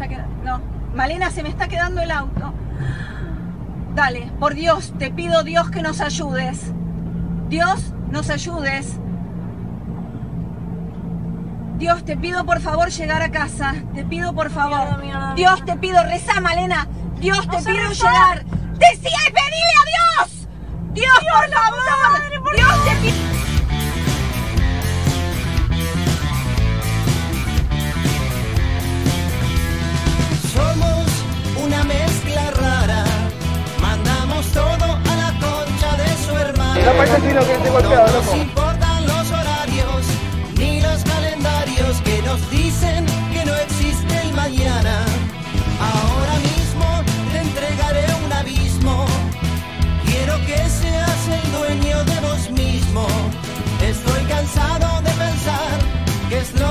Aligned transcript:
está 0.00 0.08
quedando. 0.08 0.44
No, 0.44 0.60
Malena, 0.94 1.30
se 1.30 1.42
me 1.42 1.48
está 1.50 1.68
quedando 1.68 2.00
el 2.00 2.10
auto. 2.10 2.52
Dale, 3.94 4.30
por 4.38 4.54
Dios, 4.54 4.94
te 4.98 5.10
pido 5.10 5.42
Dios 5.42 5.70
que 5.70 5.82
nos 5.82 6.00
ayudes. 6.00 6.72
Dios, 7.48 7.92
nos 8.10 8.30
ayudes. 8.30 8.98
Dios, 11.76 12.04
te 12.04 12.16
pido 12.16 12.44
por 12.44 12.60
favor 12.60 12.88
llegar 12.90 13.22
a 13.22 13.30
casa. 13.30 13.74
Te 13.94 14.04
pido 14.04 14.34
por 14.34 14.50
favor. 14.50 14.84
Mierda, 14.84 14.96
mierda, 14.98 15.34
Dios, 15.34 15.64
te 15.64 15.76
pido, 15.76 16.02
reza, 16.04 16.40
Malena. 16.40 16.86
Dios, 17.18 17.46
No 17.46 17.52
te 17.58 17.64
pido 17.64 17.88
rezar. 17.88 18.44
llegar. 18.44 18.44
Decía 18.78 19.18
y 19.28 19.32
pedile 19.32 19.72
a 19.80 20.24
Dios. 20.24 20.48
Dios, 20.92 21.18
por 21.18 21.50
favor. 21.50 22.56
Dios, 22.56 22.84
te 22.84 22.96
pido. 23.02 23.29
No 36.84 36.92
parece 36.92 37.20
sino 37.20 37.40
que 37.40 37.54
te 37.62 37.70
golpeado, 37.70 38.06
no 38.06 38.22
nos 38.22 38.36
importan 38.36 39.06
los 39.06 39.30
horarios 39.30 40.02
ni 40.56 40.80
los 40.80 41.04
calendarios 41.04 42.00
que 42.02 42.22
nos 42.22 42.50
dicen 42.50 43.06
que 43.32 43.44
no 43.44 43.54
existe 43.54 44.20
el 44.22 44.32
mañana. 44.32 45.04
Ahora 45.80 46.34
mismo 46.40 46.86
te 47.32 47.38
entregaré 47.38 48.06
un 48.24 48.32
abismo. 48.32 49.06
Quiero 50.06 50.36
que 50.46 50.56
seas 50.68 51.28
el 51.28 51.52
dueño 51.52 52.04
de 52.04 52.20
vos 52.20 52.50
mismo. 52.50 53.06
Estoy 53.82 54.22
cansado 54.24 55.02
de 55.02 55.10
pensar 55.10 55.78
qué 56.28 56.38
es 56.38 56.52
lo 56.60 56.69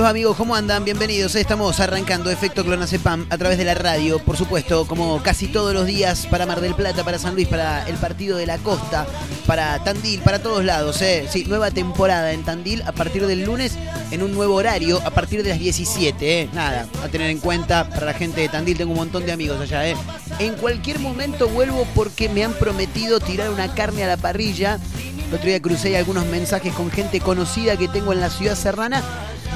les 0.00 0.06
amigos? 0.06 0.36
¿Cómo 0.36 0.54
andan? 0.54 0.84
Bienvenidos. 0.84 1.34
Estamos 1.34 1.80
arrancando 1.80 2.30
Efecto 2.30 2.64
Clonacepam 2.64 3.26
a 3.30 3.36
través 3.36 3.58
de 3.58 3.64
la 3.64 3.74
radio, 3.74 4.20
por 4.20 4.36
supuesto, 4.36 4.86
como 4.86 5.20
casi 5.24 5.48
todos 5.48 5.74
los 5.74 5.86
días 5.86 6.28
para 6.30 6.46
Mar 6.46 6.60
del 6.60 6.74
Plata, 6.74 7.02
para 7.04 7.18
San 7.18 7.34
Luis, 7.34 7.48
para 7.48 7.84
el 7.88 7.96
partido 7.96 8.36
de 8.36 8.46
la 8.46 8.58
costa, 8.58 9.06
para 9.44 9.82
Tandil, 9.82 10.20
para 10.20 10.40
todos 10.40 10.64
lados. 10.64 11.02
¿eh? 11.02 11.26
Sí, 11.28 11.44
nueva 11.46 11.72
temporada 11.72 12.32
en 12.32 12.44
Tandil 12.44 12.82
a 12.82 12.92
partir 12.92 13.26
del 13.26 13.44
lunes 13.44 13.76
en 14.12 14.22
un 14.22 14.32
nuevo 14.32 14.54
horario 14.54 15.00
a 15.04 15.10
partir 15.10 15.42
de 15.42 15.48
las 15.48 15.58
17. 15.58 16.42
¿eh? 16.42 16.48
Nada, 16.52 16.86
a 17.02 17.08
tener 17.08 17.30
en 17.30 17.38
cuenta 17.38 17.88
para 17.88 18.06
la 18.06 18.14
gente 18.14 18.40
de 18.40 18.48
Tandil, 18.48 18.78
tengo 18.78 18.92
un 18.92 18.98
montón 18.98 19.26
de 19.26 19.32
amigos 19.32 19.60
allá. 19.60 19.88
¿eh? 19.88 19.96
En 20.38 20.54
cualquier 20.54 21.00
momento 21.00 21.48
vuelvo 21.48 21.86
porque 21.94 22.28
me 22.28 22.44
han 22.44 22.52
prometido 22.52 23.18
tirar 23.18 23.50
una 23.50 23.74
carne 23.74 24.04
a 24.04 24.06
la 24.06 24.16
parrilla. 24.16 24.78
El 25.28 25.34
otro 25.34 25.48
día 25.48 25.60
crucé 25.60 25.96
algunos 25.96 26.24
mensajes 26.26 26.72
con 26.72 26.90
gente 26.90 27.20
conocida 27.20 27.76
que 27.76 27.88
tengo 27.88 28.12
en 28.12 28.20
la 28.20 28.30
ciudad 28.30 28.54
serrana 28.54 29.02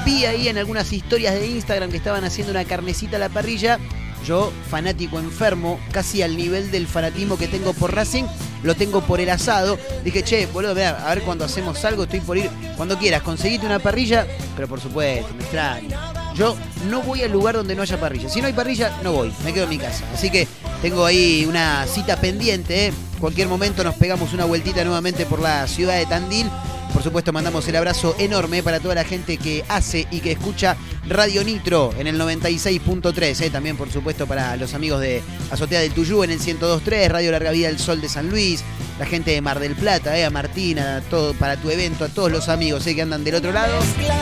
Vi 0.05 0.25
ahí 0.25 0.49
en 0.49 0.57
algunas 0.57 0.91
historias 0.91 1.33
de 1.33 1.47
Instagram 1.47 1.89
que 1.89 1.97
estaban 1.97 2.25
haciendo 2.25 2.51
una 2.51 2.65
carnecita 2.65 3.15
a 3.15 3.19
la 3.19 3.29
parrilla. 3.29 3.79
Yo, 4.25 4.51
fanático 4.69 5.19
enfermo, 5.19 5.79
casi 5.91 6.21
al 6.21 6.37
nivel 6.37 6.71
del 6.71 6.87
fanatismo 6.87 7.37
que 7.37 7.47
tengo 7.47 7.73
por 7.73 7.93
Racing, 7.93 8.23
lo 8.63 8.75
tengo 8.75 9.01
por 9.01 9.19
el 9.19 9.29
asado. 9.29 9.77
Dije, 10.03 10.23
che, 10.23 10.45
boludo, 10.47 10.73
vea, 10.73 10.91
a 11.05 11.13
ver 11.13 11.23
cuando 11.23 11.43
hacemos 11.45 11.83
algo, 11.83 12.03
estoy 12.03 12.21
por 12.21 12.37
ir. 12.37 12.49
Cuando 12.77 12.97
quieras, 12.97 13.21
conseguite 13.21 13.65
una 13.65 13.79
parrilla, 13.79 14.25
pero 14.55 14.67
por 14.67 14.79
supuesto, 14.79 15.33
me 15.35 15.43
extraño. 15.43 15.97
Yo 16.35 16.55
no 16.89 17.01
voy 17.01 17.21
al 17.21 17.31
lugar 17.31 17.55
donde 17.55 17.75
no 17.75 17.81
haya 17.81 17.99
parrilla. 17.99 18.29
Si 18.29 18.41
no 18.41 18.47
hay 18.47 18.53
parrilla, 18.53 18.97
no 19.03 19.11
voy, 19.11 19.31
me 19.43 19.53
quedo 19.53 19.65
en 19.65 19.69
mi 19.69 19.77
casa. 19.77 20.03
Así 20.13 20.29
que 20.29 20.47
tengo 20.81 21.05
ahí 21.05 21.45
una 21.47 21.85
cita 21.85 22.17
pendiente. 22.17 22.87
¿eh? 22.87 22.93
Cualquier 23.19 23.47
momento 23.47 23.83
nos 23.83 23.95
pegamos 23.95 24.33
una 24.33 24.45
vueltita 24.45 24.83
nuevamente 24.83 25.25
por 25.25 25.39
la 25.39 25.67
ciudad 25.67 25.97
de 25.97 26.05
Tandil. 26.05 26.49
Por 26.93 27.01
supuesto, 27.01 27.33
mandamos 27.33 27.67
el 27.67 27.75
abrazo 27.75 28.15
enorme 28.19 28.61
para 28.61 28.79
toda 28.79 28.93
la 28.93 29.03
gente 29.03 29.37
que 29.37 29.65
hace 29.67 30.07
y 30.11 30.19
que 30.19 30.31
escucha 30.31 30.77
Radio 31.09 31.43
Nitro 31.43 31.91
en 31.97 32.05
el 32.05 32.19
96.3. 32.19 33.41
¿eh? 33.41 33.49
También, 33.49 33.75
por 33.75 33.91
supuesto, 33.91 34.27
para 34.27 34.55
los 34.57 34.75
amigos 34.75 35.01
de 35.01 35.23
Azotea 35.49 35.79
del 35.79 35.91
Tuyú 35.91 36.23
en 36.23 36.29
el 36.29 36.39
102.3, 36.39 37.09
Radio 37.09 37.31
Larga 37.31 37.51
Vida 37.51 37.67
del 37.67 37.79
Sol 37.79 37.99
de 37.99 38.09
San 38.09 38.29
Luis, 38.29 38.63
la 38.99 39.07
gente 39.07 39.31
de 39.31 39.41
Mar 39.41 39.59
del 39.59 39.75
Plata, 39.75 40.17
¿eh? 40.17 40.23
a 40.23 40.29
Martina, 40.29 41.01
todo, 41.09 41.33
para 41.33 41.57
tu 41.57 41.71
evento, 41.71 42.05
a 42.05 42.09
todos 42.09 42.31
los 42.31 42.47
amigos 42.47 42.85
¿eh? 42.85 42.93
que 42.93 43.01
andan 43.01 43.23
del 43.23 43.35
otro 43.35 43.51
lado. 43.51 43.73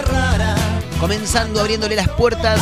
Rara, 0.05 0.55
Comenzando 1.01 1.59
abriéndole 1.59 1.95
las 1.95 2.09
puertas 2.09 2.61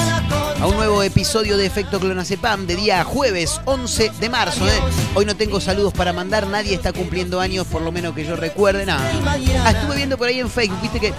a 0.62 0.66
un 0.66 0.78
nuevo 0.78 1.04
episodio 1.04 1.58
de 1.58 1.66
Efecto 1.66 2.00
Clonacepam 2.00 2.66
de 2.66 2.78
día 2.78 3.04
jueves 3.04 3.60
11 3.66 4.14
de 4.18 4.30
marzo. 4.30 4.66
¿eh? 4.66 4.80
Hoy 5.14 5.26
no 5.26 5.36
tengo 5.36 5.60
saludos 5.60 5.92
para 5.92 6.14
mandar, 6.14 6.48
nadie 6.48 6.74
está 6.74 6.94
cumpliendo 6.94 7.42
años, 7.42 7.68
por 7.68 7.82
lo 7.82 7.92
menos 7.92 8.16
que 8.16 8.24
yo 8.24 8.38
recuerde. 8.38 8.86
Nada. 8.86 9.12
Ah, 9.66 9.72
estuve 9.72 9.98
viendo 9.98 10.18
por 10.18 10.30
ahí 10.30 10.40
en 10.40 10.50
Facebook, 10.50 10.80
viste 10.82 11.02
que 11.02 11.14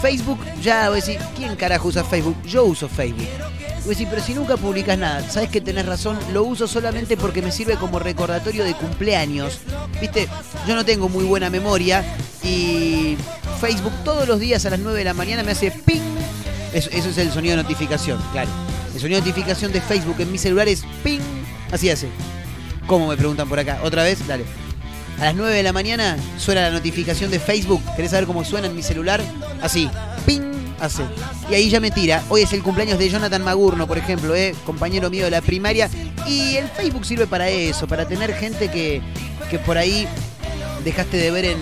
Facebook, 0.00 0.38
ya 0.62 0.88
voy 0.88 0.98
a 0.98 1.04
decir, 1.04 1.18
¿quién 1.34 1.56
carajo 1.56 1.88
usa 1.88 2.04
Facebook? 2.04 2.40
Yo 2.44 2.64
uso 2.64 2.88
Facebook. 2.88 3.26
Voy 3.80 3.86
a 3.86 3.88
decir, 3.88 4.06
pero 4.08 4.22
si 4.22 4.32
nunca 4.32 4.56
publicas 4.56 4.96
nada, 4.96 5.28
sabes 5.28 5.50
que 5.50 5.60
tenés 5.60 5.84
razón, 5.84 6.16
lo 6.32 6.44
uso 6.44 6.68
solamente 6.68 7.16
porque 7.16 7.42
me 7.42 7.50
sirve 7.50 7.74
como 7.74 7.98
recordatorio 7.98 8.62
de 8.62 8.74
cumpleaños. 8.74 9.58
Viste, 10.00 10.28
yo 10.68 10.76
no 10.76 10.84
tengo 10.84 11.08
muy 11.08 11.24
buena 11.24 11.50
memoria 11.50 12.04
y 12.44 13.16
Facebook 13.60 13.92
todos 14.04 14.28
los 14.28 14.38
días 14.38 14.64
a 14.64 14.70
las 14.70 14.78
9 14.78 14.96
de 14.96 15.04
la 15.04 15.14
mañana 15.14 15.42
me 15.42 15.50
hace 15.50 15.72
ping. 15.72 16.21
Eso, 16.72 16.90
eso 16.90 17.08
es 17.10 17.18
el 17.18 17.30
sonido 17.32 17.56
de 17.56 17.62
notificación, 17.62 18.20
claro. 18.32 18.50
El 18.94 19.00
sonido 19.00 19.20
de 19.20 19.28
notificación 19.28 19.72
de 19.72 19.80
Facebook 19.80 20.16
en 20.18 20.32
mi 20.32 20.38
celular 20.38 20.68
es 20.68 20.84
ping. 21.02 21.20
Así 21.70 21.90
hace. 21.90 22.08
¿Cómo 22.86 23.08
me 23.08 23.16
preguntan 23.16 23.48
por 23.48 23.58
acá? 23.58 23.80
¿Otra 23.82 24.02
vez? 24.02 24.26
Dale. 24.26 24.44
A 25.18 25.26
las 25.26 25.34
9 25.34 25.54
de 25.54 25.62
la 25.62 25.72
mañana 25.72 26.16
suena 26.38 26.62
la 26.62 26.70
notificación 26.70 27.30
de 27.30 27.38
Facebook. 27.38 27.82
¿Querés 27.96 28.10
saber 28.10 28.26
cómo 28.26 28.44
suena 28.44 28.66
en 28.66 28.74
mi 28.74 28.82
celular? 28.82 29.20
Así. 29.62 29.88
Ping. 30.26 30.52
Hace. 30.80 31.04
Y 31.48 31.54
ahí 31.54 31.70
ya 31.70 31.78
me 31.78 31.92
tira. 31.92 32.22
Hoy 32.28 32.42
es 32.42 32.52
el 32.52 32.62
cumpleaños 32.62 32.98
de 32.98 33.08
Jonathan 33.08 33.44
Magurno, 33.44 33.86
por 33.86 33.98
ejemplo, 33.98 34.34
¿eh? 34.34 34.52
compañero 34.66 35.10
mío 35.10 35.24
de 35.24 35.30
la 35.30 35.40
primaria. 35.40 35.88
Y 36.26 36.56
el 36.56 36.68
Facebook 36.68 37.06
sirve 37.06 37.28
para 37.28 37.48
eso, 37.48 37.86
para 37.86 38.08
tener 38.08 38.34
gente 38.34 38.68
que, 38.68 39.00
por 39.64 39.78
ahí 39.78 40.08
dejaste 40.84 41.18
de 41.18 41.30
ver 41.30 41.44
en, 41.44 41.58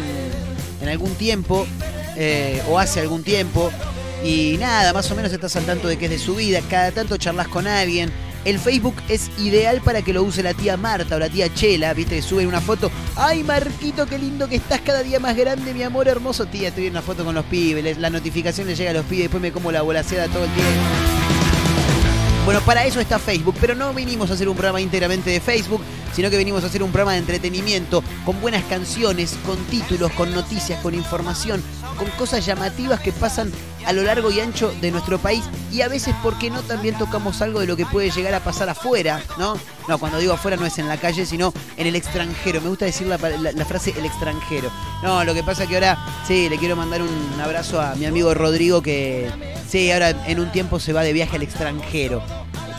en 0.81 0.89
algún 0.89 1.15
tiempo 1.17 1.67
eh, 2.17 2.63
o 2.71 2.79
hace 2.79 3.01
algún 3.01 3.23
tiempo. 3.23 3.71
Y 4.25 4.56
nada, 4.58 4.93
más 4.93 5.11
o 5.11 5.14
menos 5.14 5.32
estás 5.32 5.56
al 5.56 5.64
tanto 5.64 5.88
de 5.88 5.96
que 5.96 6.06
es 6.06 6.11
de 6.11 6.19
su 6.19 6.34
vida. 6.34 6.61
Cada 6.69 6.93
tanto 6.93 7.17
charlas 7.17 7.49
con 7.49 7.67
alguien. 7.67 8.11
El 8.44 8.58
Facebook 8.58 8.96
es 9.08 9.31
ideal 9.38 9.82
para 9.82 10.00
que 10.00 10.14
lo 10.14 10.22
use 10.22 10.43
la 10.43 10.55
tía 10.55 10.78
Marta 10.78 11.17
o 11.17 11.19
la 11.19 11.28
tía 11.28 11.52
Chela, 11.52 11.93
viste, 11.93 12.22
suben 12.22 12.46
una 12.46 12.62
foto. 12.62 12.90
¡Ay, 13.17 13.44
Marquito, 13.44 14.06
qué 14.06 14.19
lindo 14.19 14.49
que 14.49 14.56
estás 14.56 14.81
cada 14.81 15.02
día 15.02 15.20
más 15.20 15.37
grande, 15.37 15.75
mi 15.75 15.82
amor 15.82 16.08
hermoso! 16.08 16.46
Tía, 16.46 16.69
estoy 16.69 16.87
en 16.87 16.93
una 16.93 17.02
foto 17.02 17.22
con 17.22 17.34
los 17.34 17.44
pibes, 17.44 17.99
la 17.99 18.08
notificación 18.08 18.67
le 18.67 18.75
llega 18.75 18.93
a 18.93 18.94
los 18.94 19.05
pibes, 19.05 19.25
después 19.25 19.43
me 19.43 19.52
como 19.52 19.70
la 19.70 19.82
bolaseada 19.82 20.26
todo 20.28 20.44
el 20.44 20.50
tiempo. 20.52 20.70
Bueno, 22.46 22.62
para 22.62 22.87
eso 22.87 22.99
está 22.99 23.19
Facebook, 23.19 23.56
pero 23.61 23.75
no 23.75 23.93
vinimos 23.93 24.31
a 24.31 24.34
hacer 24.34 24.49
un 24.49 24.56
programa 24.56 24.81
íntegramente 24.81 25.28
de 25.28 25.40
Facebook, 25.40 25.82
sino 26.14 26.31
que 26.31 26.38
venimos 26.38 26.64
a 26.64 26.69
hacer 26.69 26.82
un 26.82 26.90
programa 26.90 27.12
de 27.12 27.19
entretenimiento 27.19 28.02
con 28.25 28.40
buenas 28.40 28.64
canciones, 28.64 29.37
con 29.44 29.58
títulos, 29.67 30.11
con 30.12 30.32
noticias, 30.32 30.81
con 30.81 30.94
información, 30.94 31.62
con 31.99 32.08
cosas 32.12 32.46
llamativas 32.46 33.00
que 33.00 33.12
pasan 33.12 33.52
a 33.87 33.93
lo 33.93 34.03
largo 34.03 34.31
y 34.31 34.41
ancho 34.41 34.73
de 34.81 34.91
nuestro 34.91 35.19
país 35.19 35.44
y 35.73 35.82
a 35.82 35.88
veces, 35.88 36.15
¿por 36.23 36.38
qué 36.38 36.50
no? 36.50 36.62
También 36.62 36.97
tocamos 36.99 37.41
algo 37.43 37.61
de 37.61 37.67
lo 37.67 37.77
que 37.77 37.87
puede 37.87 38.11
llegar 38.11 38.35
a 38.35 38.41
pasar 38.41 38.69
afuera, 38.69 39.23
¿no? 39.38 39.56
No, 39.88 39.99
cuando 39.99 40.19
digo 40.19 40.32
afuera 40.32 40.56
no 40.56 40.67
es 40.67 40.79
en 40.79 40.88
la 40.88 40.97
calle, 40.97 41.27
sino 41.27 41.53
en 41.77 41.87
el 41.87 41.97
extranjero. 41.97 42.61
Me 42.61 42.69
gusta 42.69 42.85
decir 42.85 43.06
la, 43.06 43.17
la 43.19 43.65
frase 43.65 43.94
el 43.97 44.05
extranjero. 44.05 44.71
No, 45.03 45.25
lo 45.25 45.35
que 45.35 45.43
pasa 45.43 45.67
que 45.67 45.75
ahora, 45.75 45.99
sí, 46.27 46.49
le 46.49 46.59
quiero 46.59 46.77
mandar 46.77 47.03
un 47.03 47.41
abrazo 47.41 47.81
a 47.81 47.94
mi 47.94 48.06
amigo 48.06 48.35
Rodrigo 48.35 48.82
que, 48.82 49.31
sí, 49.69 49.91
ahora 49.91 50.11
en 50.27 50.41
un 50.41 50.53
tiempo 50.53 50.79
se 50.79 50.93
va 50.93 51.03
de 51.03 51.12
viaje 51.12 51.37
al 51.37 51.43
extranjero 51.43 52.23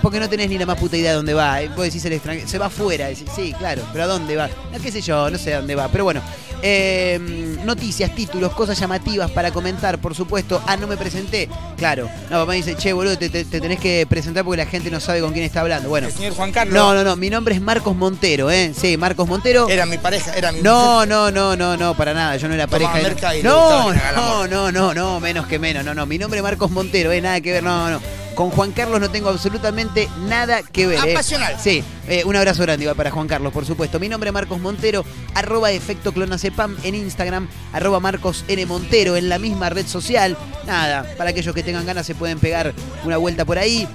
porque 0.02 0.20
no 0.20 0.30
tenés 0.30 0.50
ni 0.50 0.58
la 0.58 0.66
más 0.66 0.78
puta 0.78 0.98
idea 0.98 1.12
de 1.12 1.18
dónde 1.18 1.34
va. 1.34 1.60
Vos 1.76 1.86
decís 1.86 2.04
el 2.06 2.14
extranjero, 2.14 2.48
se 2.48 2.58
va 2.58 2.68
afuera. 2.68 3.08
sí, 3.36 3.54
claro, 3.58 3.84
pero 3.92 4.06
¿a 4.06 4.08
dónde 4.08 4.36
va? 4.36 4.50
No, 4.72 4.80
qué 4.82 4.92
sé 4.92 5.02
yo, 5.02 5.30
no 5.30 5.38
sé 5.38 5.54
a 5.54 5.58
dónde 5.58 5.76
va. 5.76 5.88
Pero 5.90 6.04
bueno, 6.04 6.22
em, 6.62 7.64
noticias, 7.66 8.14
títulos, 8.16 8.54
cosas 8.54 8.80
llamativas 8.80 9.30
para 9.32 9.52
comentar, 9.52 10.00
por 10.00 10.16
supuesto. 10.16 10.62
Ah, 10.66 10.78
no 10.78 10.88
me 10.88 10.98
presenté. 10.98 11.50
Claro. 11.78 12.10
No, 12.30 12.40
papá 12.40 12.54
dice, 12.54 12.76
che, 12.76 12.94
boludo, 12.94 13.18
te, 13.18 13.30
tenés 13.30 13.80
que 13.80 14.06
presentar 14.10 14.44
porque 14.44 14.58
la 14.58 14.66
gente 14.66 14.90
no 14.90 15.00
sabe 15.00 15.22
con 15.22 15.34
quién 15.34 15.46
está 15.46 15.62
hablando. 15.62 15.90
Bueno. 15.90 16.08
El 16.08 16.14
señor 16.14 16.34
Juan 16.34 16.52
Carlos. 16.52 16.74
No, 16.74 16.94
no, 16.94 17.04
no. 17.04 17.16
Mi 17.16 17.30
nombre 17.30 17.56
es 17.56 17.62
Marcos 17.62 17.96
Montero, 17.96 18.50
¿eh? 18.50 18.74
Sí, 18.76 18.98
Marcos 18.98 19.28
Montero. 19.28 19.70
Era 19.70 19.86
mi 19.86 19.98
pareja, 19.98 20.34
era 20.36 20.52
mi 20.52 20.62
No, 20.62 21.06
no, 21.06 21.32
no, 21.32 21.56
no, 21.56 21.78
no, 21.78 21.96
para 21.96 22.14
nada. 22.14 22.38
Yo 22.38 22.48
no 22.48 22.56
era 22.56 22.68
pareja. 22.68 23.00
No, 23.44 23.94
no, 23.94 24.48
no, 24.48 24.72
no, 24.72 24.94
no, 24.94 25.20
menos 25.20 25.46
que 25.48 25.60
menos. 25.60 25.86
No, 25.86 25.94
no. 25.94 26.06
Mi 26.06 26.18
nombre 26.18 26.40
es 26.40 26.44
Marcos 26.44 26.72
Montero, 26.72 27.12
¿eh? 27.12 27.22
Nada 27.22 27.40
que 27.42 27.52
ver. 27.52 27.64
No, 27.64 27.90
no. 27.90 28.02
Con 28.42 28.50
Juan 28.50 28.72
Carlos 28.72 29.00
no 29.00 29.12
tengo 29.12 29.30
absolutamente 29.30 30.10
nada 30.28 30.64
que 30.64 30.88
ver. 30.88 30.98
¿eh? 31.06 31.12
Apasional. 31.12 31.60
Sí, 31.62 31.84
eh, 32.08 32.24
un 32.26 32.36
abrazo 32.36 32.64
grande 32.64 32.86
igual 32.86 32.98
para 32.98 33.12
Juan 33.12 33.28
Carlos, 33.28 33.54
por 33.54 33.68
supuesto. 33.68 34.00
Mi 34.00 34.10
nombre 34.10 34.32
es 34.32 34.34
Marcos 34.34 34.60
Montero, 34.60 35.06
arroba 35.36 35.70
efecto 35.70 36.12
clonacepam 36.12 36.76
en 36.82 36.96
Instagram, 36.96 37.48
arroba 37.72 38.00
Marcos 38.00 38.44
N. 38.48 38.66
Montero 38.66 39.16
en 39.16 39.30
la 39.30 39.38
misma 39.38 39.70
red 39.70 39.86
social. 39.86 40.36
Nada, 40.66 41.06
para 41.20 41.30
aquellos 41.30 41.54
que 41.54 41.62
tengan 41.62 41.86
ganas 41.86 42.08
se 42.08 42.16
pueden 42.16 42.40
pegar 42.40 42.74
una 43.06 43.18
vuelta 43.18 43.46
por 43.46 43.60
ahí. 43.60 43.88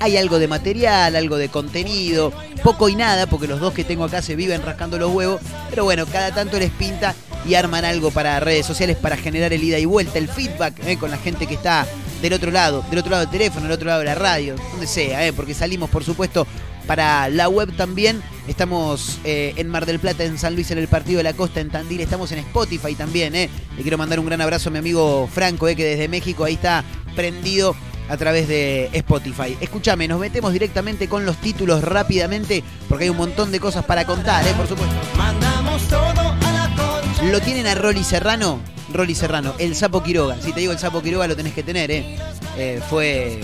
Hay 0.00 0.16
algo 0.16 0.40
de 0.40 0.48
material, 0.48 1.14
algo 1.14 1.36
de 1.36 1.48
contenido, 1.48 2.32
poco 2.64 2.88
y 2.88 2.96
nada, 2.96 3.28
porque 3.28 3.46
los 3.46 3.60
dos 3.60 3.72
que 3.72 3.84
tengo 3.84 4.02
acá 4.02 4.20
se 4.20 4.34
viven 4.34 4.62
rascando 4.62 4.98
los 4.98 5.12
huevos. 5.12 5.40
Pero 5.70 5.84
bueno, 5.84 6.06
cada 6.06 6.34
tanto 6.34 6.58
les 6.58 6.72
pinta 6.72 7.14
y 7.46 7.54
arman 7.54 7.84
algo 7.84 8.10
para 8.10 8.40
redes 8.40 8.66
sociales 8.66 8.96
para 8.96 9.16
generar 9.16 9.52
el 9.52 9.62
ida 9.62 9.78
y 9.78 9.84
vuelta, 9.84 10.18
el 10.18 10.28
feedback 10.28 10.74
eh, 10.86 10.96
con 10.98 11.12
la 11.12 11.18
gente 11.18 11.46
que 11.46 11.54
está 11.54 11.86
del 12.20 12.32
otro 12.32 12.50
lado, 12.50 12.84
del 12.90 12.98
otro 12.98 13.10
lado 13.10 13.22
del 13.22 13.30
teléfono, 13.30 13.62
del 13.62 13.72
otro 13.72 13.86
lado 13.86 14.00
de 14.00 14.06
la 14.06 14.14
radio, 14.14 14.56
donde 14.72 14.86
sea, 14.86 15.26
eh, 15.26 15.32
porque 15.32 15.54
salimos, 15.54 15.90
por 15.90 16.04
supuesto, 16.04 16.46
para 16.90 17.28
la 17.28 17.48
web 17.48 17.72
también. 17.76 18.20
Estamos 18.48 19.20
eh, 19.22 19.54
en 19.56 19.68
Mar 19.68 19.86
del 19.86 20.00
Plata, 20.00 20.24
en 20.24 20.38
San 20.38 20.56
Luis, 20.56 20.72
en 20.72 20.78
el 20.78 20.88
Partido 20.88 21.18
de 21.18 21.22
la 21.22 21.34
Costa, 21.34 21.60
en 21.60 21.70
Tandil. 21.70 22.00
Estamos 22.00 22.32
en 22.32 22.40
Spotify 22.40 22.96
también. 22.96 23.34
Eh. 23.36 23.48
Le 23.76 23.82
quiero 23.82 23.96
mandar 23.96 24.18
un 24.18 24.26
gran 24.26 24.40
abrazo 24.40 24.70
a 24.70 24.72
mi 24.72 24.78
amigo 24.78 25.28
Franco, 25.32 25.68
eh, 25.68 25.76
que 25.76 25.84
desde 25.84 26.08
México 26.08 26.42
ahí 26.44 26.54
está 26.54 26.82
prendido 27.14 27.76
a 28.08 28.16
través 28.16 28.48
de 28.48 28.90
Spotify. 28.92 29.56
Escúchame, 29.60 30.08
nos 30.08 30.18
metemos 30.18 30.52
directamente 30.52 31.08
con 31.08 31.24
los 31.24 31.36
títulos 31.36 31.84
rápidamente, 31.84 32.64
porque 32.88 33.04
hay 33.04 33.10
un 33.10 33.18
montón 33.18 33.52
de 33.52 33.60
cosas 33.60 33.84
para 33.84 34.04
contar, 34.04 34.44
por 34.56 34.66
supuesto. 34.66 34.96
Mandamos 35.16 35.82
todo 35.84 36.02
a 36.08 36.52
la 36.52 37.30
¿Lo 37.30 37.40
tienen 37.40 37.68
a 37.68 37.76
Rolly 37.76 38.02
Serrano? 38.02 38.58
Rolly 38.92 39.14
Serrano, 39.14 39.54
el 39.58 39.74
Sapo 39.74 40.02
Quiroga. 40.02 40.36
Si 40.40 40.52
te 40.52 40.60
digo 40.60 40.72
el 40.72 40.78
Sapo 40.78 41.02
Quiroga 41.02 41.28
lo 41.28 41.36
tenés 41.36 41.54
que 41.54 41.62
tener, 41.62 41.90
¿eh? 41.90 42.18
eh 42.56 42.80
fue 42.88 43.40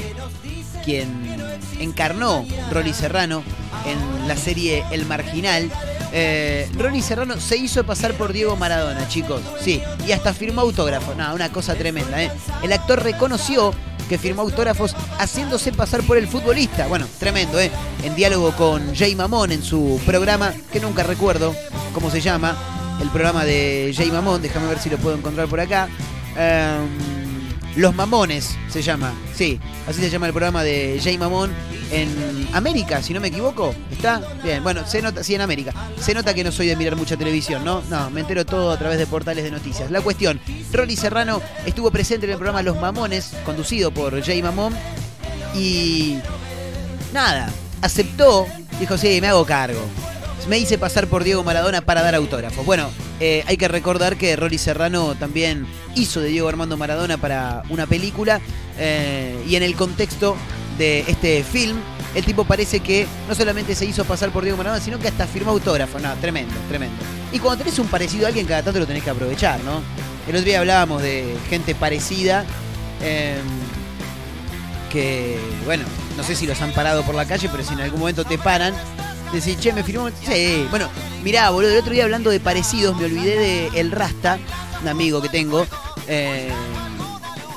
quien 0.84 1.08
encarnó 1.80 2.46
Rolly 2.70 2.92
Serrano 2.92 3.42
en 3.86 4.28
la 4.28 4.36
serie 4.36 4.84
El 4.90 5.06
Marginal. 5.06 5.70
Eh, 6.12 6.68
Rolly 6.76 7.02
Serrano 7.02 7.38
se 7.40 7.56
hizo 7.56 7.84
pasar 7.84 8.14
por 8.14 8.32
Diego 8.32 8.56
Maradona, 8.56 9.08
chicos. 9.08 9.42
Sí, 9.60 9.82
y 10.06 10.12
hasta 10.12 10.32
firmó 10.32 10.62
autógrafo. 10.62 11.14
Nada, 11.14 11.34
una 11.34 11.50
cosa 11.50 11.74
tremenda. 11.74 12.22
¿eh? 12.22 12.30
El 12.62 12.72
actor 12.72 13.02
reconoció 13.02 13.74
que 14.08 14.18
firmó 14.18 14.42
autógrafos 14.42 14.94
haciéndose 15.18 15.72
pasar 15.72 16.02
por 16.02 16.16
el 16.16 16.28
futbolista. 16.28 16.86
Bueno, 16.86 17.06
tremendo, 17.18 17.58
¿eh? 17.58 17.70
En 18.04 18.14
diálogo 18.14 18.52
con 18.52 18.94
Jay 18.94 19.14
Mamón 19.14 19.52
en 19.52 19.62
su 19.62 20.00
programa, 20.06 20.54
que 20.72 20.80
nunca 20.80 21.02
recuerdo 21.02 21.54
cómo 21.92 22.10
se 22.10 22.20
llama, 22.20 22.56
el 23.00 23.08
programa 23.10 23.44
de 23.44 23.92
Jay 23.94 24.10
Mamón, 24.10 24.42
déjame 24.42 24.68
ver 24.68 24.78
si 24.78 24.90
lo 24.90 24.98
puedo 24.98 25.16
encontrar 25.16 25.48
por 25.48 25.60
acá. 25.60 25.88
Em, 26.36 26.88
Los 27.76 27.94
Mamones 27.94 28.56
se 28.70 28.80
llama, 28.80 29.12
sí, 29.34 29.60
así 29.86 30.00
se 30.00 30.08
llama 30.08 30.26
el 30.26 30.32
programa 30.32 30.64
de 30.64 30.98
Jay 31.02 31.18
Mamón 31.18 31.52
en 31.92 32.48
América, 32.54 33.02
si 33.02 33.12
no 33.12 33.20
me 33.20 33.28
equivoco. 33.28 33.74
¿Está? 33.90 34.22
Bien, 34.42 34.62
bueno, 34.62 34.86
se 34.86 35.02
nota, 35.02 35.22
sí, 35.22 35.34
en 35.34 35.42
América. 35.42 35.74
Se 36.00 36.14
nota 36.14 36.32
que 36.32 36.42
no 36.42 36.50
soy 36.50 36.68
de 36.68 36.76
mirar 36.76 36.96
mucha 36.96 37.18
televisión, 37.18 37.64
¿no? 37.64 37.82
No, 37.90 38.08
me 38.10 38.22
entero 38.22 38.46
todo 38.46 38.70
a 38.70 38.78
través 38.78 38.98
de 38.98 39.06
portales 39.06 39.44
de 39.44 39.50
noticias. 39.50 39.90
La 39.90 40.00
cuestión, 40.00 40.40
Rolly 40.72 40.96
Serrano 40.96 41.42
estuvo 41.66 41.90
presente 41.90 42.24
en 42.24 42.32
el 42.32 42.38
programa 42.38 42.62
Los 42.62 42.80
Mamones, 42.80 43.32
conducido 43.44 43.90
por 43.90 44.22
Jay 44.22 44.42
Mamón, 44.42 44.74
y 45.54 46.16
nada, 47.12 47.50
aceptó, 47.82 48.46
dijo, 48.80 48.96
sí, 48.96 49.20
me 49.20 49.28
hago 49.28 49.44
cargo 49.44 49.82
me 50.48 50.58
hice 50.58 50.78
pasar 50.78 51.06
por 51.08 51.24
Diego 51.24 51.42
Maradona 51.42 51.80
para 51.80 52.02
dar 52.02 52.14
autógrafos. 52.14 52.64
Bueno, 52.64 52.90
eh, 53.20 53.44
hay 53.46 53.56
que 53.56 53.68
recordar 53.68 54.16
que 54.16 54.36
Rory 54.36 54.58
Serrano 54.58 55.14
también 55.14 55.66
hizo 55.94 56.20
de 56.20 56.28
Diego 56.28 56.48
Armando 56.48 56.76
Maradona 56.76 57.18
para 57.18 57.62
una 57.68 57.86
película 57.86 58.40
eh, 58.78 59.42
y 59.48 59.56
en 59.56 59.62
el 59.62 59.74
contexto 59.74 60.36
de 60.78 61.00
este 61.08 61.42
film, 61.42 61.78
el 62.14 62.24
tipo 62.24 62.44
parece 62.44 62.80
que 62.80 63.06
no 63.28 63.34
solamente 63.34 63.74
se 63.74 63.86
hizo 63.86 64.04
pasar 64.04 64.30
por 64.30 64.42
Diego 64.42 64.56
Maradona, 64.56 64.82
sino 64.82 64.98
que 64.98 65.08
hasta 65.08 65.26
firmó 65.26 65.50
autógrafo. 65.52 65.98
No, 65.98 66.14
tremendo, 66.14 66.54
tremendo. 66.68 66.96
Y 67.32 67.38
cuando 67.38 67.64
tenés 67.64 67.78
un 67.78 67.88
parecido 67.88 68.26
a 68.26 68.28
alguien, 68.28 68.46
cada 68.46 68.62
tanto 68.62 68.78
lo 68.78 68.86
tenés 68.86 69.02
que 69.02 69.10
aprovechar, 69.10 69.60
¿no? 69.64 69.82
El 70.28 70.36
otro 70.36 70.46
día 70.46 70.60
hablábamos 70.60 71.02
de 71.02 71.36
gente 71.48 71.74
parecida. 71.74 72.44
Em, 73.02 73.42
que, 74.90 75.38
bueno, 75.64 75.84
no 76.16 76.22
sé 76.22 76.34
si 76.34 76.46
los 76.46 76.60
han 76.62 76.72
parado 76.72 77.02
por 77.02 77.14
la 77.14 77.26
calle, 77.26 77.48
pero 77.50 77.62
si 77.62 77.74
en 77.74 77.80
algún 77.80 78.00
momento 78.00 78.24
te 78.24 78.38
paran, 78.38 78.72
Decir, 79.32 79.58
che, 79.58 79.72
me 79.72 79.82
firmó. 79.82 80.08
Sí. 80.24 80.66
Bueno, 80.70 80.88
mirá, 81.22 81.50
boludo, 81.50 81.72
el 81.72 81.78
otro 81.78 81.92
día 81.92 82.04
hablando 82.04 82.30
de 82.30 82.40
parecidos, 82.40 82.96
me 82.96 83.04
olvidé 83.04 83.38
de 83.38 83.80
El 83.80 83.90
Rasta, 83.90 84.38
un 84.82 84.88
amigo 84.88 85.20
que 85.20 85.28
tengo. 85.28 85.66
Eh, 86.08 86.50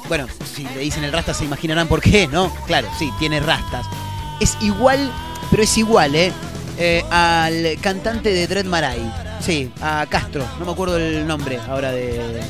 bueno, 0.07 0.25
si 0.55 0.63
le 0.63 0.79
dicen 0.79 1.03
el 1.03 1.11
Rasta 1.11 1.33
se 1.33 1.45
imaginarán 1.45 1.87
por 1.87 2.01
qué, 2.01 2.27
¿no? 2.27 2.51
Claro, 2.65 2.87
sí, 2.97 3.11
tiene 3.19 3.39
rastas. 3.39 3.85
Es 4.39 4.57
igual, 4.61 5.11
pero 5.51 5.63
es 5.63 5.77
igual, 5.77 6.15
¿eh? 6.15 6.31
eh 6.77 7.03
al 7.11 7.77
cantante 7.81 8.33
de 8.33 8.47
Dread 8.47 8.65
Marai. 8.65 8.99
Sí, 9.39 9.71
a 9.81 10.05
Castro. 10.09 10.45
No 10.59 10.65
me 10.65 10.71
acuerdo 10.71 10.97
el 10.97 11.25
nombre 11.27 11.59
ahora 11.67 11.91
de, 11.91 12.41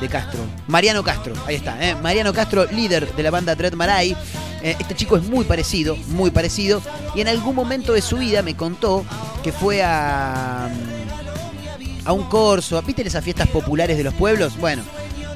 de 0.00 0.08
Castro. 0.08 0.40
Mariano 0.68 1.02
Castro, 1.02 1.34
ahí 1.46 1.56
está. 1.56 1.76
¿eh? 1.84 1.94
Mariano 1.96 2.32
Castro, 2.32 2.66
líder 2.66 3.12
de 3.14 3.22
la 3.22 3.30
banda 3.30 3.54
Dread 3.54 3.74
Marai. 3.74 4.16
Eh, 4.62 4.76
este 4.78 4.94
chico 4.94 5.16
es 5.16 5.24
muy 5.24 5.44
parecido, 5.44 5.96
muy 6.08 6.30
parecido. 6.30 6.82
Y 7.14 7.20
en 7.20 7.28
algún 7.28 7.54
momento 7.54 7.92
de 7.92 8.02
su 8.02 8.18
vida 8.18 8.42
me 8.42 8.56
contó 8.56 9.04
que 9.42 9.52
fue 9.52 9.82
a, 9.82 10.68
a 12.04 12.12
un 12.12 12.24
corso. 12.24 12.80
¿Viste 12.82 13.02
esas 13.02 13.24
fiestas 13.24 13.48
populares 13.48 13.96
de 13.96 14.04
los 14.04 14.14
pueblos? 14.14 14.56
Bueno, 14.58 14.82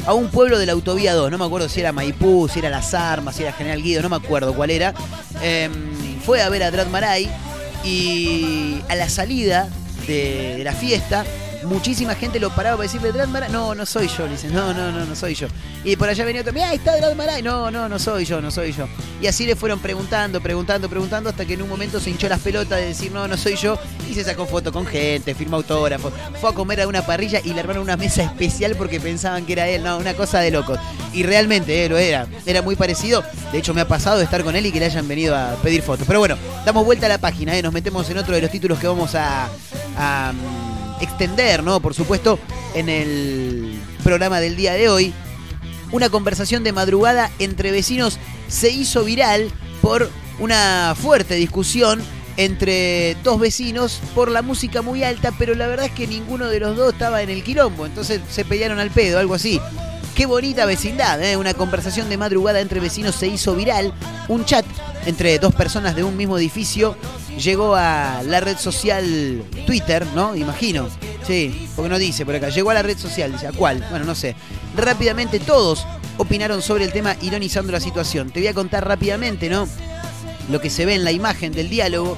a 0.07 0.15
un 0.15 0.29
pueblo 0.29 0.59
de 0.59 0.67
la 0.67 0.73
autovía 0.73 1.15
2. 1.15 1.31
No 1.31 1.39
me 1.39 1.45
acuerdo 1.45 1.69
si 1.69 1.81
era 1.81 1.93
Maipú, 1.93 2.49
si 2.49 2.61
era 2.61 2.71
Las 2.71 2.95
Armas, 2.95 3.37
si 3.37 3.43
era 3.43 3.53
General 3.53 3.83
Guido, 3.83 4.03
no 4.03 4.09
me 4.09 4.17
acuerdo 4.17 4.55
cuál 4.55 4.71
era. 4.71 4.95
Em, 5.43 5.73
fue 6.25 6.43
a 6.43 6.49
ver 6.49 6.63
a 6.63 6.71
Drad 6.71 6.87
Maray 6.87 7.29
y 7.85 8.81
a 8.89 8.95
la 8.95 9.09
salida 9.09 9.69
de 10.07 10.61
la 10.63 10.73
fiesta 10.73 11.25
muchísima 11.65 12.15
gente 12.15 12.39
lo 12.41 12.51
paraba 12.51 12.77
para 12.77 12.89
decirle, 12.89 13.13
Drad 13.13 13.29
Maray, 13.29 13.51
no, 13.51 13.75
no 13.75 13.87
soy 13.87 14.09
yo, 14.09 14.25
le 14.27 14.33
dicen, 14.33 14.53
no, 14.53 14.73
no, 14.73 14.93
no, 14.93 15.05
no 15.05 15.17
soy 15.17 15.35
yo. 15.35 15.49
Y 15.85 15.97
por 15.97 16.09
allá 16.09 16.25
venía 16.25 16.43
otro, 16.43 16.53
mira, 16.53 16.69
ahí 16.69 16.77
está 16.77 16.97
Drad 16.97 17.15
Maray, 17.15 17.43
no, 17.43 17.71
no, 17.71 17.89
no 17.89 17.99
soy 17.99 18.25
yo, 18.25 18.41
no 18.41 18.51
soy 18.51 18.73
yo. 18.73 18.89
Y 19.21 19.27
así 19.27 19.47
le 19.47 19.57
fueron 19.57 19.79
preguntando, 19.79 20.41
preguntando, 20.41 20.89
preguntando, 20.89 21.31
hasta 21.31 21.45
que 21.45 21.55
en 21.55 21.63
un 21.63 21.69
momento 21.69 22.01
se 22.01 22.11
hinchó 22.11 22.29
las 22.29 22.41
pelotas 22.41 22.79
de 22.79 22.87
decir, 22.87 23.13
no, 23.13 23.27
no 23.27 23.37
soy 23.37 23.57
yo, 23.57 23.79
y 24.11 24.15
se 24.15 24.25
sacó 24.25 24.47
foto 24.47 24.73
con 24.73 24.87
gente, 24.87 25.35
firmó 25.35 25.57
autógrafos, 25.57 26.13
fue 26.41 26.51
a 26.51 26.53
comer 26.53 26.81
a 26.81 26.89
una 26.89 27.05
parrilla 27.05 27.41
y 27.43 27.53
le 27.53 27.61
armaron 27.61 27.83
una 27.83 27.97
mesa 27.97 28.23
especial 28.23 28.75
porque 28.77 29.01
pensaban 29.01 29.47
que 29.47 29.53
era 29.53 29.69
él, 29.69 29.83
no, 29.83 29.99
una 29.99 30.15
cosa 30.15 30.41
de 30.41 30.51
locos. 30.51 30.79
Y 31.13 31.23
realmente 31.23 31.85
eh, 31.85 31.89
lo 31.89 31.97
era, 31.97 32.27
era 32.45 32.63
muy 32.63 32.77
parecido, 32.77 33.25
de 33.53 33.59
hecho 33.59 33.75
me 33.75 33.81
ha 33.81 33.89
pasado 33.89 34.19
de 34.19 34.25
estar 34.25 34.45
con 34.45 34.55
él 34.57 34.67
y 34.67 34.73
que 34.73 34.81
le 34.81 34.87
hayan 34.87 35.09
venido 35.09 35.37
a 35.37 35.55
pedir 35.63 35.83
fotos. 35.83 36.07
Pero 36.07 36.19
bueno, 36.19 36.37
damos 36.65 36.85
vuelta 36.85 37.07
a 37.07 37.09
la 37.09 37.19
página, 37.19 37.57
eh, 37.57 37.63
nos 37.63 37.73
metemos 37.73 38.09
en 38.11 38.19
otro 38.19 38.35
de 38.35 38.43
los 38.43 38.51
títulos 38.51 38.79
que 38.79 38.87
vamos 38.87 39.15
a 39.15 39.49
extender, 41.01 41.63
¿no? 41.63 41.81
Por 41.81 41.95
supuesto, 41.95 42.39
en 42.75 42.89
el 42.89 43.81
programa 44.03 44.41
del 44.41 44.57
día 44.57 44.75
de 44.75 44.89
hoy. 44.89 45.13
Una 45.93 46.11
conversación 46.11 46.65
de 46.65 46.73
madrugada 46.73 47.31
entre 47.39 47.71
vecinos 47.71 48.19
se 48.49 48.71
hizo 48.71 49.05
viral 49.05 49.51
por 49.81 50.11
una 50.39 50.95
fuerte 51.01 51.35
discusión 51.37 52.03
entre 52.37 53.17
dos 53.23 53.41
vecinos 53.41 54.01
por 54.15 54.31
la 54.31 54.43
música 54.43 54.83
muy 54.83 55.03
alta, 55.03 55.33
pero 55.39 55.55
la 55.55 55.67
verdad 55.67 55.87
es 55.87 55.93
que 55.93 56.07
ninguno 56.07 56.49
de 56.49 56.61
los 56.61 56.77
dos 56.77 56.93
estaba 56.93 57.23
en 57.23 57.31
el 57.31 57.43
quilombo, 57.43 57.87
entonces 57.87 58.21
se 58.31 58.45
pelearon 58.45 58.79
al 58.79 58.91
pedo, 58.91 59.19
algo 59.19 59.35
así. 59.35 59.61
Qué 60.17 60.25
bonita 60.25 60.65
vecindad, 60.65 61.23
¿eh? 61.23 61.37
una 61.37 61.53
conversación 61.53 62.09
de 62.09 62.17
madrugada 62.17 62.61
entre 62.61 62.81
vecinos 62.81 63.17
se 63.17 63.27
hizo 63.27 63.55
viral. 63.55 63.93
Un 64.29 64.47
chat 64.47 64.65
entre 65.05 65.39
dos 65.39 65.55
personas 65.55 65.95
de 65.95 66.05
un 66.05 66.17
mismo 66.17 66.39
edificio 66.39 66.97
llegó 67.39 67.75
a 67.77 68.23
la 68.25 68.41
red 68.41 68.57
social 68.57 69.45
Twitter, 69.67 70.07
¿no? 70.15 70.35
Imagino. 70.35 70.89
Sí, 71.27 71.69
porque 71.77 71.91
no 71.91 71.99
dice 71.99 72.25
por 72.25 72.35
acá. 72.35 72.49
Llegó 72.49 72.71
a 72.71 72.75
la 72.75 72.83
red 72.83 72.97
social, 72.97 73.31
dice, 73.31 73.47
¿a 73.47 73.53
cuál? 73.53 73.85
Bueno, 73.91 74.07
no 74.07 74.15
sé. 74.15 74.35
Rápidamente 74.75 75.39
todos 75.39 75.87
opinaron 76.17 76.63
sobre 76.63 76.85
el 76.85 76.93
tema 76.93 77.15
ironizando 77.21 77.71
la 77.71 77.81
situación. 77.81 78.31
Te 78.31 78.41
voy 78.41 78.49
a 78.49 78.55
contar 78.55 78.89
rápidamente, 78.89 79.51
¿no? 79.51 79.69
Lo 80.51 80.63
que 80.63 80.71
se 80.71 80.87
ve 80.87 80.95
en 80.95 81.05
la 81.05 81.13
imagen 81.13 81.53
del 81.53 81.69
diálogo. 81.69 82.17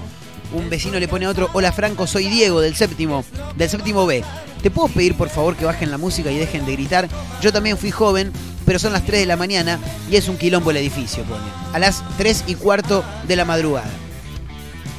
Un 0.52 0.70
vecino 0.70 0.98
le 0.98 1.08
pone 1.08 1.26
a 1.26 1.30
otro, 1.30 1.50
hola 1.52 1.72
Franco, 1.72 2.06
soy 2.06 2.28
Diego 2.28 2.60
del 2.60 2.74
séptimo, 2.74 3.24
del 3.56 3.68
séptimo 3.68 4.06
B. 4.06 4.24
¿Te 4.62 4.70
puedo 4.70 4.88
pedir 4.88 5.14
por 5.14 5.28
favor 5.28 5.56
que 5.56 5.66
bajen 5.66 5.90
la 5.90 5.98
música 5.98 6.30
y 6.30 6.38
dejen 6.38 6.64
de 6.64 6.72
gritar? 6.72 7.08
Yo 7.42 7.52
también 7.52 7.76
fui 7.76 7.90
joven, 7.90 8.32
pero 8.64 8.78
son 8.78 8.92
las 8.92 9.04
3 9.04 9.20
de 9.20 9.26
la 9.26 9.36
mañana 9.36 9.78
y 10.10 10.16
es 10.16 10.28
un 10.28 10.38
quilombo 10.38 10.70
el 10.70 10.78
edificio, 10.78 11.22
pone. 11.24 11.44
A 11.74 11.78
las 11.78 12.02
3 12.16 12.44
y 12.46 12.54
cuarto 12.54 13.04
de 13.26 13.36
la 13.36 13.44
madrugada. 13.44 13.90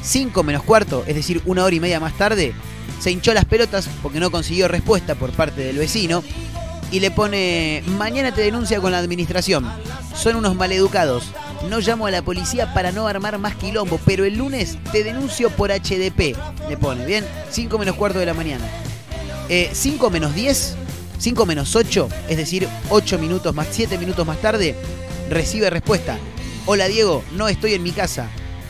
5 0.02 0.42
menos 0.44 0.62
cuarto, 0.62 1.04
es 1.06 1.16
decir, 1.16 1.42
una 1.44 1.64
hora 1.64 1.74
y 1.74 1.80
media 1.80 2.00
más 2.00 2.16
tarde, 2.16 2.54
se 3.00 3.10
hinchó 3.10 3.34
las 3.34 3.44
pelotas 3.44 3.88
porque 4.02 4.20
no 4.20 4.30
consiguió 4.30 4.68
respuesta 4.68 5.16
por 5.16 5.32
parte 5.32 5.62
del 5.62 5.78
vecino 5.78 6.22
y 6.92 7.00
le 7.00 7.10
pone, 7.10 7.82
mañana 7.98 8.32
te 8.32 8.42
denuncia 8.42 8.80
con 8.80 8.92
la 8.92 8.98
administración. 8.98 9.68
Son 10.14 10.36
unos 10.36 10.54
maleducados. 10.54 11.24
No 11.68 11.80
llamo 11.80 12.06
a 12.06 12.10
la 12.10 12.22
policía 12.22 12.72
para 12.72 12.90
no 12.90 13.06
armar 13.06 13.38
más 13.38 13.54
quilombo, 13.54 14.00
pero 14.06 14.24
el 14.24 14.36
lunes 14.36 14.78
te 14.92 15.04
denuncio 15.04 15.50
por 15.50 15.70
HDP. 15.70 16.36
Le 16.68 16.76
pone, 16.78 17.04
¿bien? 17.04 17.24
5 17.50 17.78
menos 17.78 17.96
cuarto 17.96 18.18
de 18.18 18.26
la 18.26 18.34
mañana. 18.34 18.64
5 19.48 20.06
eh, 20.06 20.10
menos 20.10 20.34
10, 20.34 20.76
5 21.18 21.46
menos 21.46 21.76
8, 21.76 22.08
es 22.28 22.36
decir, 22.36 22.68
8 22.88 23.18
minutos 23.18 23.54
más, 23.54 23.68
7 23.70 23.98
minutos 23.98 24.26
más 24.26 24.40
tarde, 24.40 24.74
recibe 25.28 25.68
respuesta. 25.68 26.18
Hola 26.66 26.88
Diego, 26.88 27.22
no 27.32 27.48
estoy 27.48 27.74
en 27.74 27.82
mi 27.82 27.90
casa. 27.90 28.28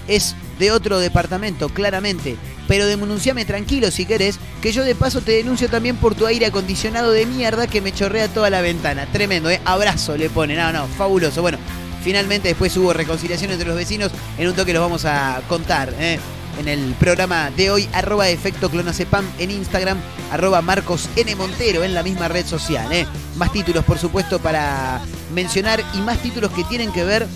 Es 0.08 0.34
de 0.58 0.72
otro 0.72 0.98
departamento, 0.98 1.68
claramente. 1.68 2.36
Pero 2.66 2.86
denunciame 2.86 3.44
tranquilo 3.44 3.90
si 3.90 4.04
querés, 4.04 4.38
que 4.62 4.72
yo 4.72 4.84
de 4.84 4.94
paso 4.94 5.20
te 5.20 5.32
denuncio 5.32 5.68
también 5.68 5.96
por 5.96 6.14
tu 6.14 6.26
aire 6.26 6.46
acondicionado 6.46 7.10
de 7.10 7.26
mierda 7.26 7.66
que 7.66 7.80
me 7.80 7.92
chorrea 7.92 8.28
toda 8.28 8.48
la 8.48 8.60
ventana. 8.60 9.06
Tremendo, 9.12 9.50
¿eh? 9.50 9.60
Abrazo 9.64 10.16
le 10.16 10.30
pone. 10.30 10.54
No, 10.54 10.72
no, 10.72 10.86
fabuloso. 10.86 11.42
Bueno, 11.42 11.58
finalmente 12.02 12.48
después 12.48 12.76
hubo 12.76 12.92
reconciliación 12.92 13.50
entre 13.50 13.66
los 13.66 13.76
vecinos. 13.76 14.10
En 14.38 14.48
un 14.48 14.54
toque 14.54 14.72
los 14.72 14.82
vamos 14.82 15.04
a 15.04 15.42
contar, 15.48 15.94
¿eh? 15.98 16.18
en 16.58 16.68
el 16.68 16.94
programa 16.94 17.50
de 17.50 17.70
hoy, 17.70 17.88
arroba 17.92 18.28
efecto 18.28 18.70
clonacepam 18.70 19.24
en 19.38 19.50
Instagram, 19.50 19.98
arroba 20.30 20.60
Marcos 20.60 21.08
N. 21.16 21.34
Montero 21.36 21.84
en 21.84 21.94
la 21.94 22.02
misma 22.02 22.28
red 22.28 22.46
social. 22.46 22.92
¿eh? 22.92 23.06
Más 23.36 23.52
títulos, 23.52 23.84
por 23.84 23.98
supuesto, 23.98 24.38
para 24.38 25.00
mencionar 25.32 25.82
y 25.94 25.98
más 25.98 26.18
títulos 26.18 26.50
que 26.52 26.64
tienen 26.64 26.92
que 26.92 27.04
ver 27.04 27.26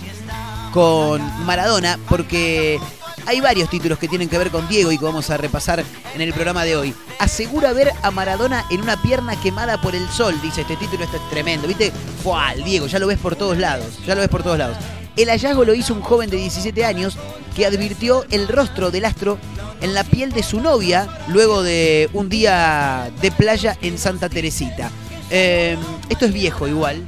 con 0.71 1.21
Maradona, 1.45 1.97
porque 2.09 2.79
hay 3.25 3.41
varios 3.41 3.69
títulos 3.69 3.99
que 3.99 4.07
tienen 4.07 4.29
que 4.29 4.37
ver 4.37 4.49
con 4.49 4.67
Diego 4.67 4.91
y 4.91 4.97
que 4.97 5.05
vamos 5.05 5.29
a 5.29 5.37
repasar 5.37 5.83
en 6.13 6.21
el 6.21 6.33
programa 6.33 6.63
de 6.63 6.75
hoy. 6.75 6.93
Asegura 7.19 7.73
ver 7.73 7.91
a 8.01 8.11
Maradona 8.11 8.65
en 8.69 8.81
una 8.81 9.01
pierna 9.01 9.39
quemada 9.41 9.81
por 9.81 9.95
el 9.95 10.07
sol, 10.09 10.39
dice 10.41 10.61
este 10.61 10.75
título, 10.75 11.03
este 11.03 11.17
es 11.17 11.29
tremendo, 11.29 11.67
¿viste? 11.67 11.91
¡Fual! 12.23 12.63
Diego, 12.63 12.87
ya 12.87 12.99
lo 12.99 13.07
ves 13.07 13.19
por 13.19 13.35
todos 13.35 13.57
lados, 13.57 13.99
ya 14.05 14.15
lo 14.15 14.21
ves 14.21 14.29
por 14.29 14.43
todos 14.43 14.57
lados. 14.57 14.77
El 15.15 15.29
hallazgo 15.29 15.63
lo 15.63 15.73
hizo 15.73 15.93
un 15.93 16.01
joven 16.01 16.29
de 16.29 16.37
17 16.37 16.83
años 16.83 17.17
que 17.55 17.65
advirtió 17.65 18.25
el 18.31 18.47
rostro 18.47 18.91
del 18.91 19.05
astro 19.05 19.37
en 19.81 19.93
la 19.93 20.03
piel 20.03 20.31
de 20.31 20.43
su 20.43 20.59
novia 20.59 21.07
luego 21.27 21.63
de 21.63 22.09
un 22.13 22.27
día 22.27 23.11
de 23.21 23.31
playa 23.31 23.77
en 23.81 23.97
Santa 23.97 24.29
Teresita. 24.29 24.91
Em, 25.29 25.79
esto 26.09 26.25
es 26.25 26.33
viejo 26.33 26.67
igual, 26.67 27.03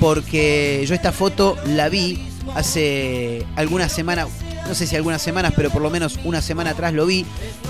porque 0.00 0.84
yo 0.86 0.94
esta 0.94 1.12
foto 1.12 1.56
la 1.66 1.88
vi 1.88 2.28
hace 2.54 3.46
algunas 3.56 3.92
semanas, 3.92 4.28
no 4.68 4.74
sé 4.74 4.86
si 4.86 4.94
algunas 4.96 5.22
semanas, 5.22 5.52
pero 5.56 5.70
por 5.70 5.82
lo 5.82 5.90
menos 5.90 6.18
una 6.24 6.42
semana 6.42 6.70
atrás 6.70 6.92
lo 6.92 7.06
vi. 7.06 7.24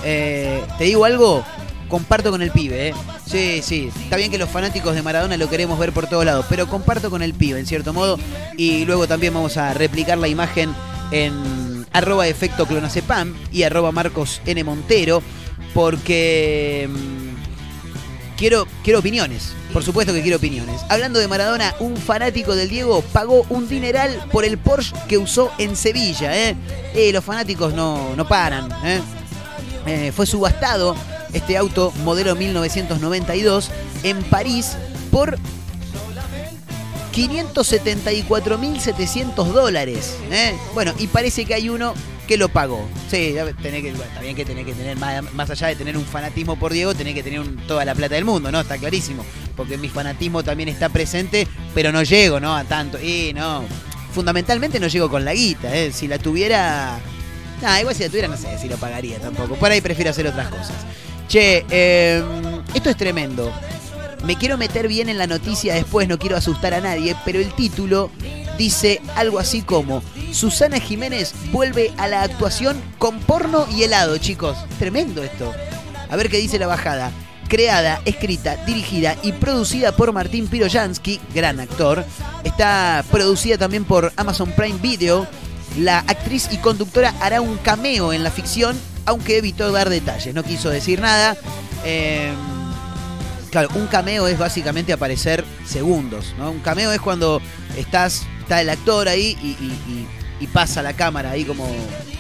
Eh, 0.05 0.63
¿Te 0.77 0.85
digo 0.85 1.05
algo? 1.05 1.45
comparto 1.89 2.31
con 2.31 2.43
el 2.43 2.51
pibe, 2.51 2.89
¿eh? 2.89 2.95
Sí, 3.27 3.61
sí. 3.63 3.91
Está 4.03 4.17
bien 4.17 4.31
que 4.31 4.39
los 4.39 4.51
fanáticos 4.51 4.95
de 4.95 5.03
Maradona 5.03 5.37
lo 5.37 5.49
queremos 5.49 5.79
ver 5.79 5.93
por 5.93 6.07
todos 6.07 6.25
lados, 6.25 6.47
pero 6.49 6.69
comparto 6.69 7.11
con 7.11 7.23
el 7.23 7.35
pibe, 7.35 7.59
en 7.59 7.67
cierto 7.67 7.93
modo. 7.93 8.19
Y 8.57 8.85
luego 8.85 9.09
también 9.09 9.35
vamos 9.35 9.57
a 9.57 9.75
replicar 9.75 10.19
la 10.19 10.29
imagen 10.29 10.75
en 11.11 11.87
arroba 11.93 12.29
efecto 12.29 12.67
clonacepam 12.67 13.35
y 13.51 13.63
arroba 13.63 13.91
Marcos 13.91 14.43
N. 14.45 14.63
Montero, 14.65 15.23
porque 15.75 16.89
mm, 16.91 17.28
quiero, 18.39 18.67
quiero 18.83 19.01
opiniones. 19.01 19.53
Por 19.73 19.83
supuesto 19.85 20.15
que 20.15 20.23
quiero 20.23 20.39
opiniones. 20.39 20.81
Hablando 20.89 21.19
de 21.19 21.29
Maradona, 21.29 21.75
un 21.81 21.95
fanático 21.97 22.57
del 22.57 22.71
Diego 22.71 23.03
pagó 23.13 23.45
un 23.51 23.69
dineral 23.69 24.25
por 24.31 24.47
el 24.47 24.57
Porsche 24.57 24.95
que 25.09 25.19
usó 25.19 25.53
en 25.59 25.77
Sevilla. 25.77 26.35
¿eh? 26.35 26.57
eh 26.95 27.13
los 27.13 27.23
fanáticos 27.23 27.75
no, 27.75 28.17
no 28.17 28.27
paran. 28.27 28.71
¿eh? 28.85 29.03
Eh, 29.87 30.11
fue 30.15 30.25
subastado 30.25 30.97
este 31.35 31.59
auto 31.59 31.93
modelo 32.05 32.35
1992 32.35 33.71
en 34.05 34.23
París 34.25 34.79
por 35.11 35.37
574.700 37.13 39.53
dólares. 39.53 40.17
¿eh? 40.31 40.57
Bueno, 40.73 40.95
y 40.99 41.09
parece 41.09 41.45
que 41.45 41.53
hay 41.55 41.69
uno 41.69 41.93
que 42.29 42.37
lo 42.37 42.51
pagó. 42.51 42.87
Sí, 43.11 43.35
tenés 43.63 43.83
que, 43.83 43.95
bien 44.21 44.37
que 44.37 44.45
tenés 44.45 44.67
que 44.67 44.75
tener, 44.75 44.97
más, 44.99 45.51
allá 45.51 45.69
de 45.69 45.77
tener 45.77 45.97
un 45.97 46.05
fanatismo 46.05 46.57
por 46.57 46.73
Diego, 46.73 46.95
tenés 46.95 47.15
que 47.15 47.23
tener 47.23 47.43
toda 47.67 47.85
la 47.85 47.95
plata 47.95 48.15
del 48.15 48.27
mundo, 48.27 48.53
¿no? 48.53 48.61
Está 48.61 48.77
clarísimo. 48.77 49.25
Porque 49.57 49.79
mi 49.79 49.89
fanatismo 49.89 50.45
también 50.45 50.69
está 50.69 50.91
presente, 50.91 51.49
pero 51.75 51.91
no 51.91 52.03
llego, 52.03 52.39
¿no? 52.39 52.55
A 52.55 52.65
tanto. 52.65 53.01
Y 53.03 53.33
no. 53.35 53.65
Fundamentalmente 54.13 54.79
no 54.79 54.87
llego 54.87 55.09
con 55.09 55.25
la 55.25 55.33
guita, 55.33 55.75
¿eh? 55.75 55.91
Si 55.91 56.07
la 56.07 56.19
tuviera. 56.19 57.01
Nah, 57.63 57.81
igual 57.81 57.95
si 57.95 58.03
la 58.05 58.09
tuviera, 58.09 58.29
no 58.29 58.37
sé 58.37 58.59
si 58.59 58.69
lo 58.69 58.77
pagaría 58.77 59.19
tampoco. 59.19 59.57
Por 59.57 59.71
ahí 59.71 59.81
prefiero 59.81 60.11
hacer 60.11 60.27
otras 60.27 60.49
cosas. 60.49 60.77
Che, 61.29 61.65
em, 61.71 62.63
esto 62.75 62.91
es 62.91 62.97
tremendo. 62.97 63.51
Me 64.25 64.37
quiero 64.37 64.59
meter 64.59 64.87
bien 64.87 65.09
en 65.09 65.17
la 65.17 65.27
noticia 65.27 65.75
después, 65.75 66.09
no 66.09 66.19
quiero 66.19 66.37
asustar 66.37 66.75
a 66.75 66.81
nadie, 66.81 67.17
pero 67.25 67.39
el 67.39 67.53
título 67.55 68.11
dice 68.59 69.01
algo 69.17 69.39
así 69.39 69.63
como 69.63 70.03
Susana 70.33 70.81
Jiménez 70.81 71.33
vuelve 71.53 71.93
a 71.97 72.09
la 72.09 72.23
actuación 72.23 72.81
con 72.99 73.21
porno 73.21 73.67
y 73.75 73.85
helado, 73.85 74.19
chicos. 74.19 74.59
Tremendo 74.79 75.23
esto. 75.23 75.55
A 76.11 76.17
ver 76.17 76.29
qué 76.29 76.39
dice 76.39 76.59
la 76.59 76.67
bajada. 76.67 77.11
Creada, 77.49 78.03
escrita, 78.05 78.57
dirigida 78.67 79.17
y 79.23 79.33
producida 79.33 79.97
por 79.97 80.13
Martín 80.13 80.49
Piroyansky, 80.49 81.19
gran 81.35 81.61
actor. 81.61 82.05
Está 82.45 83.03
producida 83.11 83.57
también 83.57 83.85
por 83.85 84.13
Amazon 84.17 84.53
Prime 84.53 84.79
Video. 84.83 85.27
La 85.79 86.01
actriz 86.01 86.49
y 86.51 86.59
conductora 86.59 87.15
hará 87.21 87.41
un 87.41 87.57
cameo 87.59 88.13
en 88.13 88.23
la 88.23 88.31
ficción 88.31 88.77
aunque 89.09 89.39
evitó 89.39 89.73
dar 89.73 89.89
detalles, 89.89 90.35
no 90.35 90.43
quiso 90.43 90.69
decir 90.69 91.01
nada. 91.01 91.35
Em, 91.83 92.35
claro, 93.51 93.71
un 93.75 93.87
cameo 93.87 94.29
es 94.29 94.39
básicamente 94.39 94.93
aparecer 94.93 95.47
segundos, 95.65 96.35
¿no? 96.37 96.51
Un 96.51 96.61
cameo 96.61 96.93
es 96.93 97.01
cuando 97.01 97.41
estás, 97.75 98.27
está 98.49 98.63
el 98.63 98.71
actor 98.71 99.09
ahí 99.09 99.37
y, 100.41 100.47
pasa 100.47 100.83
la 100.83 100.95
cámara 100.95 101.33
ahí 101.33 101.45
como, 101.45 101.69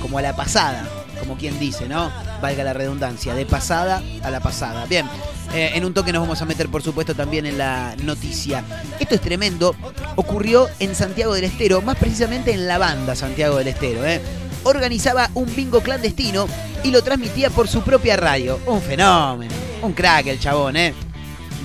como 0.02 0.18
a 0.18 0.22
la 0.22 0.36
pasada, 0.36 0.86
como 1.18 1.38
quien 1.38 1.58
dice, 1.58 1.88
¿no? 1.88 2.12
Valga 2.42 2.62
la 2.64 2.74
redundancia, 2.74 3.34
de 3.34 3.46
pasada 3.46 4.02
a 4.22 4.30
la 4.30 4.40
pasada. 4.40 4.84
Bien, 4.84 5.06
eh, 5.54 5.70
en 5.74 5.86
un 5.86 5.94
toque 5.94 6.12
nos 6.12 6.20
vamos 6.20 6.42
a 6.42 6.44
meter, 6.44 6.68
por 6.68 6.82
supuesto, 6.82 7.14
también 7.14 7.46
en 7.46 7.56
la 7.56 7.96
noticia. 8.02 8.62
Esto 9.00 9.14
es 9.14 9.22
tremendo. 9.22 9.74
Ocurrió 10.16 10.68
en 10.80 10.94
Santiago 10.94 11.32
del 11.32 11.44
Estero, 11.44 11.80
más 11.80 11.96
precisamente 11.96 12.52
en 12.52 12.68
la 12.68 12.76
banda 12.76 13.16
Santiago 13.16 13.56
del 13.56 13.68
Estero, 13.68 14.04
¿eh? 14.04 14.20
organizaba 14.64 15.30
un 15.32 15.46
bingo 15.56 15.80
clandestino 15.80 16.46
y 16.84 16.90
lo 16.90 17.02
transmitía 17.02 17.48
por 17.48 17.68
su 17.68 17.80
propia 17.80 18.18
radio. 18.18 18.60
Un 18.66 18.82
fenómeno, 18.82 19.54
un 19.80 19.94
crack 19.94 20.26
el 20.26 20.38
chabón, 20.38 20.76
¿eh? 20.76 20.92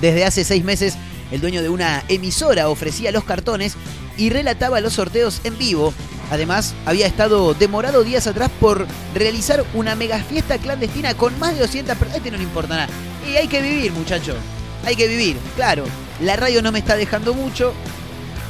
Desde 0.00 0.24
hace 0.24 0.42
seis 0.42 0.64
meses, 0.64 0.96
el 1.30 1.42
dueño 1.42 1.60
de 1.60 1.68
una 1.68 2.02
emisora 2.08 2.70
ofrecía 2.70 3.12
los 3.12 3.24
cartones 3.24 3.76
y 4.16 4.30
relataba 4.30 4.80
los 4.80 4.94
sorteos 4.94 5.40
en 5.44 5.56
vivo. 5.58 5.92
Además, 6.30 6.74
había 6.86 7.06
estado 7.06 7.54
demorado 7.54 8.02
días 8.02 8.26
atrás 8.26 8.50
por 8.60 8.86
realizar 9.14 9.64
una 9.74 9.94
mega 9.94 10.18
fiesta 10.18 10.58
clandestina 10.58 11.14
con 11.14 11.38
más 11.38 11.54
de 11.54 11.60
200 11.60 11.96
personas. 11.96 12.16
Este 12.18 12.30
no 12.30 12.38
le 12.38 12.44
importa 12.44 12.76
nada. 12.76 12.88
Y 13.28 13.36
hay 13.36 13.48
que 13.48 13.62
vivir, 13.62 13.92
muchachos. 13.92 14.36
Hay 14.84 14.96
que 14.96 15.08
vivir, 15.08 15.36
claro. 15.56 15.84
La 16.20 16.36
radio 16.36 16.62
no 16.62 16.72
me 16.72 16.78
está 16.78 16.96
dejando 16.96 17.34
mucho. 17.34 17.72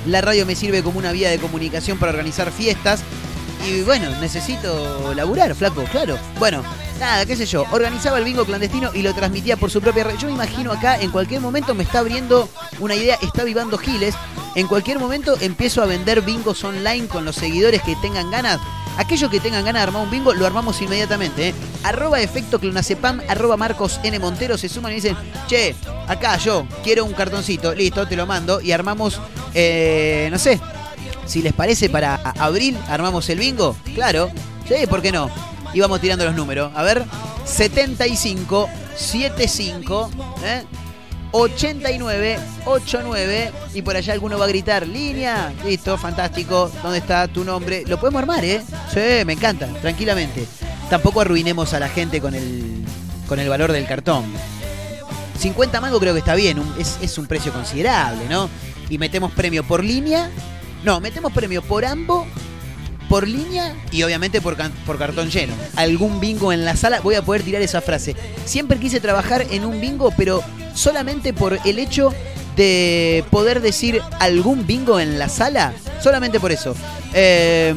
La 0.07 0.21
radio 0.21 0.47
me 0.47 0.55
sirve 0.55 0.83
como 0.83 0.99
una 0.99 1.13
vía 1.13 1.31
de 1.31 1.39
comunicación 1.39 1.99
para 1.99 2.13
organizar 2.13 2.51
fiestas 2.53 3.03
y 3.67 3.83
bueno, 3.83 4.09
necesito 4.21 5.15
laburar, 5.15 5.55
flaco, 5.55 5.85
claro. 5.85 6.19
Bueno, 6.39 6.63
nada, 7.01 7.25
qué 7.25 7.37
sé 7.37 7.47
yo. 7.47 7.65
Organizaba 7.71 8.19
el 8.19 8.25
bingo 8.25 8.45
clandestino 8.45 8.91
y 8.95 9.03
lo 9.03 9.15
transmitía 9.15 9.57
por 9.57 9.71
su 9.71 9.81
propia 9.81 10.05
red. 10.05 10.17
Yo 10.19 10.27
me 10.27 10.35
imagino 10.35 10.73
acá, 10.73 11.01
en 11.01 11.11
cualquier 11.11 11.41
momento 11.41 11.75
me 11.75 11.85
está 11.85 12.01
abriendo 12.01 12.49
una 12.81 12.95
idea, 12.95 13.19
está 13.23 13.45
vivando 13.45 13.79
Giles. 13.79 14.15
En 14.55 14.67
cualquier 14.67 14.99
momento 14.99 15.37
empiezo 15.41 15.83
a 15.83 15.87
vender 15.87 16.23
bingos 16.23 16.63
online 16.63 17.09
con 17.09 17.25
los 17.25 17.37
seguidores 17.37 17.83
que 17.83 17.97
tengan 17.97 18.31
ganas. 18.31 18.61
Aquellos 18.97 19.31
que 19.31 19.41
tengan 19.41 19.65
ganas 19.65 19.81
de 19.81 19.85
armar 19.85 20.03
un 20.03 20.11
bingo, 20.11 20.33
lo 20.35 20.47
armamos 20.47 20.81
inmediatamente. 20.81 21.49
¿eh? 21.49 21.55
Arroba 21.83 22.21
efecto 22.21 22.61
clonacepam, 22.61 23.21
arroba 23.29 23.57
Marcos 23.57 23.99
N. 24.05 24.19
Montero, 24.21 24.57
se 24.57 24.69
suman 24.69 24.93
y 24.93 24.97
dicen, 24.97 25.17
che, 25.49 25.75
acá 26.07 26.37
yo 26.37 26.67
quiero 26.85 27.05
un 27.05 27.13
cartoncito, 27.13 27.75
listo, 27.75 28.07
te 28.07 28.15
lo 28.15 28.27
mando 28.27 28.61
y 28.61 28.71
armamos, 28.71 29.21
eh, 29.53 30.29
no 30.31 30.39
sé, 30.39 30.61
si 31.27 31.43
les 31.43 31.53
parece 31.53 31.89
para 31.89 32.15
abril, 32.15 32.77
armamos 32.89 33.29
el 33.29 33.39
bingo. 33.39 33.77
Claro, 33.95 34.31
sí, 34.69 34.87
¿por 34.89 35.03
qué 35.03 35.13
no? 35.13 35.31
Y 35.73 35.81
vamos 35.81 36.01
tirando 36.01 36.25
los 36.25 36.35
números. 36.35 36.73
A 36.75 36.83
ver, 36.83 37.05
75, 37.45 38.69
75, 38.97 40.11
¿eh? 40.45 40.63
89 41.37 42.39
89 42.65 43.53
y 43.75 43.83
por 43.83 43.97
allá 43.97 44.13
alguno 44.13 44.39
va 44.39 44.45
a 44.45 44.49
gritar 44.49 44.87
línea 44.87 45.53
listo 45.65 45.99
fantástico. 45.99 46.71
Dónde 46.81 46.99
está 46.99 47.27
tu 47.27 47.43
nombre 47.43 47.83
lo 47.89 47.99
podemos 47.99 48.21
armar 48.21 48.45
eh 48.45 48.63
sí 48.93 49.25
me 49.27 49.33
encanta 49.33 49.67
tranquilamente. 49.83 50.47
Tampoco 50.89 51.21
arruinemos 51.21 51.75
a 51.75 51.81
la 51.81 51.89
gente 51.89 52.21
con 52.21 52.37
el 52.37 52.85
con 53.27 53.41
el 53.41 53.49
valor 53.49 53.73
del 53.73 53.85
cartón. 53.85 54.25
50 55.41 55.81
mangos 55.81 55.99
creo 55.99 56.13
que 56.13 56.21
está 56.21 56.37
bien 56.37 56.63
es, 56.79 56.99
es 57.03 57.19
un 57.19 57.27
precio 57.27 57.53
considerable 57.53 58.29
no 58.29 58.49
y 58.89 58.99
metemos 58.99 59.33
premio 59.33 59.65
por 59.65 59.83
línea 59.83 60.31
no 60.85 61.01
metemos 61.01 61.33
premio 61.33 61.63
por 61.63 61.85
ambos 61.85 62.27
por 63.09 63.29
línea 63.29 63.75
y 63.91 64.03
obviamente 64.03 64.41
por, 64.41 64.57
por 64.87 64.99
cartón 64.99 65.31
lleno. 65.31 65.55
Algún 65.77 66.21
bingo 66.21 66.53
en 66.53 66.65
la 66.65 66.77
sala, 66.77 67.01
voy 67.01 67.15
a 67.15 67.23
poder 67.23 67.43
tirar 67.43 67.63
esa 67.63 67.81
frase. 67.81 68.17
Siempre 68.45 68.79
quise 68.79 69.01
trabajar 69.01 69.47
en 69.51 69.65
un 69.65 69.81
bingo, 69.81 70.13
pero 70.17 70.43
solamente 70.75 71.33
por 71.33 71.59
el 71.65 71.79
hecho 71.79 72.13
de 72.57 73.25
poder 73.31 73.61
decir 73.61 74.01
algún 74.21 74.67
bingo 74.67 75.01
en 75.01 75.19
la 75.19 75.29
sala. 75.29 75.73
Solamente 76.03 76.41
por 76.41 76.53
eso. 76.53 76.75
Eh, 77.13 77.75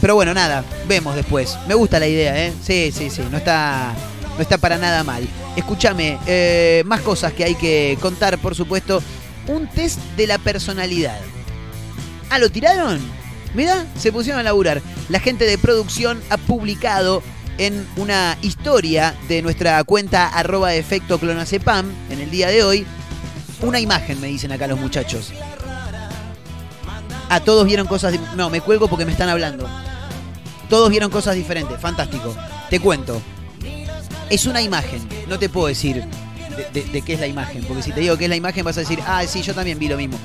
pero 0.00 0.14
bueno, 0.14 0.34
nada, 0.34 0.64
vemos 0.88 1.14
después. 1.14 1.56
Me 1.66 1.74
gusta 1.74 1.98
la 1.98 2.06
idea, 2.06 2.46
¿eh? 2.46 2.52
Sí, 2.62 2.92
sí, 2.92 3.10
sí, 3.10 3.22
no 3.30 3.38
está, 3.38 3.94
no 4.36 4.42
está 4.42 4.58
para 4.58 4.76
nada 4.76 5.02
mal. 5.02 5.26
Escúchame, 5.56 6.18
eh, 6.26 6.82
más 6.86 7.00
cosas 7.00 7.32
que 7.32 7.44
hay 7.44 7.54
que 7.54 7.96
contar, 8.00 8.38
por 8.38 8.54
supuesto. 8.54 9.02
Un 9.46 9.68
test 9.68 9.98
de 10.16 10.26
la 10.26 10.38
personalidad. 10.38 11.18
Ah, 12.30 12.38
¿lo 12.38 12.50
tiraron? 12.50 13.00
Mira, 13.54 13.86
se 13.98 14.12
pusieron 14.12 14.40
a 14.40 14.42
laburar. 14.44 14.82
La 15.08 15.20
gente 15.20 15.44
de 15.44 15.58
producción 15.58 16.20
ha 16.30 16.36
publicado 16.36 17.22
en 17.58 17.86
una 17.96 18.36
historia 18.42 19.14
de 19.28 19.40
nuestra 19.42 19.82
cuenta 19.84 20.26
arroba 20.28 20.74
efecto 20.74 21.18
clonacepam 21.20 21.86
en 22.10 22.20
el 22.20 22.30
día 22.30 22.48
de 22.48 22.64
hoy 22.64 22.84
una 23.62 23.78
imagen, 23.78 24.20
me 24.20 24.26
dicen 24.26 24.50
acá 24.50 24.66
los 24.66 24.80
muchachos. 24.80 25.32
A 27.28 27.40
todos 27.40 27.64
vieron 27.66 27.86
cosas... 27.86 28.14
No, 28.36 28.50
me 28.50 28.60
cuelgo 28.60 28.88
porque 28.88 29.04
me 29.06 29.12
están 29.12 29.28
hablando. 29.28 29.68
Todos 30.68 30.90
vieron 30.90 31.10
cosas 31.10 31.36
diferentes, 31.36 31.80
fantástico. 31.80 32.34
Te 32.70 32.80
cuento. 32.80 33.20
Es 34.30 34.46
una 34.46 34.60
imagen, 34.60 35.06
no 35.28 35.38
te 35.38 35.48
puedo 35.48 35.68
decir 35.68 36.02
de, 36.56 36.80
de- 36.80 36.88
de 36.90 37.02
qué 37.02 37.14
es 37.14 37.20
la 37.20 37.26
imagen, 37.26 37.62
porque 37.64 37.82
si 37.82 37.92
te 37.92 38.00
digo 38.00 38.16
qué 38.16 38.24
es 38.24 38.30
la 38.30 38.36
imagen 38.36 38.64
vas 38.64 38.76
a 38.76 38.80
decir, 38.80 38.98
ah, 39.06 39.22
sí, 39.26 39.42
yo 39.42 39.54
también 39.54 39.78
vi 39.78 39.88
lo 39.88 39.96
mismo. 39.96 40.18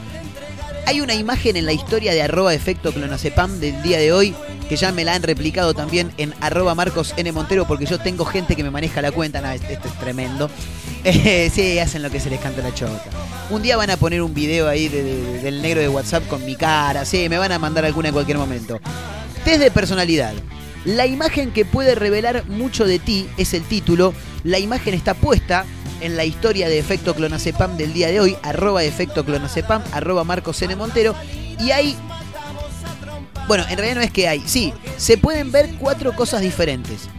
Hay 0.89 1.01
una 1.01 1.13
imagen 1.13 1.55
en 1.55 1.67
la 1.67 1.71
historia 1.71 2.13
de 2.13 2.23
arroba 2.23 2.51
efecto 2.51 2.91
clonacepam 2.91 3.59
del 3.59 3.79
día 3.83 3.99
de 3.99 4.11
hoy 4.11 4.33
que 4.67 4.75
ya 4.75 4.91
me 4.91 5.05
la 5.05 5.13
han 5.13 5.21
replicado 5.21 5.75
también 5.75 6.11
en 6.17 6.33
arroba 6.41 6.73
Marcos 6.73 7.13
N. 7.15 7.31
Montero 7.31 7.67
porque 7.67 7.85
yo 7.85 7.99
tengo 7.99 8.25
gente 8.25 8.55
que 8.55 8.63
me 8.63 8.71
maneja 8.71 8.99
la 8.99 9.11
cuenta. 9.11 9.39
No, 9.39 9.51
esto 9.51 9.67
es 9.71 9.99
tremendo. 9.99 10.49
Eh, 11.03 11.49
sí, 11.53 11.77
hacen 11.79 12.01
lo 12.01 12.09
que 12.09 12.19
se 12.19 12.29
les 12.31 12.41
canta 12.41 12.61
la 12.61 12.73
chota. 12.73 13.05
Un 13.51 13.61
día 13.61 13.77
van 13.77 13.89
a 13.91 13.95
poner 13.97 14.21
un 14.21 14.33
video 14.33 14.67
ahí 14.67 14.89
de- 14.89 15.39
del 15.41 15.61
negro 15.61 15.79
de 15.79 15.87
WhatsApp 15.87 16.27
con 16.27 16.43
mi 16.43 16.55
cara. 16.57 17.05
Sí, 17.05 17.29
me 17.29 17.37
van 17.37 17.51
a 17.53 17.59
mandar 17.59 17.85
alguna 17.85 18.09
en 18.09 18.13
cualquier 18.15 18.37
momento. 18.37 18.81
Test 19.45 19.61
de 19.61 19.71
personalidad. 19.71 20.33
La 20.83 21.05
imagen 21.05 21.51
que 21.51 21.63
puede 21.63 21.93
revelar 21.95 22.43
mucho 22.47 22.85
de 22.85 22.99
ti 22.99 23.29
es 23.37 23.53
el 23.53 23.63
título. 23.63 24.13
La 24.43 24.59
imagen 24.59 24.93
está 24.93 25.13
puesta 25.13 25.65
en 26.01 26.17
la 26.17 26.25
historia 26.25 26.67
de 26.69 26.79
Efecto 26.79 27.15
Clonacepam 27.15 27.77
del 27.77 27.93
día 27.93 28.07
de 28.07 28.19
hoy, 28.19 28.37
arroba 28.43 28.83
Efecto 28.83 29.25
Clonacepam, 29.25 29.83
arroba 29.91 30.23
Marcos 30.23 30.61
N. 30.61 30.75
Montero. 30.75 31.15
Y 31.59 31.71
hay... 31.71 31.95
Bueno, 33.47 33.65
en 33.69 33.77
realidad 33.77 33.95
no 33.95 34.01
es 34.01 34.11
que 34.11 34.27
hay. 34.27 34.43
Sí, 34.45 34.73
se 34.97 35.17
pueden 35.17 35.51
ver 35.51 35.71
cuatro 35.79 36.15
cosas 36.15 36.41
diferentes. 36.41 37.09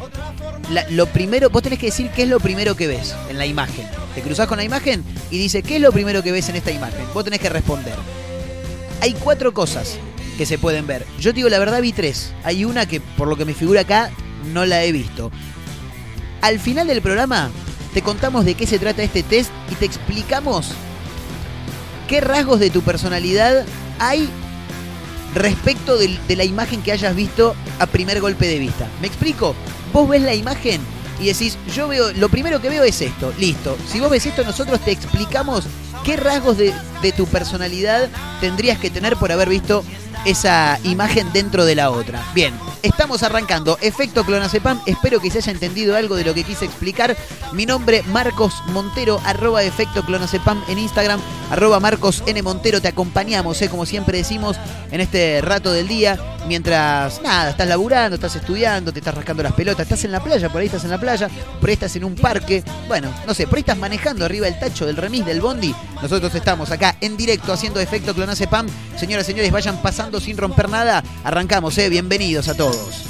Lo 0.90 1.06
primero, 1.06 1.50
vos 1.50 1.62
tenés 1.62 1.80
que 1.80 1.86
decir 1.86 2.10
qué 2.10 2.22
es 2.22 2.28
lo 2.28 2.38
primero 2.38 2.76
que 2.76 2.86
ves 2.86 3.14
en 3.28 3.38
la 3.38 3.46
imagen. 3.46 3.88
Te 4.14 4.22
cruzás 4.22 4.46
con 4.46 4.58
la 4.58 4.64
imagen 4.64 5.04
y 5.30 5.38
dice, 5.38 5.62
¿qué 5.62 5.76
es 5.76 5.82
lo 5.82 5.90
primero 5.90 6.22
que 6.22 6.30
ves 6.30 6.48
en 6.48 6.56
esta 6.56 6.70
imagen? 6.70 7.04
Vos 7.12 7.24
tenés 7.24 7.40
que 7.40 7.48
responder. 7.48 7.94
Hay 9.00 9.14
cuatro 9.14 9.52
cosas 9.52 9.98
que 10.38 10.46
se 10.46 10.58
pueden 10.58 10.86
ver. 10.86 11.04
Yo 11.18 11.32
te 11.32 11.36
digo 11.36 11.48
la 11.48 11.58
verdad, 11.58 11.82
vi 11.82 11.92
tres. 11.92 12.32
Hay 12.44 12.64
una 12.64 12.86
que, 12.86 13.00
por 13.00 13.26
lo 13.26 13.36
que 13.36 13.44
me 13.44 13.54
figura 13.54 13.80
acá, 13.80 14.10
no 14.52 14.64
la 14.64 14.84
he 14.84 14.92
visto. 14.92 15.32
Al 16.42 16.60
final 16.60 16.86
del 16.86 17.02
programa, 17.02 17.50
te 17.92 18.02
contamos 18.02 18.44
de 18.44 18.54
qué 18.54 18.66
se 18.66 18.78
trata 18.78 19.02
este 19.02 19.22
test 19.22 19.50
y 19.70 19.74
te 19.74 19.84
explicamos 19.84 20.68
qué 22.08 22.20
rasgos 22.20 22.60
de 22.60 22.70
tu 22.70 22.82
personalidad 22.82 23.64
hay 23.98 24.28
respecto 25.34 25.96
de, 25.96 26.18
la 26.34 26.44
imagen 26.44 26.82
que 26.82 26.92
hayas 26.92 27.14
visto 27.14 27.54
a 27.78 27.86
primer 27.86 28.20
golpe 28.20 28.46
de 28.48 28.58
vista. 28.58 28.88
¿Me 29.00 29.06
explico? 29.06 29.54
Vos 29.92 30.08
ves 30.08 30.22
la 30.22 30.34
imagen 30.34 30.80
y 31.20 31.26
decís, 31.26 31.56
yo 31.74 31.86
veo, 31.88 32.12
lo 32.12 32.28
primero 32.28 32.60
que 32.60 32.68
veo 32.68 32.82
es 32.82 33.00
esto, 33.00 33.32
listo. 33.38 33.76
Si 33.88 34.00
vos 34.00 34.10
ves 34.10 34.26
esto, 34.26 34.42
nosotros 34.42 34.80
te 34.80 34.90
explicamos 34.90 35.64
qué 36.04 36.16
rasgos 36.16 36.56
de 36.56 37.12
tu 37.16 37.26
personalidad 37.26 38.08
tendrías 38.40 38.78
que 38.78 38.90
tener 38.90 39.16
por 39.16 39.30
haber 39.30 39.48
visto 39.48 39.84
esa 40.24 40.78
imagen 40.84 41.32
dentro 41.32 41.64
de 41.64 41.74
la 41.74 41.90
otra. 41.90 42.22
Bien, 42.34 42.54
estamos 42.82 43.22
arrancando. 43.22 43.78
Efecto 43.80 44.24
Clonacepam, 44.24 44.80
espero 44.86 45.20
que 45.20 45.30
se 45.30 45.38
haya 45.38 45.52
entendido 45.52 45.96
algo 45.96 46.16
de 46.16 46.24
lo 46.24 46.34
que 46.34 46.44
quise 46.44 46.64
explicar. 46.64 47.16
Mi 47.52 47.66
nombre, 47.66 48.02
Marcos 48.04 48.54
Montero, 48.66 49.20
arroba 49.24 49.62
Efecto 49.62 50.04
Clonacepam 50.04 50.62
en 50.68 50.78
Instagram, 50.78 51.20
arroba 51.50 51.80
Marcos 51.80 52.22
N. 52.26 52.42
Montero. 52.42 52.80
Te 52.80 52.88
acompañamos, 52.88 53.60
eh, 53.62 53.68
como 53.68 53.86
siempre 53.86 54.18
decimos, 54.18 54.56
en 54.90 55.00
este 55.00 55.40
rato 55.40 55.72
del 55.72 55.88
día. 55.88 56.18
Mientras, 56.46 57.20
nada, 57.22 57.50
estás 57.50 57.68
laburando, 57.68 58.14
estás 58.14 58.34
estudiando, 58.34 58.92
te 58.92 59.00
estás 59.00 59.14
rascando 59.14 59.42
las 59.42 59.52
pelotas, 59.52 59.82
estás 59.82 60.04
en 60.04 60.12
la 60.12 60.20
playa, 60.20 60.48
por 60.48 60.60
ahí 60.60 60.66
estás 60.66 60.84
en 60.84 60.90
la 60.90 60.98
playa, 60.98 61.28
por 61.60 61.68
ahí 61.68 61.74
estás 61.74 61.94
en 61.96 62.04
un 62.04 62.14
parque. 62.14 62.64
Bueno, 62.88 63.12
no 63.26 63.34
sé, 63.34 63.46
por 63.46 63.56
ahí 63.56 63.60
estás 63.60 63.76
manejando 63.76 64.24
arriba 64.24 64.46
del 64.46 64.58
tacho 64.58 64.86
del 64.86 64.96
remis 64.96 65.24
del 65.26 65.40
bondi. 65.40 65.74
Nosotros 66.00 66.34
estamos 66.34 66.70
acá 66.70 66.96
en 67.00 67.16
directo 67.16 67.52
haciendo 67.52 67.78
Efecto 67.78 68.14
Clonacepam. 68.14 68.66
Señoras 68.98 69.26
y 69.28 69.32
señores, 69.32 69.52
vayan 69.52 69.80
pasando 69.82 69.99
sin 70.20 70.36
romper 70.36 70.68
nada. 70.68 71.04
Arrancamos, 71.24 71.76
eh. 71.78 71.88
Bienvenidos 71.88 72.48
a 72.48 72.56
todos. 72.56 73.09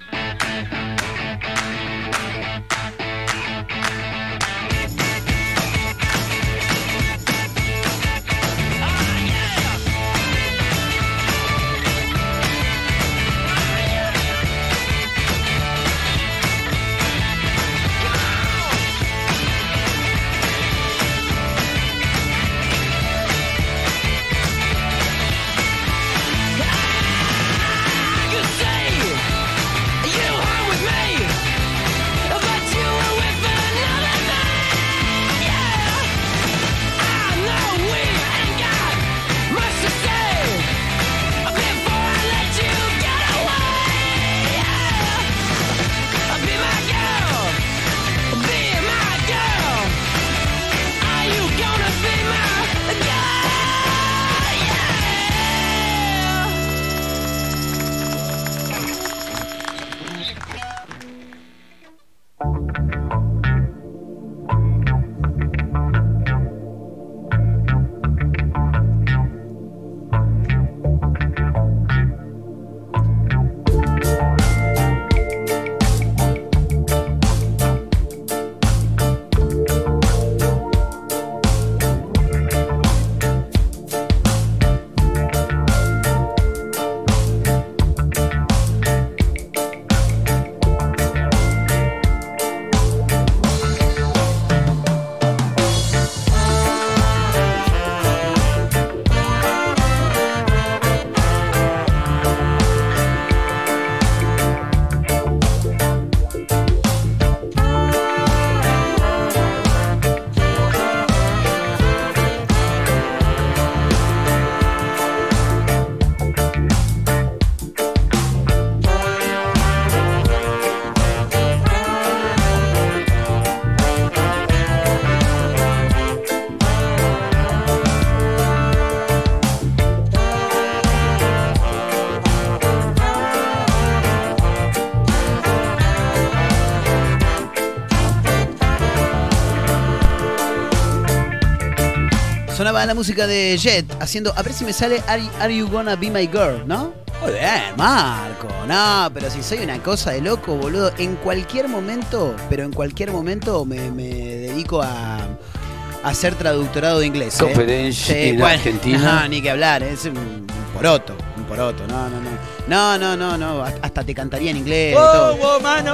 La 142.85 142.95
música 142.95 143.27
de 143.27 143.57
Jet 143.57 143.85
haciendo. 143.99 144.33
A 144.35 144.41
ver 144.41 144.53
si 144.53 144.65
me 144.65 144.73
sale 144.73 145.01
Are, 145.07 145.23
Are 145.39 145.55
You 145.55 145.67
Gonna 145.69 145.95
Be 145.95 146.09
My 146.09 146.27
Girl, 146.27 146.67
¿no? 146.67 146.93
Muy 147.21 147.31
bien, 147.33 147.75
Marco. 147.77 148.47
No, 148.67 149.09
pero 149.13 149.29
si 149.29 149.43
soy 149.43 149.59
una 149.59 149.81
cosa 149.83 150.11
de 150.11 150.21
loco, 150.21 150.55
boludo. 150.55 150.91
En 150.97 151.15
cualquier 151.17 151.67
momento, 151.67 152.35
pero 152.49 152.63
en 152.63 152.73
cualquier 152.73 153.11
momento 153.11 153.63
me, 153.65 153.91
me 153.91 154.07
dedico 154.07 154.81
a, 154.81 155.17
a 155.17 156.09
hacer 156.09 156.33
traductorado 156.35 156.99
de 156.99 157.05
inglés. 157.05 157.39
¿eh? 157.39 157.43
Conferencia 157.43 158.17
en 158.17 158.37
bueno, 158.39 158.53
Argentina. 158.55 159.21
No, 159.21 159.27
ni 159.27 159.41
que 159.41 159.51
hablar. 159.51 159.83
Es 159.83 160.05
un 160.05 160.47
poroto. 160.73 161.15
Un 161.37 161.43
poroto. 161.43 161.85
No, 161.87 162.09
no, 162.09 162.19
no. 162.19 162.31
No, 162.67 162.97
no, 162.97 163.15
no, 163.15 163.37
no. 163.37 163.63
Hasta 163.63 164.03
te 164.03 164.15
cantaría 164.15 164.49
en 164.51 164.57
inglés. 164.57 164.93
y 164.93 164.95
todo. 164.95 165.37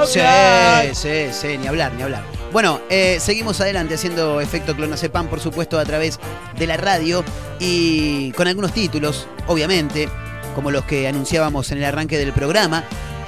Sí, 0.06 0.20
sí, 0.94 1.26
sí, 1.32 1.58
ni 1.58 1.66
hablar, 1.66 1.92
ni 1.92 2.02
hablar. 2.02 2.37
Bueno, 2.52 2.80
eh, 2.88 3.18
seguimos 3.20 3.60
adelante 3.60 3.94
haciendo 3.94 4.40
efecto 4.40 4.74
Clonazepam, 4.74 5.28
por 5.28 5.40
supuesto, 5.40 5.78
a 5.78 5.84
través 5.84 6.18
de 6.58 6.66
la 6.66 6.78
radio 6.78 7.22
y 7.60 8.32
con 8.32 8.48
algunos 8.48 8.72
títulos, 8.72 9.26
obviamente, 9.46 10.08
como 10.54 10.70
los 10.70 10.84
que 10.84 11.06
anunciábamos 11.06 11.70
en 11.72 11.78
el 11.78 11.84
arranque 11.84 12.16
del 12.16 12.32
programa. 12.32 12.84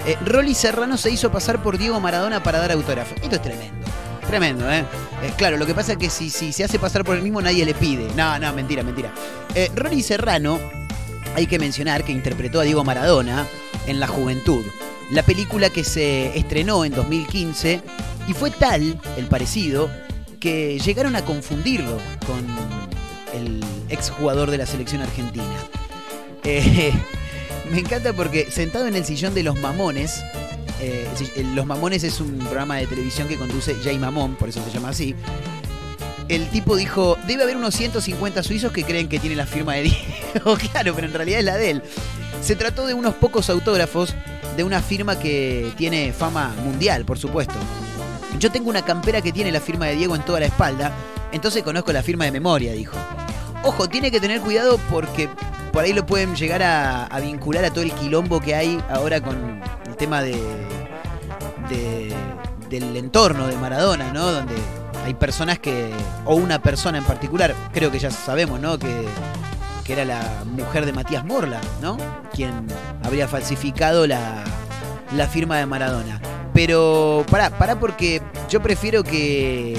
Eh, 0.07 0.17
Rolly 0.25 0.55
Serrano 0.55 0.97
se 0.97 1.11
hizo 1.11 1.31
pasar 1.31 1.63
por 1.63 1.77
Diego 1.77 2.01
Maradona 2.01 2.43
para 2.43 2.59
dar 2.59 2.73
autógrafo. 2.73 3.15
Esto 3.23 3.37
es 3.37 3.43
tremendo. 3.43 3.87
Tremendo, 4.27 4.71
¿eh? 4.71 4.85
Eh, 5.23 5.33
Claro, 5.37 5.59
lo 5.59 5.67
que 5.67 5.75
pasa 5.75 5.93
es 5.93 5.99
que 5.99 6.09
si, 6.09 6.31
si 6.31 6.53
se 6.53 6.65
hace 6.65 6.79
pasar 6.79 7.05
por 7.05 7.17
el 7.17 7.23
mismo 7.23 7.43
nadie 7.43 7.65
le 7.67 7.75
pide. 7.75 8.09
No, 8.17 8.39
no, 8.39 8.53
mentira, 8.55 8.83
mentira. 8.83 9.13
Eh, 9.55 9.71
Rolly 9.75 10.03
Serrano, 10.03 10.59
hay 11.35 11.47
que 11.47 11.59
mencionar 11.59 12.05
que 12.05 12.13
interpretó 12.13 12.61
a 12.61 12.63
Diego 12.63 12.85
Maradona 12.85 13.47
en 13.87 14.01
La 14.01 14.07
Juventud, 14.07 14.65
la 15.11 15.23
película 15.23 15.69
que 15.69 15.85
se 15.85 16.39
estrenó 16.39 16.85
en 16.85 16.95
2015 16.95 17.83
y 18.31 18.33
fue 18.33 18.53
tal 18.53 18.97
el 19.17 19.27
parecido 19.27 19.91
que 20.39 20.79
llegaron 20.79 21.17
a 21.17 21.25
confundirlo 21.25 21.99
con 22.29 22.47
el 23.35 23.61
exjugador 23.89 24.53
de 24.53 24.59
la 24.59 24.67
selección 24.67 25.03
argentina. 25.03 25.53
Eh, 26.45 26.93
me 27.73 27.81
encanta 27.81 28.13
porque 28.13 28.49
sentado 28.49 28.87
en 28.87 28.95
el 28.95 29.05
sillón 29.05 29.35
de 29.35 29.43
los 29.43 29.59
mamones, 29.59 30.23
eh, 30.81 31.09
Los 31.57 31.67
Mamones 31.67 32.05
es 32.05 32.21
un 32.21 32.39
programa 32.39 32.77
de 32.77 32.87
televisión 32.87 33.27
que 33.27 33.37
conduce 33.37 33.75
Jay 33.83 33.99
Mamón, 33.99 34.37
por 34.37 34.49
eso 34.49 34.65
se 34.65 34.71
llama 34.71 34.91
así. 34.91 35.17
El 36.29 36.49
tipo 36.51 36.77
dijo, 36.77 37.19
debe 37.27 37.43
haber 37.43 37.57
unos 37.57 37.75
150 37.75 38.45
suizos 38.45 38.71
que 38.71 38.85
creen 38.85 39.09
que 39.09 39.19
tiene 39.19 39.35
la 39.35 39.47
firma 39.47 39.75
de 39.75 39.83
Diego. 39.83 40.57
claro, 40.71 40.95
pero 40.95 41.09
en 41.09 41.15
realidad 41.15 41.41
es 41.41 41.45
la 41.45 41.57
de 41.57 41.71
él. 41.71 41.83
Se 42.41 42.55
trató 42.55 42.87
de 42.87 42.95
unos 42.95 43.15
pocos 43.15 43.51
autógrafos 43.51 44.15
de 44.57 44.63
una 44.63 44.81
firma 44.81 45.19
que 45.19 45.73
tiene 45.77 46.13
fama 46.13 46.55
mundial, 46.63 47.05
por 47.05 47.19
supuesto. 47.19 47.57
Yo 48.39 48.51
tengo 48.51 48.71
una 48.71 48.83
campera 48.83 49.21
que 49.21 49.33
tiene 49.33 49.53
la 49.53 49.61
firma 49.61 49.87
de 49.87 49.97
Diego 49.97 50.15
en 50.17 50.23
toda 50.23 50.41
la 50.41 50.47
espalda, 50.47 50.93
entonces 51.33 51.63
conozco 51.63 51.93
la 51.93 52.03
firma 52.03 52.25
de 52.25 52.33
memoria, 52.33 52.73
dijo. 52.73 52.97
Ojo, 53.65 53.89
tiene 53.89 54.11
que 54.11 54.21
tener 54.21 54.41
cuidado 54.41 54.79
porque 54.91 55.29
por 55.73 55.83
ahí 55.85 55.93
lo 55.93 56.07
pueden 56.07 56.35
llegar 56.35 56.63
a, 56.63 57.09
vincular 57.21 57.65
a 57.65 57.71
todo 57.71 57.83
el 57.83 57.93
quilombo 57.93 58.41
que 58.41 58.55
hay 58.55 58.83
ahora 58.91 59.21
con 59.21 59.61
el 59.87 59.97
tema 59.97 60.23
de, 60.23 60.33
de- 61.69 62.15
del 62.69 62.97
entorno 62.97 63.47
de 63.49 63.57
Maradona, 63.57 64.13
¿no? 64.13 64.31
Donde 64.31 64.55
hay 65.05 65.15
personas 65.15 65.59
que, 65.59 65.91
o 66.25 66.37
una 66.37 66.63
persona 66.63 66.99
en 66.99 67.05
particular, 67.05 67.55
creo 67.73 67.91
que 67.91 67.99
ya 67.99 68.11
sabemos, 68.11 68.61
¿no? 68.61 68.79
Que, 68.79 69.05
que 69.85 69.93
era 69.93 70.05
la 70.05 70.21
mujer 70.45 70.87
de 70.87 70.93
Matías 70.93 71.25
Morla, 71.25 71.61
¿no? 71.83 71.97
Quien 72.33 72.67
habría 73.05 73.27
falsificado 73.27 74.07
la, 74.07 74.45
la 75.17 75.27
firma 75.27 75.59
de 75.59 75.67
Maradona. 75.67 76.21
Pero 76.53 77.25
pará, 77.31 77.51
pará 77.51 77.79
porque 77.79 78.21
yo 78.49 78.61
prefiero 78.61 79.03
que 79.05 79.77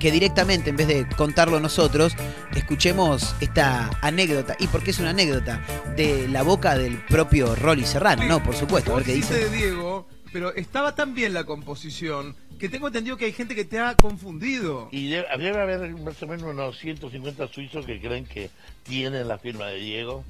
que 0.00 0.10
directamente, 0.10 0.70
en 0.70 0.76
vez 0.76 0.88
de 0.88 1.06
contarlo 1.16 1.60
nosotros, 1.60 2.16
escuchemos 2.56 3.36
esta 3.40 3.90
anécdota. 4.00 4.56
¿Y 4.58 4.66
por 4.66 4.82
qué 4.82 4.90
es 4.90 4.98
una 4.98 5.10
anécdota? 5.10 5.60
De 5.94 6.26
la 6.26 6.42
boca 6.42 6.76
del 6.76 7.04
propio 7.04 7.54
Rolly 7.54 7.84
Serrano, 7.84 8.24
¿no? 8.24 8.42
Por 8.42 8.56
supuesto, 8.56 8.92
a 8.92 8.96
ver 8.96 9.04
qué 9.04 9.12
dice. 9.12 9.48
Diego, 9.50 9.99
pero 10.32 10.54
estaba 10.54 10.94
tan 10.94 11.14
bien 11.14 11.34
la 11.34 11.44
composición 11.44 12.36
que 12.58 12.68
tengo 12.68 12.88
entendido 12.88 13.16
que 13.16 13.24
hay 13.24 13.32
gente 13.32 13.54
que 13.54 13.64
te 13.64 13.78
ha 13.78 13.94
confundido. 13.96 14.88
Y 14.92 15.08
debe, 15.08 15.26
debe 15.38 15.62
haber 15.62 15.90
más 15.92 16.22
o 16.22 16.26
menos 16.26 16.42
unos 16.42 16.78
150 16.78 17.48
suizos 17.48 17.86
que 17.86 17.98
creen 18.00 18.26
que 18.26 18.50
tienen 18.82 19.26
la 19.28 19.38
firma 19.38 19.66
de 19.68 19.76
Diego. 19.76 20.24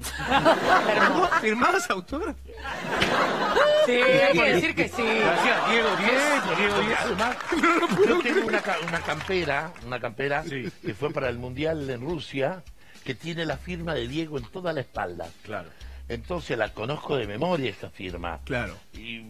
¿Vos 1.13 1.29
¿Firmabas 1.41 1.89
autógrafo? 1.89 2.39
Sí, 3.85 3.91
hay 3.91 4.33
que 4.33 4.53
decir 4.53 4.75
que 4.75 4.87
sí. 4.87 5.03
Gracias, 5.03 5.69
Diego 5.69 5.89
Diego, 5.97 6.55
Diego. 6.57 6.95
Además, 6.99 7.37
yo 8.07 8.19
tengo 8.21 8.47
una 8.87 9.01
campera, 9.01 9.73
una 9.85 9.99
campera 9.99 10.43
que 10.43 10.93
fue 10.93 11.11
para 11.11 11.27
el 11.27 11.37
Mundial 11.37 11.89
en 11.89 11.99
Rusia, 11.99 12.63
que 13.03 13.13
tiene 13.13 13.45
la 13.45 13.57
firma 13.57 13.93
de 13.93 14.07
Diego 14.07 14.37
en 14.37 14.45
toda 14.45 14.71
la 14.71 14.81
espalda. 14.81 15.27
Claro. 15.43 15.69
Entonces 16.11 16.57
la 16.57 16.73
conozco 16.73 17.15
de 17.15 17.25
memoria 17.25 17.69
esa 17.69 17.89
firma. 17.89 18.41
Claro. 18.43 18.77
Y, 18.93 19.23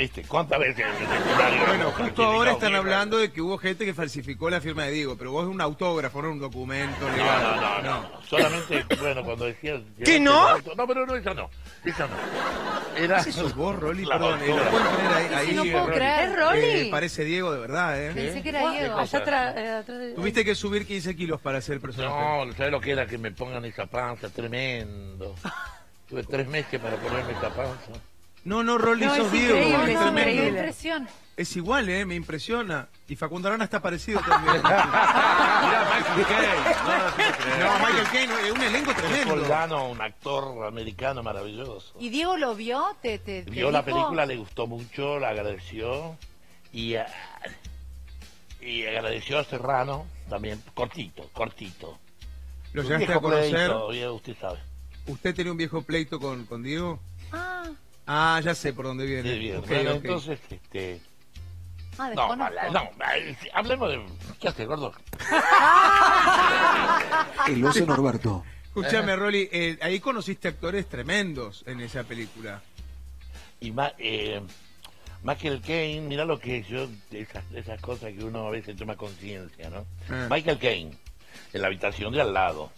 ¿Viste? 0.00 0.22
¿Cuántas 0.22 0.58
veces? 0.58 0.86
Bueno, 1.66 1.90
justo 1.90 2.24
ahora 2.24 2.52
están 2.52 2.74
hablando 2.74 3.18
de 3.18 3.30
que 3.30 3.42
hubo 3.42 3.58
gente 3.58 3.84
que 3.84 3.92
falsificó 3.92 4.48
la 4.48 4.58
firma 4.62 4.84
de 4.84 4.92
Diego, 4.92 5.14
pero 5.18 5.30
vos 5.32 5.44
es 5.44 5.50
un 5.50 5.60
autógrafo, 5.60 6.22
no 6.22 6.30
un 6.30 6.38
documento 6.40 7.06
No, 7.06 7.14
legal. 7.14 7.42
no, 7.42 7.60
no, 7.60 7.82
no, 7.82 8.00
no. 8.08 8.22
Solamente, 8.26 8.82
bueno, 8.98 9.22
cuando 9.22 9.44
decías... 9.44 9.82
¿Qué, 10.02 10.18
no? 10.18 10.56
No, 10.74 10.86
pero 10.86 11.04
no, 11.04 11.14
esa 11.16 11.34
no. 11.34 11.50
Esa 11.84 12.06
no. 12.06 12.14
Era... 12.96 13.22
¿Qué 13.22 13.30
sos 13.30 13.54
vos, 13.54 13.78
Rolly? 13.78 14.06
La 14.06 14.18
Perdón, 14.18 14.40
eh, 14.42 14.46
lo 14.46 14.52
autógrafa. 14.54 14.70
pueden 14.70 14.96
poner 14.96 15.12
ahí. 15.12 15.28
Sí, 15.28 15.34
ahí, 15.34 15.54
no 15.54 15.62
puedo 15.64 15.86
Rolly. 15.86 15.96
creer. 15.98 16.28
¿Es 16.30 16.36
Rolly? 16.38 16.62
Eh, 16.64 16.88
parece 16.90 17.24
Diego 17.24 17.52
de 17.52 17.60
verdad, 17.60 18.02
¿eh? 18.02 18.12
Pensé 18.14 18.42
que 18.42 18.48
era 18.48 18.60
¿Qué 18.62 18.78
Diego. 18.78 18.96
Allá 18.96 19.18
atrás, 19.18 19.54
eh, 19.58 19.68
atrás 19.68 19.98
de... 19.98 20.12
Tuviste 20.14 20.44
que 20.46 20.54
subir 20.54 20.86
15 20.86 21.14
kilos 21.14 21.42
para 21.42 21.60
ser 21.60 21.78
personaje. 21.78 22.46
No, 22.46 22.50
¿sabes 22.54 22.72
lo 22.72 22.80
que 22.80 22.92
era 22.92 23.04
que 23.06 23.18
me 23.18 23.32
pongan 23.32 23.66
esa 23.66 23.84
panza? 23.84 24.30
Tremendo. 24.30 25.34
Tuve 26.08 26.22
tres 26.24 26.48
meses 26.48 26.80
para 26.80 26.96
ponerme 26.96 27.32
esa 27.32 27.50
panza. 27.50 27.92
No, 28.44 28.62
no, 28.62 28.78
Rolly, 28.78 29.04
No, 29.06 29.16
sos 29.16 29.26
es 29.26 29.32
Diego. 29.32 29.56
increíble, 29.56 29.92
es 29.92 30.00
No, 30.00 30.08
increíble. 30.08 30.48
impresión. 30.48 31.08
Es 31.36 31.56
igual, 31.56 31.88
¿eh? 31.88 32.04
Me 32.04 32.14
impresiona. 32.14 32.88
Y 33.08 33.16
Facundo 33.16 33.48
Arana 33.48 33.64
está 33.64 33.80
parecido 33.80 34.20
también. 34.20 34.56
Mira, 34.62 35.88
Michael 35.94 36.26
Caine. 36.26 37.60
no, 37.64 37.78
Michael 37.78 38.06
Caine, 38.12 38.34
es 38.46 38.52
un 38.52 38.62
elenco 38.62 38.92
tremendo. 38.94 39.34
soldano, 39.36 39.88
un 39.90 40.00
actor 40.02 40.66
americano 40.66 41.22
maravilloso. 41.22 41.94
¿Y 41.98 42.10
Diego 42.10 42.36
lo 42.36 42.54
vio? 42.54 42.94
¿Te, 43.00 43.18
te, 43.18 43.42
te 43.44 43.50
Vio 43.50 43.70
la 43.70 43.82
dijo? 43.82 43.96
película, 43.96 44.26
le 44.26 44.36
gustó 44.36 44.66
mucho, 44.66 45.18
la 45.18 45.30
agradeció 45.30 46.16
y, 46.72 46.96
ah, 46.96 47.06
y 48.60 48.84
agradeció 48.86 49.38
a 49.38 49.44
Serrano 49.44 50.06
también, 50.28 50.62
cortito, 50.74 51.28
cortito. 51.32 51.98
¿Lo 52.74 52.82
llegaste 52.82 53.12
a 53.14 53.20
conocer? 53.20 53.70
pleito, 53.88 54.14
usted 54.14 54.36
sabe. 54.38 54.58
¿Usted 55.06 55.34
tenía 55.34 55.52
un 55.52 55.58
viejo 55.58 55.80
pleito 55.82 56.20
con, 56.20 56.44
con 56.44 56.62
Diego? 56.62 57.00
Ah, 57.32 57.64
Ah, 58.12 58.40
ya 58.42 58.56
sé 58.56 58.72
por 58.72 58.86
dónde 58.86 59.04
Sí, 59.06 59.12
viene. 59.12 59.34
bien. 59.38 59.56
Ok, 59.58 59.68
bueno, 59.68 59.90
ok. 59.92 59.96
entonces, 60.04 60.40
este... 60.50 61.00
ah, 61.96 62.10
No, 62.16 62.34
no, 62.34 62.48
hablemos 63.54 63.88
de... 63.88 64.04
¿Qué 64.40 64.48
hace, 64.48 64.66
gordo? 64.66 64.92
El 67.46 67.64
oso 67.64 67.86
Norberto. 67.86 68.44
Escúchame, 68.66 69.14
Rolly, 69.14 69.48
eh, 69.52 69.78
ahí 69.80 70.00
conociste 70.00 70.48
actores 70.48 70.88
tremendos 70.88 71.62
en 71.68 71.80
esa 71.80 72.02
película. 72.02 72.60
Y 73.60 73.70
Ma- 73.70 73.92
eh, 73.98 74.40
Michael 75.22 75.60
Caine, 75.60 76.08
mira 76.08 76.24
lo 76.24 76.40
que 76.40 76.58
es 76.58 76.66
yo, 76.66 76.88
esas, 77.12 77.44
esas 77.54 77.80
cosas 77.80 78.12
que 78.12 78.24
uno 78.24 78.48
a 78.48 78.50
veces 78.50 78.74
toma 78.76 78.96
conciencia, 78.96 79.70
¿no? 79.70 79.86
Ah. 80.08 80.26
Michael 80.28 80.58
Caine, 80.58 80.96
en 81.52 81.60
la 81.60 81.68
habitación 81.68 82.12
de 82.12 82.22
al 82.22 82.34
lado. 82.34 82.72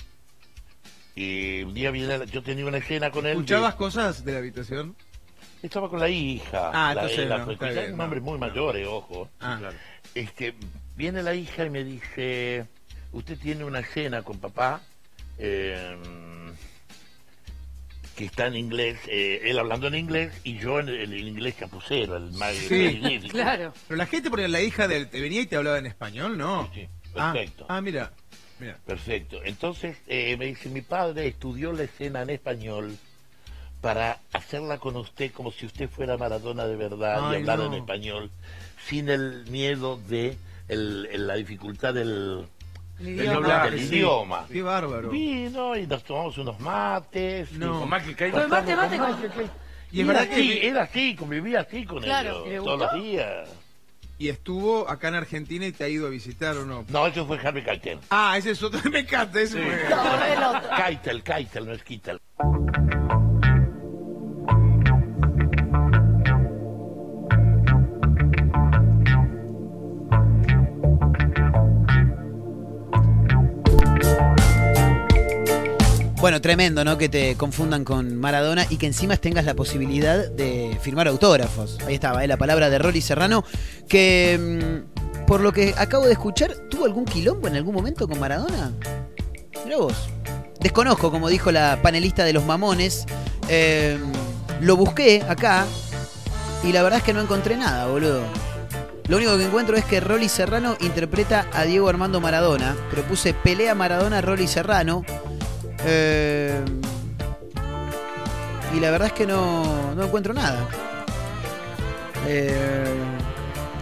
Y 1.15 1.63
un 1.63 1.73
día 1.73 1.91
viene, 1.91 2.19
la- 2.19 2.25
yo 2.27 2.43
tenía 2.43 2.67
una 2.67 2.77
escena 2.79 3.11
con 3.11 3.25
él. 3.25 3.33
de- 3.33 3.39
¿Escuchabas 3.41 3.77
cosas 3.77 4.27
de 4.27 4.33
la 4.33 4.39
habitación? 4.39 4.95
Estaba 5.63 5.89
con 5.89 6.01
la 6.01 6.09
hija. 6.09 6.71
Ah, 6.73 6.93
la, 6.95 7.03
entonces 7.03 7.29
la- 7.29 7.39
no, 7.45 7.53
está 7.53 7.71
bien, 7.71 7.93
un 7.93 7.99
no. 7.99 8.05
hombre 8.05 8.21
muy 8.21 8.39
mayor, 8.39 8.77
eh, 8.77 8.87
ojo. 8.87 9.29
Ah, 9.41 9.61
Este, 10.15 10.55
viene 10.97 11.23
la 11.23 11.35
hija 11.35 11.65
y 11.65 11.71
me 11.71 11.85
dice, 11.85 12.67
usted 13.13 13.39
tiene 13.39 13.65
una 13.65 13.79
escena 13.81 14.23
con 14.23 14.39
papá 14.39 14.81
eh, 15.39 15.97
que 18.17 18.25
está 18.27 18.47
en 18.49 18.57
inglés, 18.57 18.99
eh, 19.09 19.41
él 19.45 19.59
hablando 19.59 19.87
en 19.87 19.95
inglés 19.95 20.33
y 20.45 20.59
yo 20.59 20.81
en 20.81 20.89
el, 20.89 21.13
el 21.13 21.29
inglés 21.29 21.57
chapucero, 21.59 22.17
el 22.17 22.33
más 22.33 22.55
Sí. 22.55 23.21
Claro. 23.31 23.73
Pero 23.89 23.97
la 23.97 24.07
gente 24.07 24.31
ponía 24.31 24.49
la 24.49 24.61
hija 24.61 24.87
del 24.89 25.09
te 25.09 25.21
venía 25.21 25.41
y 25.43 25.47
te 25.47 25.57
hablaba 25.57 25.79
en 25.79 25.87
español, 25.87 26.37
¿no? 26.37 26.69
Sí, 26.75 26.81
sí, 26.83 26.89
Ah, 27.17 27.33
perfecto. 27.33 27.67
Ah, 27.69 27.81
mira. 27.81 28.13
Mira. 28.59 28.79
Perfecto. 28.85 29.41
Entonces 29.45 29.97
eh, 30.09 30.37
me 30.37 30.47
dice, 30.47 30.69
mi 30.69 30.83
padre 30.83 31.27
estudió 31.29 31.73
la 31.73 31.85
escena 31.85 32.23
en 32.23 32.31
español 32.31 32.97
para 33.83 34.21
hacerla 34.33 34.79
con 34.79 34.97
usted 34.97 35.31
como 35.33 35.53
si 35.53 35.67
usted 35.67 35.91
fuera 35.91 36.17
Maradona 36.17 36.65
de 36.67 36.77
verdad 36.77 37.21
y 37.33 37.35
Ay, 37.35 37.41
hablar 37.41 37.59
no. 37.59 37.67
en 37.67 37.75
español, 37.75 38.31
sin 38.89 39.11
el 39.11 39.45
miedo 39.51 39.99
de 40.09 40.39
el- 40.69 41.07
el- 41.13 41.27
la 41.27 41.35
dificultad 41.35 41.93
del, 41.93 42.47
El 43.01 43.05
del 43.05 43.15
idioma. 43.27 43.35
doblaje, 43.35 43.71
del 43.73 43.81
sí. 43.81 43.95
idioma. 43.97 44.47
Qué 44.51 44.63
bárbaro. 44.63 45.11
Vino 45.11 45.77
y 45.77 45.87
nos 45.87 46.05
tomamos 46.05 46.39
unos 46.39 46.59
mates. 46.61 47.53
No. 47.53 47.67
y- 47.85 47.91
Con 47.91 47.91
Pero 48.17 48.49
mate, 48.49 48.77
mate 48.77 48.97
con- 48.97 49.51
Y 49.91 50.01
es 50.01 50.09
era 50.09 50.21
verdad 50.21 50.33
así, 50.33 50.49
que 50.49 50.69
era 50.69 50.83
así, 50.85 51.17
convivía 51.17 51.61
así 51.61 51.85
con 51.85 52.03
Claro. 52.03 52.45
¿Y 52.47 52.51
ellos 52.51 52.65
todos 52.65 52.79
los 52.79 52.95
días. 52.95 53.49
y 54.19 54.29
estuvo 54.29 54.89
acá 54.89 55.09
en 55.09 55.17
Argentina 55.17 55.67
y 55.67 55.73
te 55.73 55.83
ha 55.85 55.89
ido 55.89 56.07
a 56.07 56.11
visitar 56.11 56.57
o 56.57 56.65
no. 56.65 56.85
No, 56.89 57.07
eso 57.09 57.27
fue 57.27 57.39
Harvey 57.41 57.65
Keitel. 57.65 57.99
Ah, 58.09 58.37
ese 58.39 58.53
es 58.53 58.63
otro. 58.63 58.81
Me 58.91 59.01
encanta 59.01 59.41
ese. 59.41 59.61
fue- 59.61 59.91
No, 59.91 60.25
el 60.25 60.43
otro. 60.45 60.71
Keitel, 60.77 61.23
Keitel, 61.25 61.67
no 61.67 61.73
es 61.73 61.83
Kittel. 61.83 62.21
Bueno, 76.23 76.41
tremendo, 76.41 76.85
¿no? 76.85 76.99
Que 76.99 77.09
te 77.09 77.35
confundan 77.35 77.83
con 77.85 78.15
Maradona 78.15 78.65
y 78.71 78.77
que 78.77 78.87
encima 78.87 79.17
tengas 79.17 79.45
la 79.45 79.55
posibilidad 79.55 80.31
de 80.31 80.79
firmar 80.81 81.09
autógrafos. 81.09 81.79
Ahí 81.85 81.95
estaba, 81.95 82.23
¿eh? 82.23 82.29
la 82.29 82.37
palabra 82.37 82.71
de 82.71 82.79
Rolly 82.79 83.01
Serrano, 83.01 83.45
que 83.89 84.39
mm, 84.39 85.25
por 85.27 85.41
lo 85.41 85.53
que 85.53 85.75
acabo 85.77 86.07
de 86.07 86.13
escuchar, 86.13 86.55
¿tuvo 86.71 86.85
algún 86.85 87.07
quilombo 87.07 87.49
en 87.49 87.57
algún 87.57 87.75
momento 87.75 88.07
con 88.07 88.21
Maradona? 88.21 88.71
Mirá 89.65 89.79
vos. 89.79 90.11
Desconozco, 90.61 91.11
como 91.11 91.29
dijo 91.29 91.51
la 91.51 91.81
panelista 91.83 92.23
de 92.23 92.33
los 92.33 92.45
mamones. 92.45 93.05
Eh, 93.49 93.99
lo 94.61 94.77
busqué 94.77 95.25
acá 95.29 95.67
y 96.63 96.71
la 96.71 96.85
verdad 96.85 97.01
es 97.01 97.05
que 97.05 97.15
no 97.15 97.21
encontré 97.21 97.57
nada, 97.57 97.89
boludo. 97.89 98.23
Lo 99.09 99.17
único 99.17 99.37
que 99.37 99.47
encuentro 99.47 99.77
es 99.77 99.85
que 99.85 99.99
Rolly 99.99 100.29
Serrano 100.29 100.77
interpreta 100.79 101.49
a 101.53 101.65
Diego 101.65 101.89
Armando 101.89 102.21
Maradona, 102.21 102.77
pero 102.91 103.03
puse 103.03 103.35
pelea 103.35 103.75
Maradona 103.75 104.21
Rolly 104.21 104.47
Serrano. 104.47 105.05
Eh, 105.85 106.61
y 108.75 108.81
la 108.81 108.91
verdad 108.91 109.09
es 109.09 109.15
que 109.15 109.27
no, 109.27 109.95
no 109.95 110.05
encuentro 110.05 110.33
nada. 110.33 110.67
Eh, 112.27 112.85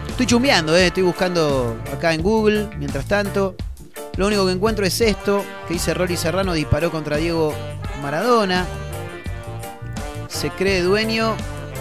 estoy 0.07 0.25
chumbeando, 0.25 0.75
eh, 0.75 0.87
estoy 0.87 1.03
buscando 1.03 1.77
acá 1.93 2.13
en 2.13 2.21
Google, 2.21 2.69
mientras 2.77 3.05
tanto. 3.05 3.55
Lo 4.17 4.27
único 4.27 4.45
que 4.45 4.51
encuentro 4.51 4.85
es 4.85 4.99
esto, 4.99 5.43
que 5.67 5.75
dice 5.75 5.93
Rolly 5.93 6.17
Serrano 6.17 6.53
disparó 6.53 6.91
contra 6.91 7.17
Diego 7.17 7.53
Maradona. 8.01 8.65
Se 10.27 10.49
cree 10.49 10.81
dueño 10.81 11.35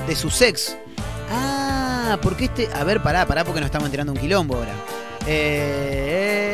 de 0.06 0.14
su 0.14 0.30
sex. 0.30 0.76
Ah, 1.30 2.18
porque 2.22 2.44
este... 2.44 2.68
A 2.74 2.84
ver, 2.84 3.02
pará, 3.02 3.26
pará, 3.26 3.44
porque 3.44 3.60
nos 3.60 3.66
estamos 3.66 3.86
enterando 3.86 4.12
un 4.12 4.18
quilombo 4.18 4.56
ahora. 4.56 4.72
Eh, 5.26 6.49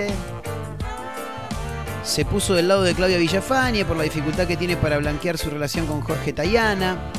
se 2.07 2.25
puso 2.25 2.55
del 2.55 2.69
lado 2.69 2.83
de 2.85 2.95
Claudia 2.95 3.19
Villafañe 3.19 3.85
por 3.85 3.97
la 3.97 4.05
dificultad 4.05 4.47
que 4.47 4.57
tiene 4.57 4.77
para 4.77 4.97
blanquear 4.99 5.37
su 5.37 5.51
relación 5.51 5.87
con 5.87 6.01
Jorge 6.03 6.33
Tayana. 6.33 7.11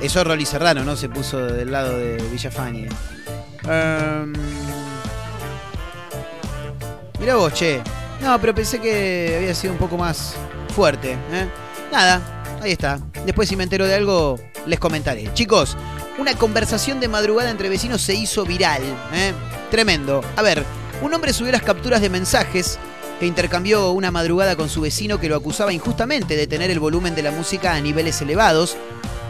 Eso 0.00 0.20
es 0.20 0.26
Rolly 0.26 0.46
Serrano, 0.46 0.84
¿no? 0.84 0.96
Se 0.96 1.08
puso 1.08 1.44
del 1.44 1.72
lado 1.72 1.98
de 1.98 2.16
Villafañe. 2.30 2.88
Em, 3.68 4.32
Mirá 7.18 7.34
vos, 7.34 7.52
che. 7.52 7.82
No, 8.22 8.40
pero 8.40 8.54
pensé 8.54 8.80
que 8.80 9.34
había 9.36 9.54
sido 9.54 9.72
un 9.72 9.78
poco 9.78 9.98
más 9.98 10.34
fuerte. 10.74 11.12
¿eh? 11.32 11.48
Nada, 11.92 12.20
ahí 12.62 12.72
está. 12.72 12.98
Después 13.26 13.48
si 13.48 13.56
me 13.56 13.64
entero 13.64 13.86
de 13.86 13.94
algo, 13.94 14.38
les 14.64 14.78
comentaré. 14.78 15.28
Chicos, 15.34 15.76
una 16.18 16.34
conversación 16.34 17.00
de 17.00 17.08
madrugada 17.08 17.50
entre 17.50 17.68
vecinos 17.68 18.00
se 18.00 18.14
hizo 18.14 18.44
viral. 18.44 18.82
¿eh? 19.12 19.32
Tremendo. 19.70 20.22
A 20.36 20.42
ver, 20.42 20.64
un 21.02 21.12
hombre 21.12 21.32
subió 21.32 21.52
las 21.52 21.62
capturas 21.62 22.00
de 22.00 22.08
mensajes 22.08 22.78
intercambió 23.26 23.90
una 23.92 24.10
madrugada 24.10 24.56
con 24.56 24.68
su 24.68 24.80
vecino 24.80 25.20
que 25.20 25.28
lo 25.28 25.36
acusaba 25.36 25.72
injustamente 25.72 26.36
de 26.36 26.46
tener 26.46 26.70
el 26.70 26.80
volumen 26.80 27.14
de 27.14 27.22
la 27.22 27.30
música 27.30 27.74
a 27.74 27.80
niveles 27.80 28.20
elevados 28.22 28.76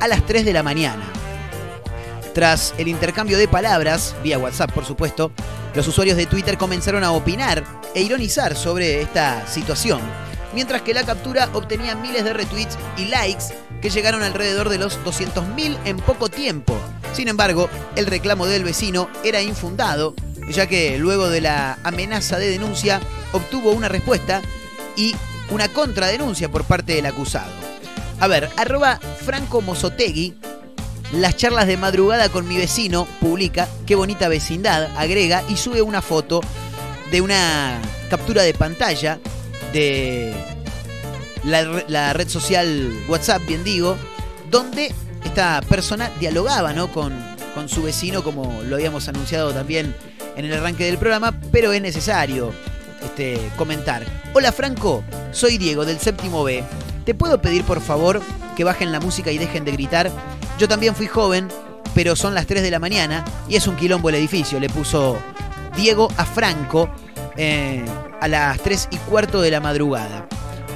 a 0.01 0.09
las 0.09 0.25
3 0.27 0.45
de 0.45 0.53
la 0.53 0.63
mañana. 0.63 1.03
Tras 2.35 2.75
el 2.79 2.89
intercambio 2.89 3.39
de 3.39 3.49
palabras, 3.49 4.15
vía 4.23 4.39
WhatsApp 4.39 4.73
por 4.73 4.85
supuesto, 4.85 5.33
los 5.75 5.87
usuarios 5.89 6.17
de 6.17 6.27
Twitter 6.27 6.57
comenzaron 6.57 7.05
a 7.05 7.13
opinar 7.13 7.65
e 7.95 8.03
ironizar 8.03 8.57
sobre 8.57 9.03
esta 9.03 9.47
situación, 9.47 10.01
mientras 10.55 10.83
que 10.83 10.95
la 10.95 11.05
captura 11.05 11.49
obtenía 11.53 11.97
miles 11.97 12.25
de 12.25 12.33
retweets 12.33 12.79
y 12.97 13.07
likes 13.07 13.47
que 13.81 13.91
llegaron 13.91 14.23
alrededor 14.23 14.69
de 14.69 14.79
los 14.79 14.99
200.000 15.05 15.77
en 15.85 15.97
poco 15.97 16.29
tiempo. 16.29 16.79
Sin 17.13 17.29
embargo, 17.29 17.69
el 17.97 18.07
reclamo 18.07 18.47
del 18.47 18.63
vecino 18.63 19.09
era 19.25 19.43
infundado, 19.43 20.15
ya 20.51 20.67
que 20.67 20.99
luego 20.99 21.29
de 21.29 21.41
la 21.41 21.79
amenaza 21.85 22.39
de 22.39 22.51
denuncia 22.51 23.01
obtuvo 23.33 23.73
una 23.73 23.89
respuesta 23.89 24.43
y 24.97 25.15
una 25.51 25.69
contradenuncia 25.69 26.51
por 26.51 26.65
parte 26.65 26.95
del 26.95 27.07
acusado. 27.07 27.51
A 28.19 28.27
ver, 28.27 28.51
arroba 28.57 29.01
Franco 29.25 29.63
Mozotegui, 29.63 30.35
las 31.13 31.37
charlas 31.37 31.67
de 31.67 31.77
madrugada 31.77 32.29
con 32.29 32.47
mi 32.47 32.57
vecino, 32.57 33.07
publica, 33.21 33.69
qué 33.87 33.95
bonita 33.95 34.29
vecindad, 34.29 34.91
agrega 34.97 35.43
y 35.49 35.57
sube 35.57 35.83
una 35.83 36.03
foto 36.03 36.41
de 37.11 37.21
una 37.21 37.81
captura 38.09 38.43
de 38.43 38.55
pantalla 38.55 39.19
de 39.73 40.33
la, 41.45 41.63
la 41.89 42.13
red 42.13 42.29
social 42.29 42.93
WhatsApp, 43.09 43.43
bien 43.47 43.65
digo, 43.65 43.97
donde 44.51 44.95
esta 45.25 45.61
persona 45.63 46.11
dialogaba 46.21 46.73
¿no? 46.73 46.93
con, 46.93 47.13
con 47.55 47.69
su 47.69 47.83
vecino, 47.83 48.23
como 48.23 48.63
lo 48.63 48.77
habíamos 48.77 49.09
anunciado 49.09 49.53
también 49.53 49.95
en 50.37 50.45
el 50.45 50.53
arranque 50.53 50.85
del 50.85 50.99
programa, 50.99 51.35
pero 51.53 51.73
es 51.73 51.83
necesario 51.83 52.53
este, 53.03 53.39
comentar. 53.57 54.05
Hola 54.35 54.53
Franco, 54.53 55.05
soy 55.33 55.59
Diego 55.59 55.85
del 55.85 55.99
séptimo 55.99 56.45
B. 56.45 56.63
¿Te 57.05 57.15
puedo 57.15 57.41
pedir 57.41 57.65
por 57.65 57.81
favor 57.81 58.21
que 58.57 58.65
bajen 58.65 58.93
la 58.93 59.01
música 59.01 59.33
y 59.33 59.39
dejen 59.39 59.65
de 59.65 59.73
gritar? 59.73 60.11
Yo 60.59 60.69
también 60.69 60.95
fui 60.95 61.07
joven, 61.07 61.49
pero 61.95 62.15
son 62.15 62.35
las 62.35 62.47
3 62.47 62.63
de 62.63 62.71
la 62.71 62.79
mañana 62.79 63.25
y 63.49 63.57
es 63.57 63.67
un 63.67 63.77
quilombo 63.77 64.11
el 64.11 64.17
edificio. 64.17 64.61
Le 64.61 64.69
puso 64.69 65.19
Diego 65.77 66.09
a 66.17 66.25
Franco 66.25 66.91
eh, 67.37 67.85
a 68.21 68.29
las 68.29 68.61
3 68.61 68.89
y 68.91 68.97
cuarto 68.99 69.41
de 69.41 69.51
la 69.51 69.61
madrugada. 69.61 70.27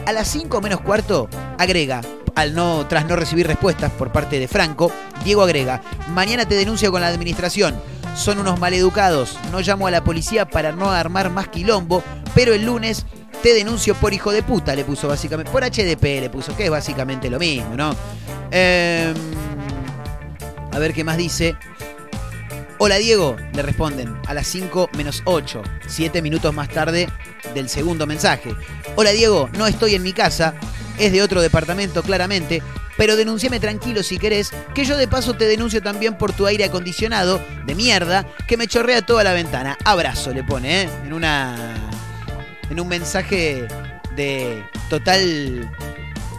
A 0.07 0.13
las 0.13 0.29
5 0.29 0.61
menos 0.61 0.81
cuarto, 0.81 1.29
agrega, 1.59 2.01
al 2.35 2.55
no, 2.55 2.87
tras 2.89 3.07
no 3.07 3.17
recibir 3.17 3.47
respuestas 3.47 3.93
por 3.93 4.13
parte 4.13 4.39
de 4.39 4.49
Franco, 4.49 4.91
Diego 5.25 5.43
agrega, 5.43 5.83
mañana 6.09 6.47
te 6.47 6.55
denuncio 6.55 6.91
con 6.91 7.01
la 7.01 7.09
administración. 7.09 7.75
Son 8.15 8.39
unos 8.39 8.61
maleducados. 8.61 9.39
No 9.51 9.61
llamo 9.61 9.87
a 9.87 9.91
la 9.91 10.05
policía 10.05 10.49
para 10.49 10.73
no 10.73 10.91
armar 10.91 11.31
más 11.31 11.49
quilombo, 11.49 12.03
pero 12.35 12.55
el 12.55 12.65
lunes 12.65 13.07
te 13.43 13.53
denuncio 13.53 13.95
por 13.95 14.15
hijo 14.15 14.33
de 14.33 14.43
puta, 14.43 14.75
le 14.75 14.85
puso 14.85 15.09
básicamente. 15.09 15.51
Por 15.51 15.63
HDP 15.63 16.21
le 16.21 16.31
puso, 16.31 16.57
que 16.57 16.65
es 16.65 16.71
básicamente 16.71 17.29
lo 17.29 17.39
mismo, 17.39 17.77
¿no? 17.77 17.95
Em, 18.51 19.15
a 20.73 20.79
ver 20.79 20.95
qué 20.95 21.05
más 21.05 21.17
dice. 21.17 21.57
Hola 22.79 22.97
Diego, 22.97 23.37
le 23.53 23.63
responden 23.63 24.17
a 24.27 24.35
las 24.35 24.47
5 24.47 24.91
menos 24.97 25.23
8, 25.27 25.63
7 25.87 26.23
minutos 26.23 26.53
más 26.55 26.69
tarde 26.69 27.09
del 27.55 27.69
segundo 27.69 28.07
mensaje. 28.07 28.55
Hola 28.97 29.11
Diego, 29.11 29.49
no 29.57 29.67
estoy 29.67 29.95
en 29.95 30.03
mi 30.03 30.13
casa, 30.13 30.55
es 30.99 31.13
de 31.13 31.23
otro 31.23 31.41
departamento 31.41 32.03
claramente, 32.03 32.63
pero 32.97 33.17
denunciame 33.17 33.61
tranquilo 33.61 34.03
si 34.03 34.19
querés, 34.19 34.53
que 34.75 34.85
yo 34.85 34.97
de 34.97 35.09
paso 35.09 35.35
te 35.35 35.47
denuncio 35.47 35.83
también 35.83 36.17
por 36.17 36.33
tu 36.33 36.47
aire 36.47 36.65
acondicionado 36.65 37.41
de 37.67 37.75
mierda 37.75 38.27
que 38.47 38.57
me 38.57 38.67
chorrea 38.67 39.03
toda 39.03 39.25
la 39.25 39.33
ventana. 39.33 39.77
Abrazo 39.85 40.33
le 40.33 40.45
pone, 40.45 40.83
¿eh? 40.83 40.89
En 41.05 41.13
una. 41.13 41.57
En 42.71 42.81
un 42.81 42.89
mensaje 42.89 43.67
de 44.17 44.65
total 44.89 45.71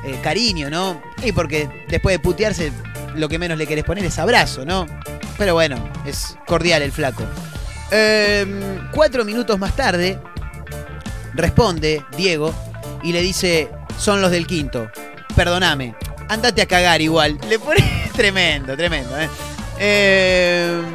eh, 0.05 0.19
cariño, 0.21 0.69
¿no? 0.69 1.01
Y 1.23 1.31
porque 1.31 1.85
después 1.87 2.13
de 2.13 2.19
putearse, 2.19 2.71
lo 3.15 3.29
que 3.29 3.39
menos 3.39 3.57
le 3.57 3.67
querés 3.67 3.83
poner 3.83 4.05
es 4.05 4.17
abrazo, 4.19 4.65
¿no? 4.65 4.85
Pero 5.37 5.53
bueno, 5.53 5.77
es 6.05 6.37
cordial 6.45 6.81
el 6.81 6.91
flaco. 6.91 7.23
Em, 7.91 8.89
cuatro 8.91 9.23
minutos 9.25 9.59
más 9.59 9.75
tarde, 9.75 10.19
responde 11.33 12.03
Diego 12.17 12.53
y 13.03 13.11
le 13.11 13.21
dice, 13.21 13.69
son 13.97 14.21
los 14.21 14.31
del 14.31 14.47
quinto. 14.47 14.89
Perdóname, 15.35 15.95
andate 16.29 16.61
a 16.61 16.65
cagar 16.65 17.01
igual. 17.01 17.37
Le 17.49 17.59
pone 17.59 18.09
tremendo, 18.15 18.75
tremendo. 18.75 19.15
¿eh? 19.19 19.29
Em, 19.79 20.85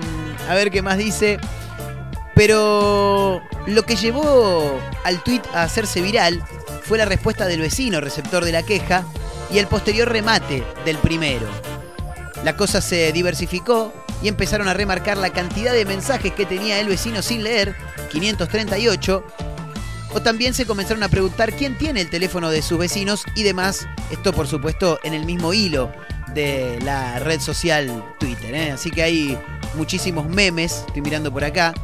a 0.49 0.55
ver 0.55 0.71
qué 0.71 0.83
más 0.83 0.99
dice. 0.99 1.39
Pero 2.35 3.43
lo 3.67 3.83
que 3.83 3.97
llevó 3.97 4.81
al 5.05 5.23
tuit 5.23 5.45
a 5.53 5.63
hacerse 5.63 6.01
viral 6.01 6.43
fue 6.83 6.97
la 6.97 7.05
respuesta 7.05 7.47
del 7.47 7.61
vecino 7.61 8.01
receptor 8.01 8.45
de 8.45 8.53
la 8.53 8.63
queja 8.63 9.05
y 9.53 9.59
el 9.59 9.67
posterior 9.67 10.09
remate 10.09 10.65
del 10.85 10.97
primero. 10.99 11.47
La 12.45 12.57
cosa 12.57 12.81
se 12.81 13.13
diversificó 13.13 13.93
y 14.23 14.29
empezaron 14.29 14.69
a 14.69 14.75
remarcar 14.75 15.17
la 15.17 15.31
cantidad 15.31 15.73
de 15.73 15.85
mensajes 15.85 16.33
que 16.33 16.47
tenía 16.47 16.81
el 16.81 16.89
vecino 16.89 17.23
sin 17.23 17.43
leer, 17.45 17.75
538. 18.11 19.25
O 20.13 20.21
también 20.21 20.55
se 20.55 20.67
comenzaron 20.67 21.03
a 21.03 21.09
preguntar 21.09 21.53
quién 21.53 21.79
tiene 21.79 22.01
el 22.01 22.11
teléfono 22.11 22.51
de 22.51 22.63
sus 22.63 22.79
vecinos 22.79 23.25
y 23.35 23.45
demás. 23.45 23.87
Esto, 24.11 24.33
por 24.33 24.49
supuesto, 24.49 24.99
en 25.05 25.15
el 25.15 25.25
mismo 25.25 25.53
hilo 25.53 25.93
de 26.35 26.79
la 26.83 27.19
red 27.21 27.41
social 27.41 28.05
Twitter. 28.19 28.55
¿eh? 28.55 28.73
Así 28.73 28.91
que 28.91 29.03
hay 29.03 29.39
muchísimos 29.75 30.29
memes. 30.29 30.85
Estoy 30.87 31.03
mirando 31.03 31.33
por 31.33 31.45
acá. 31.45 31.75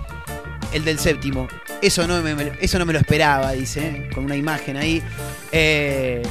El 0.72 0.84
del 0.84 0.98
séptimo. 0.98 1.46
Eso 1.80 2.06
no 2.06 2.20
me, 2.22 2.52
eso 2.60 2.78
no 2.78 2.86
me 2.86 2.92
lo 2.92 2.98
esperaba, 2.98 3.52
dice, 3.52 3.88
¿eh? 3.88 4.10
con 4.12 4.24
una 4.24 4.34
imagen 4.34 4.76
ahí. 4.76 5.02
Eh, 5.52 6.22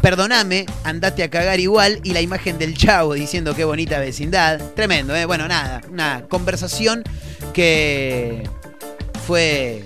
perdoname, 0.00 0.64
andate 0.84 1.22
a 1.22 1.28
cagar 1.28 1.60
igual. 1.60 2.00
Y 2.04 2.12
la 2.12 2.22
imagen 2.22 2.58
del 2.58 2.76
chavo 2.76 3.12
diciendo 3.14 3.54
qué 3.54 3.64
bonita 3.64 3.98
vecindad. 3.98 4.60
Tremendo, 4.74 5.14
¿eh? 5.14 5.26
Bueno, 5.26 5.46
nada, 5.46 5.82
una 5.90 6.24
conversación 6.28 7.02
que 7.52 8.48
fue. 9.26 9.82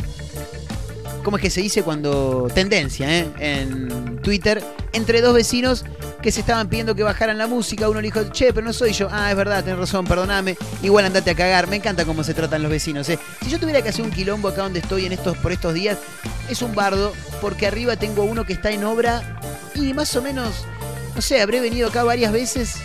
¿Cómo 1.22 1.36
es 1.36 1.42
que 1.42 1.50
se 1.50 1.60
dice 1.60 1.82
cuando.? 1.82 2.48
Tendencia, 2.54 3.18
¿eh? 3.18 3.28
En 3.38 4.20
Twitter, 4.22 4.62
entre 4.92 5.20
dos 5.20 5.34
vecinos 5.34 5.84
que 6.20 6.30
se 6.30 6.40
estaban 6.40 6.68
pidiendo 6.68 6.94
que 6.94 7.02
bajaran 7.02 7.38
la 7.38 7.46
música. 7.46 7.88
Uno 7.88 8.00
le 8.00 8.08
dijo, 8.08 8.24
che, 8.30 8.52
pero 8.52 8.66
no 8.66 8.72
soy 8.72 8.92
yo. 8.92 9.08
Ah, 9.10 9.30
es 9.30 9.36
verdad, 9.36 9.64
tenés 9.64 9.78
razón, 9.78 10.06
perdoname. 10.06 10.56
Igual 10.82 11.04
andate 11.04 11.30
a 11.30 11.34
cagar. 11.34 11.68
Me 11.68 11.76
encanta 11.76 12.04
cómo 12.04 12.22
se 12.24 12.34
tratan 12.34 12.62
los 12.62 12.70
vecinos, 12.70 13.08
¿eh? 13.08 13.18
Si 13.42 13.50
yo 13.50 13.58
tuviera 13.58 13.82
que 13.82 13.88
hacer 13.88 14.04
un 14.04 14.10
quilombo 14.10 14.48
acá 14.48 14.62
donde 14.62 14.80
estoy 14.80 15.06
en 15.06 15.12
estos, 15.12 15.36
por 15.38 15.52
estos 15.52 15.74
días, 15.74 15.98
es 16.48 16.62
un 16.62 16.74
bardo, 16.74 17.12
porque 17.40 17.66
arriba 17.66 17.96
tengo 17.96 18.24
uno 18.24 18.44
que 18.44 18.52
está 18.52 18.70
en 18.70 18.84
obra 18.84 19.40
y 19.74 19.94
más 19.94 20.14
o 20.16 20.22
menos, 20.22 20.64
no 21.14 21.22
sé, 21.22 21.40
habré 21.40 21.60
venido 21.60 21.88
acá 21.88 22.04
varias 22.04 22.32
veces. 22.32 22.76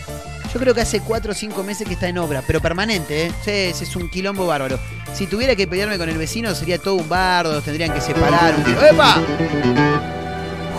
Yo 0.58 0.62
creo 0.62 0.74
que 0.74 0.82
hace 0.82 1.02
4 1.02 1.34
o 1.34 1.36
5 1.36 1.64
meses 1.64 1.88
que 1.88 1.94
está 1.94 2.08
en 2.08 2.18
obra, 2.18 2.42
pero 2.48 2.60
permanente, 2.60 3.28
¿eh? 3.28 3.32
Sí, 3.46 3.84
es 3.84 3.96
un 3.96 4.10
quilombo 4.10 4.48
bárbaro. 4.48 4.80
Si 5.14 5.28
tuviera 5.28 5.56
que 5.56 5.68
pelearme 5.68 6.00
con 6.00 6.10
el 6.10 6.18
vecino, 6.18 6.56
sería 6.56 6.80
todo 6.80 6.96
un 6.96 7.08
bardo, 7.08 7.62
tendrían 7.62 7.94
que 7.94 8.02
separar. 8.02 8.56
Un... 8.56 8.84
¡Epa! 8.84 9.22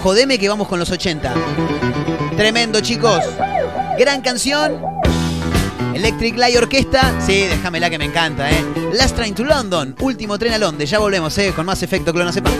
Jodeme 0.02 0.36
que 0.36 0.48
vamos 0.48 0.66
con 0.66 0.80
los 0.80 0.90
80. 0.90 1.32
Tremendo, 2.36 2.80
chicos. 2.80 3.22
Gran 3.96 4.20
canción. 4.20 4.82
Electric 5.94 6.36
Light 6.36 6.56
Orquesta. 6.56 7.14
Sí, 7.24 7.42
déjamela 7.42 7.88
que 7.88 7.98
me 7.98 8.06
encanta, 8.06 8.50
¿eh? 8.50 8.64
Last 8.94 9.14
Train 9.14 9.32
to 9.36 9.44
London. 9.44 9.94
Último 10.00 10.40
tren 10.40 10.54
a 10.54 10.58
Londres. 10.58 10.90
Ya 10.90 10.98
volvemos, 10.98 11.38
¿eh? 11.38 11.52
Con 11.54 11.64
más 11.64 11.80
efecto 11.84 12.12
Clona 12.12 12.32
Sepa. 12.32 12.50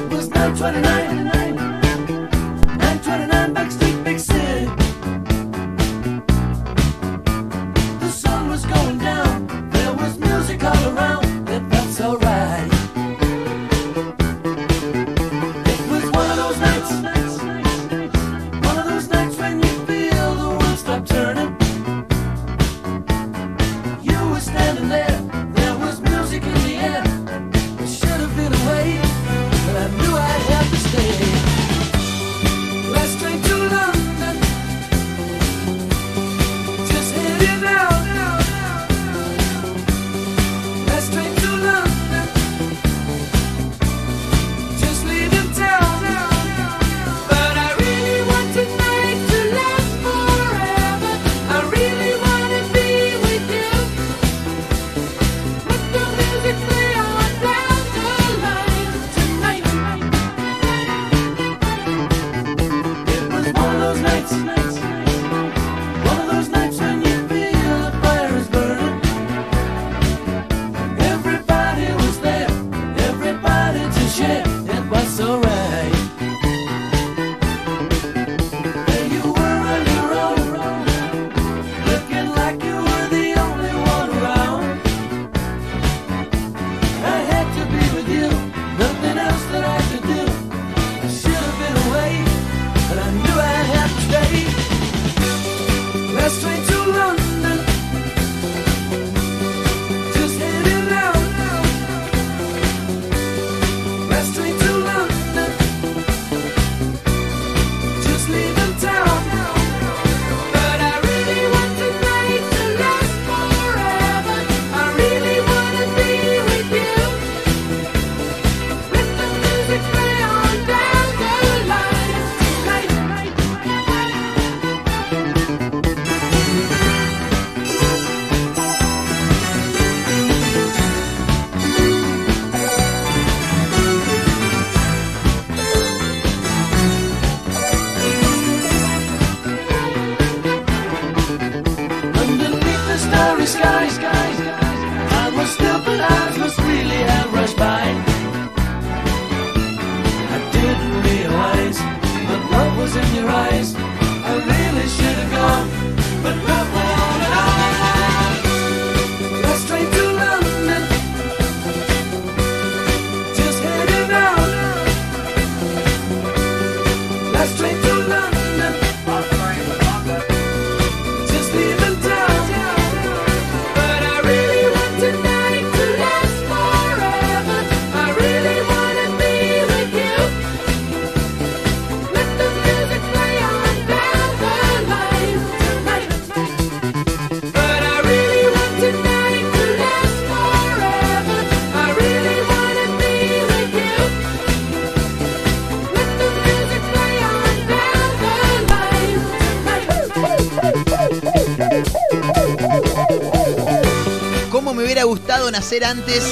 Gustado 205.49 205.51
nacer 205.51 205.85
antes. 205.85 206.25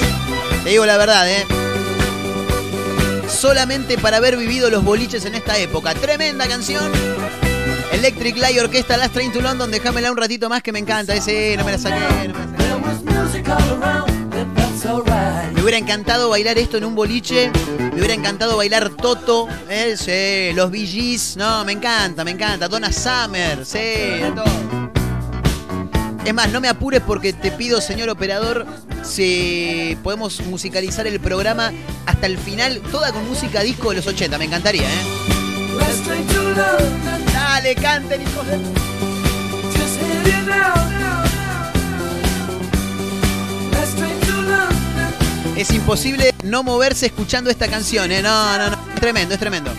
Te 0.65 0.71
digo 0.71 0.87
la 0.87 0.97
verdad, 0.97 1.29
¿eh? 1.31 1.47
Solamente 3.29 3.99
para 3.99 4.19
haber 4.19 4.37
vivido 4.37 4.71
los 4.71 4.85
boliches 4.85 5.25
en 5.25 5.35
esta 5.35 5.59
época. 5.59 5.95
Tremenda 5.95 6.47
canción. 6.47 6.91
Electric 7.93 8.37
Light 8.37 8.59
Orquesta 8.59 8.97
Last 8.97 9.15
Train 9.15 9.33
to 9.33 9.41
London. 9.41 9.71
Déjamela 9.71 10.11
un 10.11 10.17
ratito 10.17 10.49
más 10.49 10.63
que 10.63 10.73
me 10.73 10.79
encanta. 10.79 11.15
Ese 11.15 11.57
no 11.57 11.65
me 11.65 11.73
la 11.73 11.79
saqué. 11.79 12.29
no 12.29 12.79
me 12.79 12.89
la 12.89 13.29
saqué. 13.29 13.47
Me 15.55 15.63
hubiera 15.63 15.79
encantado 15.79 16.29
bailar 16.29 16.59
esto 16.59 16.77
en 16.77 16.85
un 16.85 16.95
boliche. 16.95 17.51
Me 17.79 17.99
hubiera 17.99 18.15
encantado 18.15 18.57
bailar 18.57 18.91
Toto. 18.91 19.49
¿eh? 19.69 20.53
Los 20.55 20.71
Gees. 20.71 21.37
No, 21.37 21.65
me 21.65 21.73
encanta, 21.73 22.25
me 22.25 22.33
encanta. 22.33 22.69
Donna 22.69 22.93
Summer. 22.93 23.65
Sí. 23.65 24.23
Es 26.27 26.35
más, 26.35 26.51
no 26.51 26.61
me 26.61 26.69
apures 26.69 27.03
porque 27.07 27.33
te 27.33 27.53
pido, 27.53 27.81
señor 27.81 28.09
operador, 28.09 28.67
si 29.07 29.97
podemos 30.03 30.41
musicalizar 30.47 31.07
el 31.07 31.21
programa 31.21 31.73
hasta 32.07 32.27
el 32.27 32.39
final, 32.39 32.81
toda 32.91 33.13
con 33.13 33.27
música 33.27 33.63
disco 33.63 33.91
de 33.91 33.97
los 33.97 34.07
80. 34.07 34.39
Me 34.39 34.47
encantaría, 34.47 34.89
¿eh? 34.89 35.05
Dale, 37.33 37.75
canten, 37.75 38.23
hijos 38.23 38.47
de... 38.47 38.87
Es 45.57 45.71
imposible 45.71 46.35
no 46.45 46.63
moverse 46.63 47.07
escuchando 47.07 47.49
esta 47.49 47.67
canción, 47.67 48.13
¿eh? 48.13 48.21
No, 48.21 48.59
no, 48.59 48.71
no. 48.71 48.77
Es 48.95 49.01
tremendo, 49.01 49.35
es 49.35 49.41
tremendo. 49.41 49.73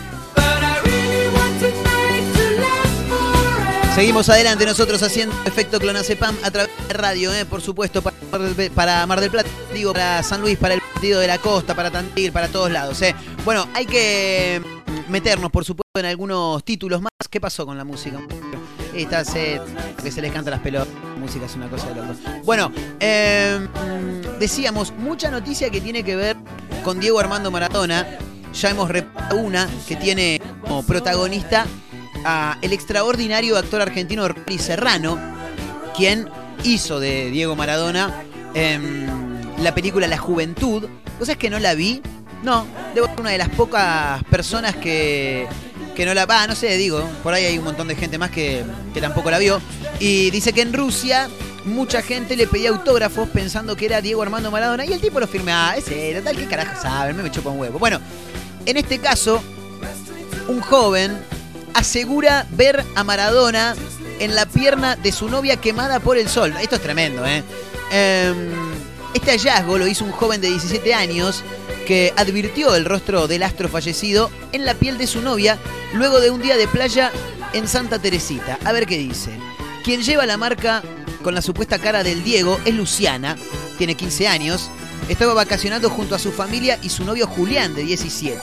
Seguimos 3.93 4.27
adelante 4.29 4.65
nosotros 4.65 5.01
haciendo 5.03 5.35
efecto 5.45 5.79
clonazepam 5.79 6.35
a 6.43 6.51
través 6.51 6.71
de 6.87 6.93
radio, 6.93 7.33
¿eh? 7.33 7.45
por 7.45 7.61
supuesto, 7.61 8.01
para 8.01 8.16
Para 8.73 9.05
Mar 9.05 9.19
del 9.19 9.31
Plata, 9.31 9.49
digo, 9.73 9.93
para 9.93 10.23
San 10.23 10.41
Luis, 10.41 10.57
para 10.57 10.73
el 10.73 10.81
partido 10.81 11.19
de 11.19 11.27
la 11.27 11.37
costa, 11.37 11.75
para 11.75 11.91
Tandil, 11.91 12.31
para 12.31 12.47
todos 12.47 12.71
lados. 12.71 13.01
¿eh? 13.01 13.15
Bueno, 13.45 13.67
hay 13.73 13.85
que 13.85 14.61
meternos, 15.09 15.51
por 15.51 15.65
supuesto, 15.65 15.99
en 15.99 16.05
algunos 16.05 16.63
títulos 16.63 17.01
más. 17.01 17.11
¿Qué 17.29 17.41
pasó 17.41 17.65
con 17.65 17.77
la 17.77 17.83
música? 17.83 18.19
Esta 18.93 19.25
se, 19.25 19.61
que 20.01 20.11
se 20.11 20.21
les 20.21 20.31
canta 20.31 20.51
las 20.51 20.61
pelotas. 20.61 20.93
La 21.13 21.19
música 21.19 21.45
es 21.45 21.55
una 21.55 21.69
cosa 21.69 21.89
de 21.89 21.95
locos. 21.95 22.17
Bueno, 22.43 22.71
eh, 22.99 23.67
decíamos, 24.39 24.93
mucha 24.93 25.29
noticia 25.29 25.69
que 25.69 25.81
tiene 25.81 26.03
que 26.03 26.15
ver 26.15 26.37
con 26.83 26.99
Diego 26.99 27.19
Armando 27.19 27.51
Maradona. 27.51 28.07
Ya 28.53 28.69
hemos 28.69 28.89
repasado 28.89 29.39
una 29.39 29.67
que 29.87 29.95
tiene 29.95 30.41
como 30.61 30.83
protagonista 30.83 31.65
a 32.23 32.57
el 32.61 32.73
extraordinario 32.73 33.57
actor 33.57 33.81
argentino 33.81 34.27
Rory 34.27 34.57
Serrano, 34.57 35.19
quien 35.95 36.29
hizo 36.63 36.99
de 36.99 37.29
Diego 37.29 37.55
Maradona 37.55 38.23
em, 38.23 38.26
la 39.59 39.75
película 39.75 40.07
La 40.07 40.17
Juventud. 40.17 40.83
¿Vos 41.19 41.27
sabés 41.27 41.37
que 41.37 41.49
no 41.49 41.59
la 41.59 41.73
vi? 41.73 42.01
No, 42.43 42.67
debo 42.93 43.07
ser 43.07 43.19
una 43.19 43.31
de 43.31 43.37
las 43.37 43.49
pocas 43.49 44.23
personas 44.25 44.75
que, 44.75 45.47
que 45.95 46.05
no 46.05 46.13
la... 46.13 46.25
va 46.25 46.45
no 46.45 46.55
sé, 46.55 46.77
digo, 46.77 47.03
por 47.23 47.33
ahí 47.33 47.45
hay 47.45 47.57
un 47.57 47.63
montón 47.63 47.87
de 47.87 47.95
gente 47.95 48.17
más 48.17 48.29
que, 48.29 48.63
que 48.93 49.01
tampoco 49.01 49.31
la 49.31 49.39
vio. 49.39 49.59
Y 49.99 50.29
dice 50.29 50.53
que 50.53 50.61
en 50.61 50.73
Rusia 50.73 51.29
mucha 51.65 52.01
gente 52.01 52.35
le 52.35 52.47
pedía 52.47 52.69
autógrafos 52.69 53.27
pensando 53.29 53.75
que 53.75 53.85
era 53.85 54.01
Diego 54.01 54.21
Armando 54.21 54.51
Maradona 54.51 54.85
y 54.85 54.93
el 54.93 55.01
tipo 55.01 55.19
lo 55.19 55.27
firmaba. 55.27 55.71
Ah, 55.71 55.77
ese 55.77 56.11
era 56.11 56.21
tal 56.21 56.37
que 56.37 56.45
carajo 56.45 56.79
saben, 56.81 57.17
me, 57.17 57.23
me 57.23 57.31
chupa 57.31 57.49
un 57.49 57.59
huevo. 57.59 57.79
Bueno, 57.79 57.99
en 58.65 58.77
este 58.77 58.99
caso, 58.99 59.41
un 60.47 60.61
joven 60.61 61.17
asegura 61.73 62.45
ver 62.51 62.83
a 62.95 63.03
Maradona 63.03 63.75
en 64.19 64.35
la 64.35 64.45
pierna 64.45 64.95
de 64.95 65.11
su 65.11 65.29
novia 65.29 65.57
quemada 65.57 65.99
por 65.99 66.17
el 66.17 66.27
sol. 66.29 66.53
Esto 66.61 66.75
es 66.75 66.81
tremendo, 66.81 67.25
¿eh? 67.25 67.43
Em, 67.91 68.51
este 69.13 69.31
hallazgo 69.31 69.77
lo 69.77 69.87
hizo 69.87 70.05
un 70.05 70.11
joven 70.11 70.41
de 70.41 70.49
17 70.49 70.93
años 70.93 71.43
que 71.87 72.13
advirtió 72.17 72.75
el 72.75 72.85
rostro 72.85 73.27
del 73.27 73.43
astro 73.43 73.69
fallecido 73.69 74.29
en 74.51 74.65
la 74.65 74.73
piel 74.73 74.97
de 74.97 75.07
su 75.07 75.21
novia 75.21 75.57
luego 75.93 76.19
de 76.19 76.29
un 76.29 76.41
día 76.41 76.57
de 76.57 76.67
playa 76.67 77.11
en 77.53 77.67
Santa 77.67 77.99
Teresita. 77.99 78.59
A 78.65 78.71
ver 78.73 78.85
qué 78.85 78.97
dice. 78.97 79.31
Quien 79.83 80.01
lleva 80.01 80.25
la 80.25 80.37
marca 80.37 80.83
con 81.23 81.33
la 81.33 81.41
supuesta 81.41 81.79
cara 81.79 82.03
del 82.03 82.23
Diego 82.23 82.59
es 82.65 82.73
Luciana, 82.73 83.37
tiene 83.77 83.95
15 83.95 84.27
años, 84.27 84.69
estaba 85.09 85.33
vacacionando 85.33 85.89
junto 85.89 86.15
a 86.15 86.19
su 86.19 86.31
familia 86.31 86.77
y 86.81 86.89
su 86.89 87.05
novio 87.05 87.27
Julián 87.27 87.73
de 87.73 87.83
17. 87.83 88.41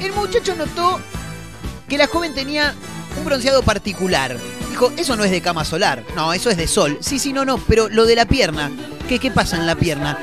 El 0.00 0.12
muchacho 0.12 0.54
notó 0.54 1.00
que 1.88 1.98
la 1.98 2.06
joven 2.06 2.34
tenía 2.34 2.74
un 3.18 3.24
bronceado 3.24 3.62
particular. 3.62 4.38
Dijo, 4.74 4.92
eso 4.96 5.14
no 5.14 5.22
es 5.22 5.30
de 5.30 5.40
cama 5.40 5.64
solar. 5.64 6.02
No, 6.16 6.32
eso 6.32 6.50
es 6.50 6.56
de 6.56 6.66
sol. 6.66 6.98
Sí, 7.00 7.20
sí, 7.20 7.32
no, 7.32 7.44
no, 7.44 7.58
pero 7.58 7.88
lo 7.88 8.06
de 8.06 8.16
la 8.16 8.24
pierna. 8.24 8.72
¿Qué, 9.08 9.20
qué 9.20 9.30
pasa 9.30 9.56
en 9.56 9.68
la 9.68 9.76
pierna? 9.76 10.18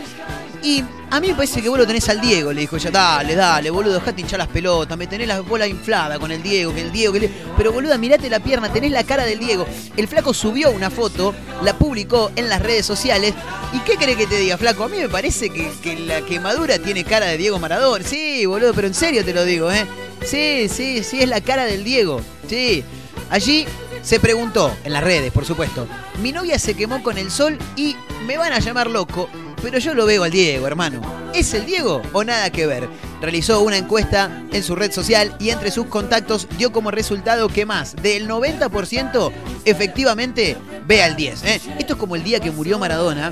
Y 0.61 0.83
a 1.09 1.21
mí 1.21 1.29
me 1.29 1.35
parece 1.35 1.61
que 1.61 1.69
vos 1.69 1.79
lo 1.79 1.87
tenés 1.87 2.09
al 2.09 2.19
Diego, 2.19 2.51
le 2.51 2.59
dijo 2.59 2.75
ella. 2.75 2.91
Dale, 2.91 3.33
dale, 3.33 3.69
boludo, 3.69 3.93
dejate 3.93 4.19
hinchar 4.19 4.39
las 4.39 4.49
pelotas. 4.49 4.97
Me 4.97 5.07
tenés 5.07 5.29
la 5.29 5.39
bola 5.39 5.67
inflada 5.67 6.19
con 6.19 6.33
el 6.33 6.43
Diego, 6.43 6.75
que 6.75 6.81
el 6.81 6.91
Diego, 6.91 7.13
que 7.13 7.27
el... 7.27 7.31
Pero 7.55 7.71
boluda, 7.71 7.97
mirate 7.97 8.29
la 8.29 8.41
pierna, 8.41 8.73
tenés 8.73 8.91
la 8.91 9.05
cara 9.05 9.23
del 9.23 9.39
Diego. 9.39 9.65
El 9.95 10.09
flaco 10.09 10.33
subió 10.33 10.69
una 10.71 10.89
foto, 10.89 11.33
la 11.63 11.77
publicó 11.77 12.33
en 12.35 12.49
las 12.49 12.61
redes 12.61 12.85
sociales. 12.85 13.33
¿Y 13.71 13.79
qué 13.79 13.95
cree 13.95 14.17
que 14.17 14.27
te 14.27 14.35
diga, 14.35 14.57
flaco? 14.57 14.83
A 14.83 14.89
mí 14.89 14.97
me 14.97 15.07
parece 15.07 15.49
que, 15.49 15.71
que 15.81 15.97
la 15.97 16.25
quemadura 16.25 16.77
tiene 16.77 17.05
cara 17.05 17.27
de 17.27 17.37
Diego 17.37 17.57
Maradona. 17.57 18.03
Sí, 18.03 18.45
boludo, 18.45 18.73
pero 18.73 18.87
en 18.87 18.95
serio 18.95 19.23
te 19.23 19.33
lo 19.33 19.45
digo, 19.45 19.71
¿eh? 19.71 19.85
Sí, 20.25 20.67
sí, 20.67 21.05
sí, 21.05 21.21
es 21.21 21.29
la 21.29 21.39
cara 21.39 21.63
del 21.63 21.85
Diego. 21.85 22.19
Sí. 22.49 22.83
Allí 23.29 23.65
se 24.01 24.19
preguntó, 24.19 24.75
en 24.83 24.93
las 24.93 25.03
redes, 25.03 25.31
por 25.31 25.45
supuesto, 25.45 25.87
mi 26.21 26.31
novia 26.31 26.57
se 26.57 26.73
quemó 26.73 27.03
con 27.03 27.17
el 27.17 27.31
sol 27.31 27.57
y 27.75 27.95
me 28.25 28.37
van 28.37 28.53
a 28.53 28.59
llamar 28.59 28.89
loco, 28.89 29.29
pero 29.61 29.77
yo 29.77 29.93
lo 29.93 30.05
veo 30.05 30.23
al 30.23 30.31
Diego, 30.31 30.67
hermano. 30.67 31.01
¿Es 31.33 31.53
el 31.53 31.65
Diego 31.65 32.01
o 32.13 32.23
nada 32.23 32.49
que 32.49 32.65
ver? 32.65 32.89
Realizó 33.21 33.61
una 33.61 33.77
encuesta 33.77 34.43
en 34.51 34.63
su 34.63 34.75
red 34.75 34.91
social 34.91 35.35
y 35.39 35.51
entre 35.51 35.71
sus 35.71 35.85
contactos 35.85 36.47
dio 36.57 36.71
como 36.71 36.91
resultado 36.91 37.47
que 37.47 37.65
más 37.65 37.95
del 37.95 38.27
90% 38.27 39.31
efectivamente 39.65 40.57
ve 40.87 41.03
al 41.03 41.15
10. 41.15 41.43
¿eh? 41.43 41.61
Esto 41.77 41.93
es 41.93 41.99
como 41.99 42.15
el 42.15 42.23
día 42.23 42.39
que 42.39 42.51
murió 42.51 42.79
Maradona, 42.79 43.31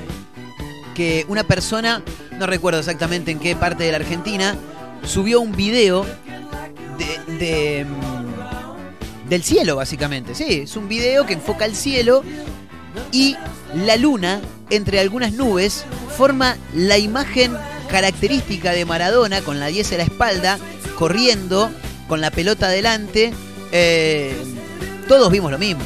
que 0.94 1.26
una 1.28 1.44
persona, 1.44 2.02
no 2.38 2.46
recuerdo 2.46 2.78
exactamente 2.78 3.32
en 3.32 3.40
qué 3.40 3.56
parte 3.56 3.84
de 3.84 3.90
la 3.90 3.96
Argentina, 3.96 4.56
subió 5.04 5.40
un 5.40 5.52
video 5.52 6.06
de, 6.98 7.34
de, 7.38 7.84
mm, 7.84 8.19
del 9.30 9.44
cielo, 9.44 9.76
básicamente. 9.76 10.34
Sí, 10.34 10.62
es 10.64 10.76
un 10.76 10.88
video 10.88 11.24
que 11.24 11.34
enfoca 11.34 11.64
el 11.64 11.74
cielo 11.74 12.22
y 13.12 13.36
la 13.74 13.96
luna, 13.96 14.40
entre 14.68 14.98
algunas 14.98 15.32
nubes, 15.32 15.84
forma 16.16 16.58
la 16.74 16.98
imagen 16.98 17.56
característica 17.88 18.72
de 18.72 18.84
Maradona 18.84 19.40
con 19.40 19.60
la 19.60 19.68
10 19.68 19.92
a 19.92 19.96
la 19.98 20.02
espalda, 20.02 20.58
corriendo, 20.96 21.70
con 22.08 22.20
la 22.20 22.32
pelota 22.32 22.66
adelante. 22.66 23.32
Eh, 23.70 24.34
todos 25.06 25.30
vimos 25.30 25.52
lo 25.52 25.58
mismo. 25.58 25.82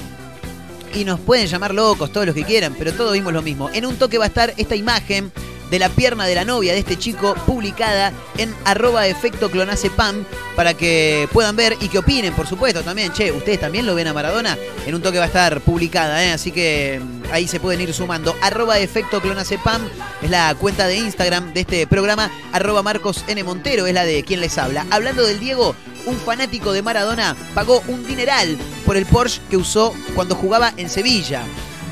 Y 0.95 1.05
nos 1.05 1.21
pueden 1.21 1.47
llamar 1.47 1.75
locos, 1.75 2.13
todos 2.13 2.25
los 2.25 2.35
que 2.35 2.45
quieran, 2.45 2.75
pero 2.79 2.95
todos 2.95 3.13
vimos 3.13 3.33
lo 3.33 3.43
mismo. 3.43 3.69
En 3.75 3.85
un 3.85 3.97
toque 3.97 4.17
va 4.17 4.25
a 4.25 4.29
estar 4.29 4.55
esta 4.57 4.75
imagen 4.75 5.33
de 5.75 5.81
la 5.81 5.89
pierna 5.89 6.25
de 6.25 6.37
la 6.37 6.45
novia 6.45 6.73
de 6.73 6.79
este 6.79 6.97
chico 6.97 7.35
publicada 7.47 8.13
en 8.39 8.55
arroba 8.65 9.09
efecto 9.09 9.51
clonacepam 9.51 10.25
para 10.55 10.75
que 10.75 11.29
puedan 11.33 11.57
ver 11.57 11.77
y 11.81 11.89
que 11.89 11.99
opinen, 11.99 12.33
por 12.33 12.47
supuesto, 12.47 12.83
también. 12.83 13.13
Che, 13.13 13.33
¿ustedes 13.33 13.59
también 13.59 13.85
lo 13.85 13.97
ven 13.97 14.07
a 14.07 14.13
Maradona? 14.13 14.57
En 14.87 14.95
un 14.95 15.03
toque 15.03 15.19
va 15.19 15.25
a 15.25 15.27
estar 15.27 15.61
publicada, 15.63 16.25
¿eh? 16.25 16.31
así 16.31 16.53
que 16.53 17.03
mm, 17.03 17.33
ahí 17.33 17.49
se 17.49 17.59
pueden 17.59 17.81
ir 17.81 17.93
sumando. 17.93 18.37
Arroba 18.41 18.79
efecto 18.79 19.21
clonacepam 19.21 19.83
es 20.23 20.31
la 20.31 20.55
cuenta 20.55 20.87
de 20.87 20.97
Instagram 20.97 21.53
de 21.53 21.63
este 21.63 21.89
programa. 21.89 22.31
Arroba 22.53 22.85
Marcos 22.85 23.25
N. 23.27 23.43
Montero 23.43 23.89
es 23.89 23.95
la 23.95 24.05
de 24.05 24.23
quien 24.23 24.39
les 24.39 24.57
habla. 24.59 24.87
Hablando 24.91 25.27
del 25.27 25.41
Diego, 25.41 25.75
un 26.07 26.17
fanático 26.19 26.73
de 26.73 26.83
Maradona 26.83 27.35
pagó 27.53 27.83
un 27.89 28.07
dineral 28.07 28.57
por 28.87 28.97
el 28.97 29.07
Porsche 29.07 29.41
que 29.51 29.57
usó 29.57 29.93
cuando 30.15 30.37
jugaba 30.37 30.73
en 30.77 30.89
Sevilla. 30.89 31.43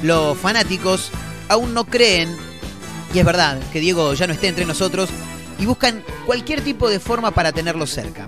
Los 0.05 0.39
fanáticos 0.39 1.11
aún 1.49 1.75
no 1.75 1.85
creen 1.85 2.52
y 3.15 3.19
es 3.19 3.25
verdad 3.25 3.59
que 3.73 3.81
Diego 3.81 4.15
ya 4.15 4.27
no 4.27 4.33
esté 4.33 4.49
entre 4.49 4.65
nosotros 4.65 5.11
y 5.59 5.67
buscan 5.67 6.03
cualquier 6.27 6.63
tipo 6.63 6.89
de 6.89 6.99
forma 7.01 7.31
para 7.31 7.53
tenerlo 7.53 7.87
cerca. 7.87 8.27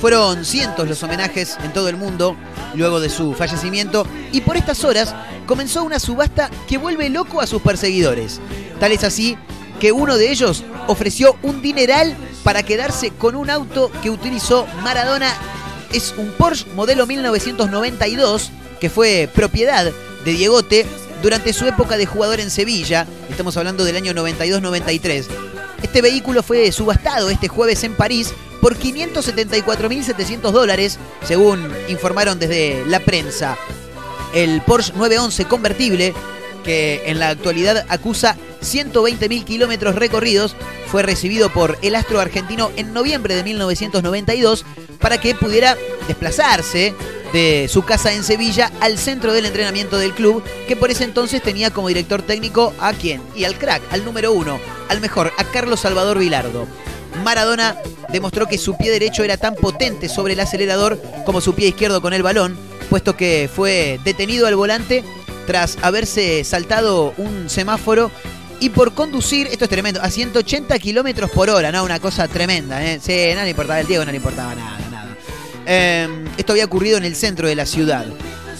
Fueron 0.00 0.44
cientos 0.44 0.88
los 0.88 1.02
homenajes 1.02 1.58
en 1.62 1.72
todo 1.72 1.88
el 1.88 1.96
mundo 1.96 2.36
luego 2.74 3.00
de 3.00 3.10
su 3.10 3.34
fallecimiento 3.34 4.06
y 4.32 4.40
por 4.40 4.56
estas 4.56 4.84
horas 4.84 5.14
comenzó 5.46 5.84
una 5.84 5.98
subasta 5.98 6.50
que 6.68 6.78
vuelve 6.78 7.10
loco 7.10 7.40
a 7.40 7.46
sus 7.46 7.60
perseguidores. 7.60 8.40
Tal 8.78 8.92
es 8.92 9.04
así 9.04 9.36
que 9.78 9.92
uno 9.92 10.16
de 10.16 10.30
ellos 10.30 10.64
ofreció 10.86 11.36
un 11.42 11.62
dineral 11.62 12.16
para 12.44 12.62
quedarse 12.62 13.10
con 13.10 13.36
un 13.36 13.50
auto 13.50 13.90
que 14.02 14.10
utilizó 14.10 14.66
Maradona. 14.82 15.32
Es 15.92 16.14
un 16.16 16.30
Porsche 16.32 16.66
modelo 16.74 17.06
1992 17.06 18.50
que 18.80 18.90
fue 18.90 19.28
propiedad 19.34 19.90
de 20.24 20.32
Diegote 20.32 20.86
durante 21.22 21.52
su 21.52 21.66
época 21.66 21.96
de 21.96 22.06
jugador 22.06 22.40
en 22.40 22.50
Sevilla. 22.50 23.06
Estamos 23.28 23.56
hablando 23.56 23.84
del 23.84 23.96
año 23.96 24.12
92-93. 24.12 25.26
Este 25.82 26.02
vehículo 26.02 26.42
fue 26.42 26.70
subastado 26.72 27.30
este 27.30 27.48
jueves 27.48 27.84
en 27.84 27.94
París 27.94 28.32
por 28.60 28.78
574.700 28.78 30.50
dólares, 30.50 30.98
según 31.24 31.72
informaron 31.88 32.38
desde 32.38 32.84
la 32.86 33.00
prensa. 33.00 33.56
El 34.34 34.60
Porsche 34.62 34.92
911 34.94 35.44
convertible, 35.46 36.14
que 36.64 37.02
en 37.06 37.18
la 37.18 37.30
actualidad 37.30 37.86
acusa 37.88 38.36
120.000 38.62 39.44
kilómetros 39.44 39.94
recorridos, 39.94 40.54
fue 40.86 41.02
recibido 41.02 41.50
por 41.50 41.78
el 41.82 41.94
astro 41.94 42.20
argentino 42.20 42.70
en 42.76 42.92
noviembre 42.92 43.34
de 43.34 43.44
1992 43.44 44.66
para 45.00 45.18
que 45.18 45.34
pudiera 45.34 45.76
desplazarse 46.06 46.94
de 47.32 47.68
su 47.70 47.82
casa 47.82 48.12
en 48.12 48.24
Sevilla 48.24 48.70
al 48.80 48.98
centro 48.98 49.32
del 49.32 49.46
entrenamiento 49.46 49.98
del 49.98 50.14
club, 50.14 50.42
que 50.66 50.76
por 50.76 50.90
ese 50.90 51.04
entonces 51.04 51.42
tenía 51.42 51.70
como 51.70 51.88
director 51.88 52.22
técnico 52.22 52.74
a 52.80 52.92
quién? 52.92 53.22
Y 53.36 53.44
al 53.44 53.56
crack, 53.56 53.82
al 53.92 54.04
número 54.04 54.32
uno, 54.32 54.60
al 54.88 55.00
mejor, 55.00 55.32
a 55.38 55.44
Carlos 55.44 55.80
Salvador 55.80 56.18
Vilardo. 56.18 56.66
Maradona 57.24 57.76
demostró 58.10 58.46
que 58.46 58.58
su 58.58 58.76
pie 58.76 58.90
derecho 58.90 59.22
era 59.22 59.36
tan 59.36 59.54
potente 59.54 60.08
sobre 60.08 60.34
el 60.34 60.40
acelerador 60.40 61.00
como 61.24 61.40
su 61.40 61.54
pie 61.54 61.68
izquierdo 61.68 62.00
con 62.00 62.12
el 62.12 62.22
balón, 62.22 62.58
puesto 62.88 63.16
que 63.16 63.48
fue 63.54 64.00
detenido 64.04 64.46
al 64.46 64.56
volante 64.56 65.04
tras 65.46 65.78
haberse 65.82 66.44
saltado 66.44 67.14
un 67.16 67.48
semáforo 67.48 68.10
y 68.60 68.70
por 68.70 68.92
conducir, 68.94 69.46
esto 69.46 69.64
es 69.64 69.70
tremendo, 69.70 70.02
a 70.02 70.10
180 70.10 70.78
kilómetros 70.78 71.30
por 71.30 71.48
hora, 71.48 71.72
¿no? 71.72 71.82
Una 71.82 71.98
cosa 71.98 72.28
tremenda, 72.28 72.84
¿eh? 72.84 73.00
Sí, 73.02 73.30
no 73.34 73.42
le 73.42 73.50
importaba 73.50 73.80
el 73.80 73.86
Diego, 73.86 74.04
no 74.04 74.10
le 74.10 74.18
importaba 74.18 74.54
nada. 74.54 74.89
Eh, 75.66 76.08
esto 76.36 76.52
había 76.52 76.64
ocurrido 76.64 76.98
en 76.98 77.04
el 77.04 77.14
centro 77.14 77.48
de 77.48 77.54
la 77.54 77.66
ciudad. 77.66 78.06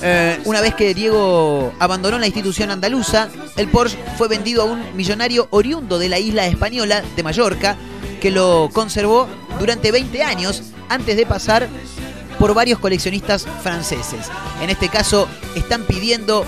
Eh, 0.03 0.41
una 0.45 0.61
vez 0.61 0.75
que 0.75 0.95
Diego 0.95 1.75
abandonó 1.79 2.19
la 2.19 2.27
institución 2.27 2.71
andaluza, 2.71 3.29
el 3.57 3.69
Porsche 3.69 3.99
fue 4.17 4.29
vendido 4.29 4.63
a 4.63 4.65
un 4.65 4.97
millonario 4.97 5.49
oriundo 5.51 5.99
de 5.99 6.09
la 6.09 6.19
isla 6.19 6.47
española 6.47 7.03
de 7.17 7.23
Mallorca, 7.23 7.77
que 8.21 8.31
lo 8.31 8.71
conservó 8.73 9.29
durante 9.59 9.93
20 9.93 10.23
años 10.23 10.63
antes 10.89 11.17
de 11.17 11.27
pasar 11.27 11.69
por 12.39 12.55
varios 12.55 12.79
coleccionistas 12.79 13.47
franceses. 13.63 14.27
En 14.63 14.71
este 14.71 14.89
caso, 14.89 15.29
están 15.55 15.83
pidiendo 15.85 16.47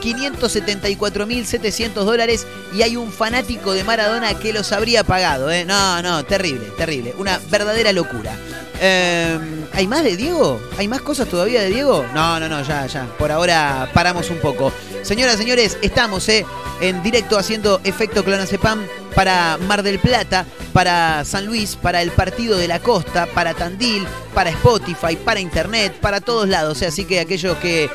574.700 0.00 1.92
dólares 1.92 2.46
y 2.72 2.82
hay 2.82 2.96
un 2.96 3.10
fanático 3.10 3.72
de 3.72 3.82
Maradona 3.84 4.38
que 4.38 4.52
los 4.52 4.70
habría 4.72 5.02
pagado. 5.02 5.50
¿eh? 5.50 5.64
No, 5.64 6.02
no, 6.02 6.24
terrible, 6.24 6.66
terrible. 6.76 7.14
Una 7.18 7.40
verdadera 7.50 7.92
locura. 7.92 8.36
Eh, 8.80 9.38
¿Hay 9.72 9.86
más 9.86 10.02
de 10.04 10.16
Diego? 10.16 10.60
¿Hay 10.78 10.88
más 10.88 11.02
cosas 11.02 11.28
todavía 11.28 11.62
de 11.62 11.70
Diego? 11.70 12.04
No, 12.14 12.38
no, 12.40 12.48
no, 12.48 12.62
ya, 12.62 12.86
ya. 12.86 13.06
Por 13.18 13.30
ahora 13.32 13.88
paramos 13.92 14.30
un 14.30 14.38
poco. 14.38 14.72
Señoras, 15.02 15.36
señores, 15.36 15.78
estamos 15.82 16.28
eh, 16.28 16.46
en 16.80 17.02
directo 17.02 17.38
haciendo 17.38 17.80
efecto 17.84 18.24
clonazepam 18.24 18.86
para 19.14 19.58
Mar 19.58 19.82
del 19.82 19.98
Plata, 19.98 20.44
para 20.72 21.24
San 21.24 21.46
Luis, 21.46 21.76
para 21.76 22.02
el 22.02 22.10
Partido 22.10 22.56
de 22.56 22.68
la 22.68 22.80
Costa, 22.80 23.26
para 23.26 23.54
Tandil, 23.54 24.06
para 24.34 24.50
Spotify, 24.50 25.16
para 25.16 25.40
Internet, 25.40 25.94
para 26.00 26.20
todos 26.20 26.48
lados. 26.48 26.82
Así 26.82 27.04
que 27.04 27.20
aquellos 27.20 27.56
que 27.58 27.90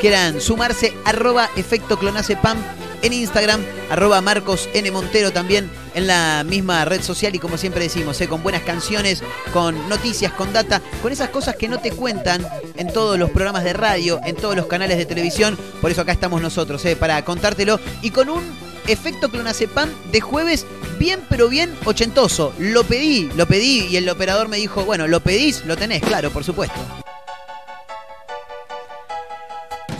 quieran 0.00 0.40
sumarse, 0.40 0.92
arroba 1.04 1.48
efecto 1.56 1.98
clonazepam 1.98 2.58
en 3.04 3.12
Instagram, 3.12 3.62
arroba 3.90 4.22
Marcos 4.22 4.70
N. 4.72 4.90
Montero 4.90 5.30
también 5.30 5.70
en 5.94 6.06
la 6.06 6.42
misma 6.42 6.86
red 6.86 7.02
social 7.02 7.34
y 7.34 7.38
como 7.38 7.58
siempre 7.58 7.82
decimos, 7.82 8.18
eh, 8.22 8.28
con 8.28 8.42
buenas 8.42 8.62
canciones, 8.62 9.22
con 9.52 9.90
noticias, 9.90 10.32
con 10.32 10.54
data, 10.54 10.80
con 11.02 11.12
esas 11.12 11.28
cosas 11.28 11.54
que 11.56 11.68
no 11.68 11.78
te 11.78 11.92
cuentan 11.92 12.46
en 12.76 12.90
todos 12.90 13.18
los 13.18 13.30
programas 13.30 13.62
de 13.62 13.74
radio, 13.74 14.20
en 14.24 14.36
todos 14.36 14.56
los 14.56 14.66
canales 14.66 14.96
de 14.96 15.04
televisión. 15.04 15.58
Por 15.82 15.90
eso 15.90 16.00
acá 16.00 16.12
estamos 16.12 16.40
nosotros, 16.40 16.82
eh, 16.86 16.96
para 16.96 17.22
contártelo 17.26 17.78
y 18.00 18.10
con 18.10 18.30
un 18.30 18.42
efecto 18.86 19.30
clonazepam 19.30 19.90
de 20.10 20.20
jueves 20.22 20.64
bien 20.98 21.20
pero 21.28 21.50
bien 21.50 21.76
ochentoso. 21.84 22.54
Lo 22.58 22.84
pedí, 22.84 23.30
lo 23.36 23.46
pedí 23.46 23.86
y 23.86 23.98
el 23.98 24.08
operador 24.08 24.48
me 24.48 24.56
dijo, 24.56 24.84
bueno, 24.86 25.06
lo 25.08 25.20
pedís, 25.20 25.62
lo 25.66 25.76
tenés, 25.76 26.02
claro, 26.02 26.30
por 26.30 26.42
supuesto. 26.42 26.80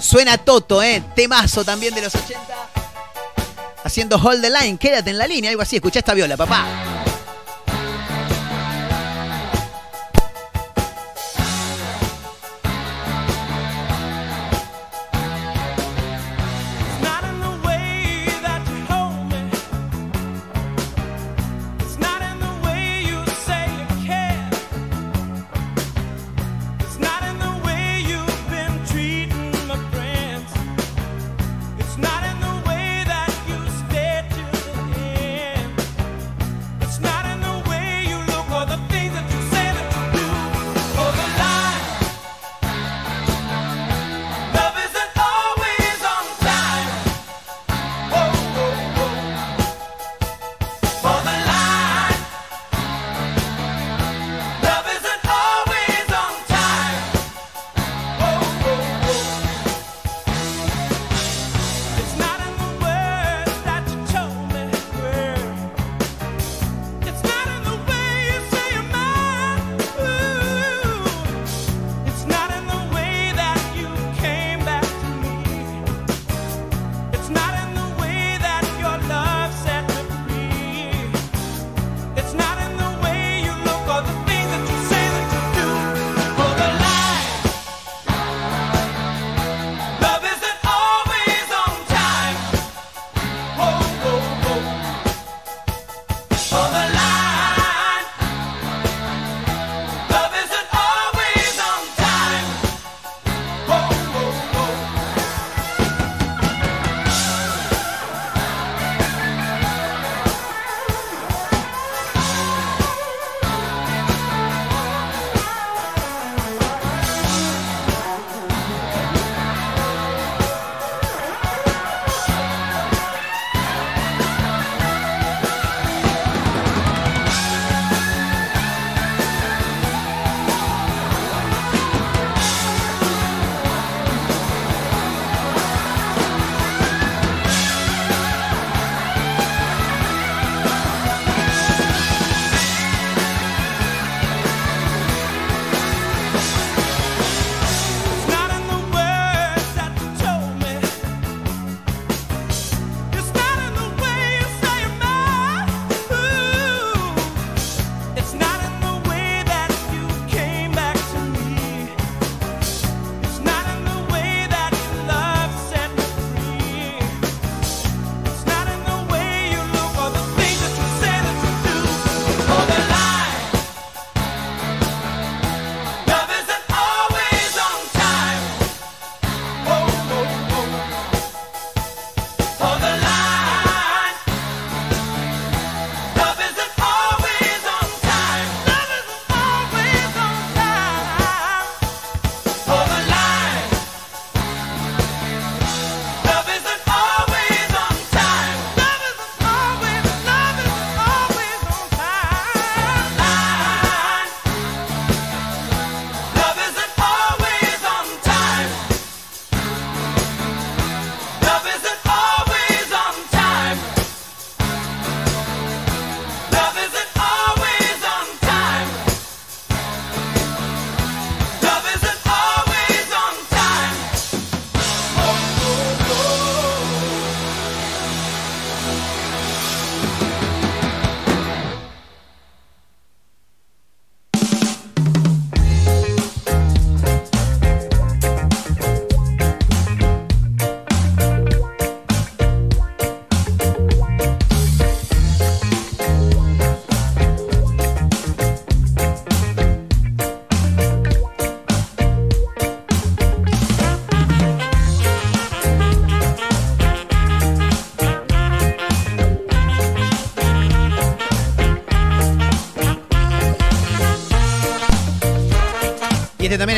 Suena 0.01 0.39
Toto, 0.39 0.83
¿eh? 0.83 1.03
Temazo 1.15 1.65
también 1.65 1.95
de 1.95 2.03
los 2.03 2.15
80. 2.15 2.84
Haciendo 3.85 4.16
hold 4.16 4.41
the 4.41 4.51
line, 4.51 4.78
quédate 4.78 5.11
en 5.11 5.18
la 5.18 5.26
línea, 5.26 5.51
algo 5.51 5.62
así. 5.62 5.76
Escuchá 5.76 5.99
esta 5.99 6.14
viola, 6.14 6.37
papá. 6.37 7.04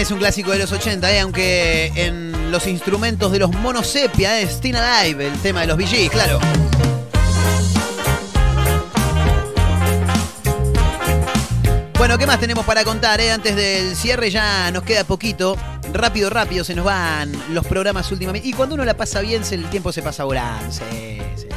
Es 0.07 0.13
un 0.13 0.19
clásico 0.21 0.53
de 0.53 0.59
los 0.59 0.71
80, 0.71 1.11
eh, 1.11 1.19
aunque 1.19 1.91
en 1.97 2.53
los 2.53 2.69
instrumentos 2.69 3.33
de 3.33 3.41
los 3.41 3.51
monosepia 3.51 4.39
es 4.39 4.53
Still 4.53 4.77
Alive, 4.77 5.27
el 5.27 5.33
tema 5.41 5.63
de 5.63 5.67
los 5.67 5.77
VGs, 5.77 6.11
claro. 6.11 6.39
Bueno, 11.99 12.17
¿qué 12.19 12.27
más 12.27 12.39
tenemos 12.39 12.65
para 12.65 12.85
contar? 12.85 13.21
eh? 13.21 13.33
Antes 13.33 13.57
del 13.57 13.97
cierre 13.97 14.31
ya 14.31 14.71
nos 14.71 14.85
queda 14.85 15.03
poquito. 15.03 15.57
Rápido, 15.93 16.31
rápido 16.31 16.63
se 16.63 16.77
nos 16.77 16.85
van 16.85 17.33
los 17.53 17.67
programas 17.67 18.13
últimamente. 18.13 18.47
Y 18.47 18.53
cuando 18.53 18.77
uno 18.77 18.85
la 18.85 18.97
pasa 18.97 19.21
bien, 19.23 19.43
el 19.51 19.69
tiempo 19.71 19.91
se 19.91 20.03
pasa 20.03 20.23
volando. 20.23 20.71
Sí, 20.71 21.19
sí. 21.35 21.49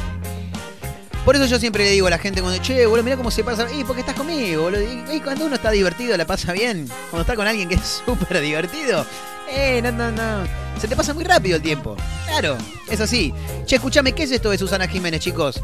Por 1.24 1.36
eso 1.36 1.44
yo 1.46 1.58
siempre 1.58 1.84
le 1.84 1.90
digo 1.90 2.06
a 2.06 2.10
la 2.10 2.18
gente 2.18 2.40
cuando, 2.40 2.60
che, 2.62 2.86
boludo, 2.86 3.04
mira 3.04 3.16
cómo 3.16 3.30
se 3.30 3.44
pasa. 3.44 3.66
Y 3.72 3.84
porque 3.84 4.00
estás 4.00 4.14
conmigo, 4.14 4.62
boludo. 4.62 4.82
Y, 4.82 5.16
y 5.16 5.20
cuando 5.20 5.46
uno 5.46 5.54
está 5.54 5.70
divertido, 5.70 6.16
la 6.16 6.26
pasa 6.26 6.52
bien. 6.52 6.88
Cuando 7.10 7.20
está 7.22 7.36
con 7.36 7.46
alguien 7.46 7.68
que 7.68 7.74
es 7.74 8.02
súper 8.06 8.40
divertido, 8.40 9.04
eh, 9.50 9.80
no, 9.82 9.92
no, 9.92 10.10
no. 10.10 10.44
Se 10.80 10.88
te 10.88 10.96
pasa 10.96 11.12
muy 11.12 11.24
rápido 11.24 11.56
el 11.56 11.62
tiempo. 11.62 11.96
Claro, 12.26 12.56
es 12.88 13.00
así. 13.00 13.34
Che, 13.66 13.76
escúchame, 13.76 14.12
¿qué 14.12 14.22
es 14.22 14.30
esto 14.30 14.50
de 14.50 14.58
Susana 14.58 14.88
Jiménez, 14.88 15.20
chicos? 15.20 15.60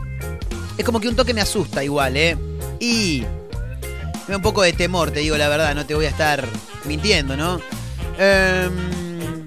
Es 0.76 0.84
como 0.84 1.00
que 1.00 1.08
un 1.08 1.16
toque 1.16 1.32
me 1.32 1.40
asusta 1.40 1.82
igual, 1.82 2.16
¿eh? 2.16 2.36
Y 2.80 3.24
me 4.26 4.32
da 4.32 4.36
un 4.36 4.42
poco 4.42 4.62
de 4.62 4.72
temor, 4.72 5.10
te 5.10 5.20
digo 5.20 5.36
la 5.36 5.48
verdad, 5.48 5.74
no 5.74 5.86
te 5.86 5.94
voy 5.94 6.04
a 6.04 6.10
estar 6.10 6.44
mintiendo, 6.84 7.36
¿no? 7.36 7.60
Em, 8.18 9.46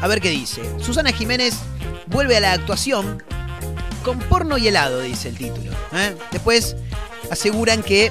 a 0.00 0.06
ver 0.06 0.20
qué 0.20 0.30
dice. 0.30 0.62
Susana 0.80 1.12
Jiménez 1.12 1.54
vuelve 2.08 2.36
a 2.36 2.40
la 2.40 2.52
actuación 2.52 3.22
con 4.00 4.18
porno 4.18 4.58
y 4.58 4.68
helado, 4.68 5.00
dice 5.00 5.28
el 5.28 5.36
título. 5.36 5.72
¿eh? 5.92 6.14
Después 6.32 6.76
aseguran 7.30 7.82
que 7.82 8.10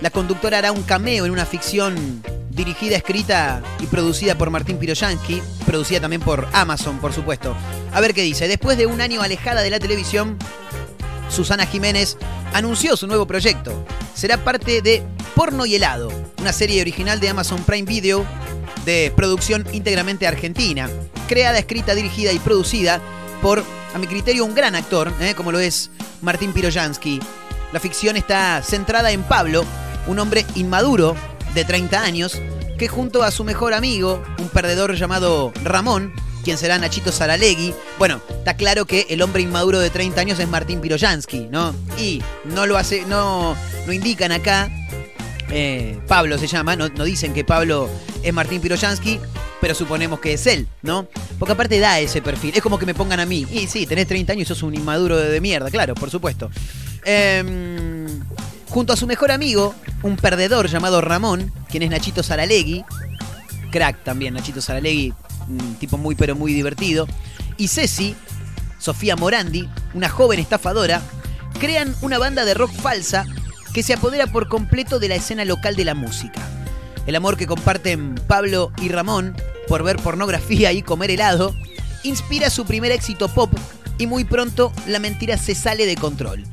la 0.00 0.10
conductora 0.10 0.58
hará 0.58 0.72
un 0.72 0.82
cameo 0.82 1.24
en 1.24 1.32
una 1.32 1.46
ficción 1.46 2.22
dirigida, 2.50 2.96
escrita 2.96 3.62
y 3.80 3.86
producida 3.86 4.36
por 4.36 4.50
Martín 4.50 4.78
Piroyansky, 4.78 5.42
producida 5.64 6.00
también 6.00 6.20
por 6.20 6.46
Amazon, 6.52 6.98
por 6.98 7.12
supuesto. 7.12 7.56
A 7.92 8.00
ver 8.00 8.14
qué 8.14 8.22
dice. 8.22 8.48
Después 8.48 8.76
de 8.76 8.86
un 8.86 9.00
año 9.00 9.22
alejada 9.22 9.62
de 9.62 9.70
la 9.70 9.78
televisión, 9.78 10.36
Susana 11.30 11.66
Jiménez 11.66 12.18
anunció 12.52 12.96
su 12.96 13.06
nuevo 13.06 13.26
proyecto. 13.26 13.84
Será 14.14 14.38
parte 14.44 14.82
de 14.82 15.02
Porno 15.34 15.64
y 15.64 15.76
Helado, 15.76 16.12
una 16.38 16.52
serie 16.52 16.80
original 16.82 17.20
de 17.20 17.30
Amazon 17.30 17.62
Prime 17.64 17.86
Video 17.86 18.26
de 18.84 19.12
producción 19.16 19.66
íntegramente 19.72 20.26
argentina, 20.26 20.90
creada, 21.28 21.58
escrita, 21.58 21.94
dirigida 21.94 22.32
y 22.32 22.38
producida 22.38 23.00
por, 23.42 23.62
a 23.92 23.98
mi 23.98 24.06
criterio, 24.06 24.44
un 24.44 24.54
gran 24.54 24.74
actor, 24.76 25.12
¿eh? 25.20 25.34
como 25.34 25.52
lo 25.52 25.58
es 25.58 25.90
Martín 26.22 26.52
Piroyansky. 26.52 27.20
La 27.72 27.80
ficción 27.80 28.16
está 28.16 28.62
centrada 28.62 29.10
en 29.10 29.24
Pablo, 29.24 29.64
un 30.06 30.18
hombre 30.20 30.46
inmaduro 30.54 31.16
de 31.52 31.64
30 31.64 32.00
años, 32.00 32.40
que 32.78 32.88
junto 32.88 33.22
a 33.22 33.30
su 33.30 33.44
mejor 33.44 33.74
amigo, 33.74 34.22
un 34.38 34.48
perdedor 34.48 34.94
llamado 34.94 35.52
Ramón, 35.64 36.12
quien 36.44 36.56
será 36.56 36.78
Nachito 36.78 37.10
Saralegui. 37.10 37.74
Bueno, 37.98 38.20
está 38.30 38.56
claro 38.56 38.84
que 38.84 39.06
el 39.10 39.22
hombre 39.22 39.42
inmaduro 39.42 39.80
de 39.80 39.90
30 39.90 40.20
años 40.20 40.38
es 40.38 40.48
Martín 40.48 40.80
Piroyansky, 40.80 41.48
¿no? 41.50 41.74
Y 41.98 42.22
no 42.44 42.66
lo 42.66 42.76
hace, 42.76 43.04
no, 43.06 43.56
no 43.86 43.92
indican 43.92 44.32
acá. 44.32 44.70
Eh, 45.54 46.00
Pablo 46.08 46.38
se 46.38 46.46
llama, 46.46 46.76
no, 46.76 46.88
no 46.88 47.04
dicen 47.04 47.34
que 47.34 47.44
Pablo 47.44 47.90
es 48.22 48.32
Martín 48.32 48.62
Piroyansky, 48.62 49.20
pero 49.60 49.74
suponemos 49.74 50.18
que 50.18 50.32
es 50.32 50.46
él, 50.46 50.66
¿no? 50.80 51.06
Porque 51.38 51.52
aparte 51.52 51.78
da 51.78 52.00
ese 52.00 52.22
perfil. 52.22 52.54
Es 52.56 52.62
como 52.62 52.78
que 52.78 52.86
me 52.86 52.94
pongan 52.94 53.20
a 53.20 53.26
mí. 53.26 53.46
Y 53.50 53.66
sí, 53.66 53.86
tenés 53.86 54.06
30 54.06 54.32
años 54.32 54.42
y 54.42 54.46
sos 54.46 54.62
un 54.62 54.74
inmaduro 54.74 55.16
de, 55.18 55.40
mierda, 55.42 55.70
claro, 55.70 55.94
por 55.94 56.10
supuesto. 56.10 56.50
Em, 57.04 58.06
junto 58.70 58.94
a 58.94 58.96
su 58.96 59.06
mejor 59.06 59.30
amigo, 59.30 59.74
un 60.02 60.16
perdedor 60.16 60.68
llamado 60.68 61.02
Ramón, 61.02 61.52
quien 61.68 61.82
es 61.82 61.90
Nachito 61.90 62.22
Saralegui, 62.22 62.82
crack 63.70 64.02
también, 64.04 64.32
Nachito 64.32 64.62
Saralegui, 64.62 65.12
un 65.48 65.74
tipo 65.74 65.98
muy 65.98 66.14
pero 66.14 66.34
muy 66.34 66.54
divertido, 66.54 67.06
y 67.58 67.68
Ceci, 67.68 68.16
Sofía 68.78 69.16
Morandi, 69.16 69.68
una 69.92 70.08
joven 70.08 70.40
estafadora, 70.40 71.02
crean 71.60 71.94
una 72.00 72.18
banda 72.18 72.46
de 72.46 72.54
rock 72.54 72.72
falsa 72.72 73.26
que 73.72 73.82
se 73.82 73.94
apodera 73.94 74.26
por 74.26 74.48
completo 74.48 74.98
de 74.98 75.08
la 75.08 75.14
escena 75.14 75.44
local 75.44 75.76
de 75.76 75.84
la 75.84 75.94
música. 75.94 76.40
El 77.06 77.16
amor 77.16 77.36
que 77.36 77.46
comparten 77.46 78.14
Pablo 78.26 78.72
y 78.80 78.88
Ramón 78.88 79.36
por 79.68 79.82
ver 79.82 79.96
pornografía 79.96 80.72
y 80.72 80.82
comer 80.82 81.10
helado 81.10 81.54
inspira 82.02 82.50
su 82.50 82.64
primer 82.64 82.92
éxito 82.92 83.28
pop 83.28 83.52
y 83.98 84.06
muy 84.06 84.24
pronto 84.24 84.72
la 84.86 84.98
mentira 84.98 85.36
se 85.36 85.54
sale 85.54 85.86
de 85.86 85.96
control. 85.96 86.44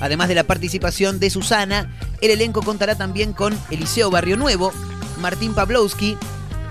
Además 0.00 0.28
de 0.28 0.34
la 0.34 0.44
participación 0.44 1.18
de 1.18 1.30
Susana, 1.30 1.96
el 2.20 2.30
elenco 2.30 2.62
contará 2.62 2.96
también 2.96 3.32
con 3.32 3.58
Eliseo 3.70 4.10
Barrio 4.10 4.36
Nuevo, 4.36 4.72
Martín 5.20 5.54
Pawlowski, 5.54 6.16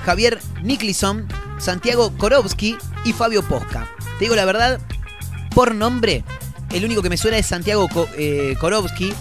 Javier 0.04 0.40
Nicholson, 0.62 1.28
Santiago 1.58 2.16
Korowski 2.18 2.78
y 3.04 3.14
Fabio 3.14 3.42
Posca. 3.42 3.90
Te 4.20 4.26
digo 4.26 4.36
la 4.36 4.46
verdad, 4.46 4.80
por 5.54 5.74
nombre, 5.74 6.24
el 6.72 6.86
único 6.86 7.02
que 7.02 7.10
me 7.10 7.18
suena 7.18 7.38
es 7.38 7.48
Santiago 7.48 7.88
eh, 8.18 8.56
Korowski, 8.60 9.14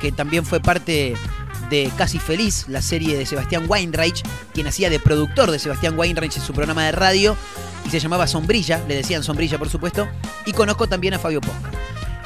que 0.00 0.12
también 0.12 0.44
fue 0.44 0.60
parte 0.60 1.14
de 1.70 1.90
Casi 1.96 2.18
Feliz, 2.18 2.66
la 2.68 2.82
serie 2.82 3.16
de 3.16 3.26
Sebastián 3.26 3.66
Weinreich, 3.68 4.22
quien 4.54 4.66
hacía 4.66 4.90
de 4.90 5.00
productor 5.00 5.50
de 5.50 5.58
Sebastián 5.58 5.98
Weinreich 5.98 6.36
en 6.36 6.42
su 6.42 6.52
programa 6.52 6.84
de 6.84 6.92
radio, 6.92 7.36
y 7.84 7.90
se 7.90 8.00
llamaba 8.00 8.26
Sombrilla, 8.26 8.82
le 8.88 8.96
decían 8.96 9.22
Sombrilla 9.22 9.58
por 9.58 9.68
supuesto, 9.68 10.08
y 10.46 10.52
conozco 10.52 10.86
también 10.86 11.14
a 11.14 11.18
Fabio 11.18 11.40
Posca. 11.40 11.70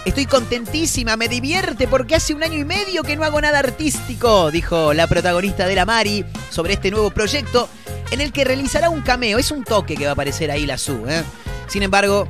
Estoy 0.05 0.27
contentísima, 0.27 1.17
me 1.17 1.29
divierte 1.29 1.87
porque 1.87 2.17
hace 2.17 2.35
un 2.35 2.43
año 2.43 2.59
y 2.59 2.65
medio 2.65 3.05
que 3.05 3.15
no 3.15 3.23
hago 3.23 3.41
nada 3.41 3.61
artístico, 3.61 4.51
dijo 4.51 4.93
la 4.95 5.07
protagonista 5.07 5.67
de 5.67 5.77
la 5.77 5.87
Mari 5.87 6.25
sobre 6.51 6.75
este 6.75 6.91
nuevo 6.91 7.11
proyecto 7.11 7.69
en 8.11 8.21
el 8.21 8.33
que 8.33 8.43
realizará 8.43 8.91
un 8.91 9.03
cameo. 9.03 9.39
Es 9.39 9.53
un 9.53 9.63
toque 9.63 9.95
que 9.95 10.05
va 10.05 10.11
a 10.11 10.13
aparecer 10.15 10.51
ahí 10.51 10.67
la 10.67 10.77
Su. 10.77 11.09
¿eh? 11.09 11.23
Sin 11.69 11.85
embargo, 11.85 12.27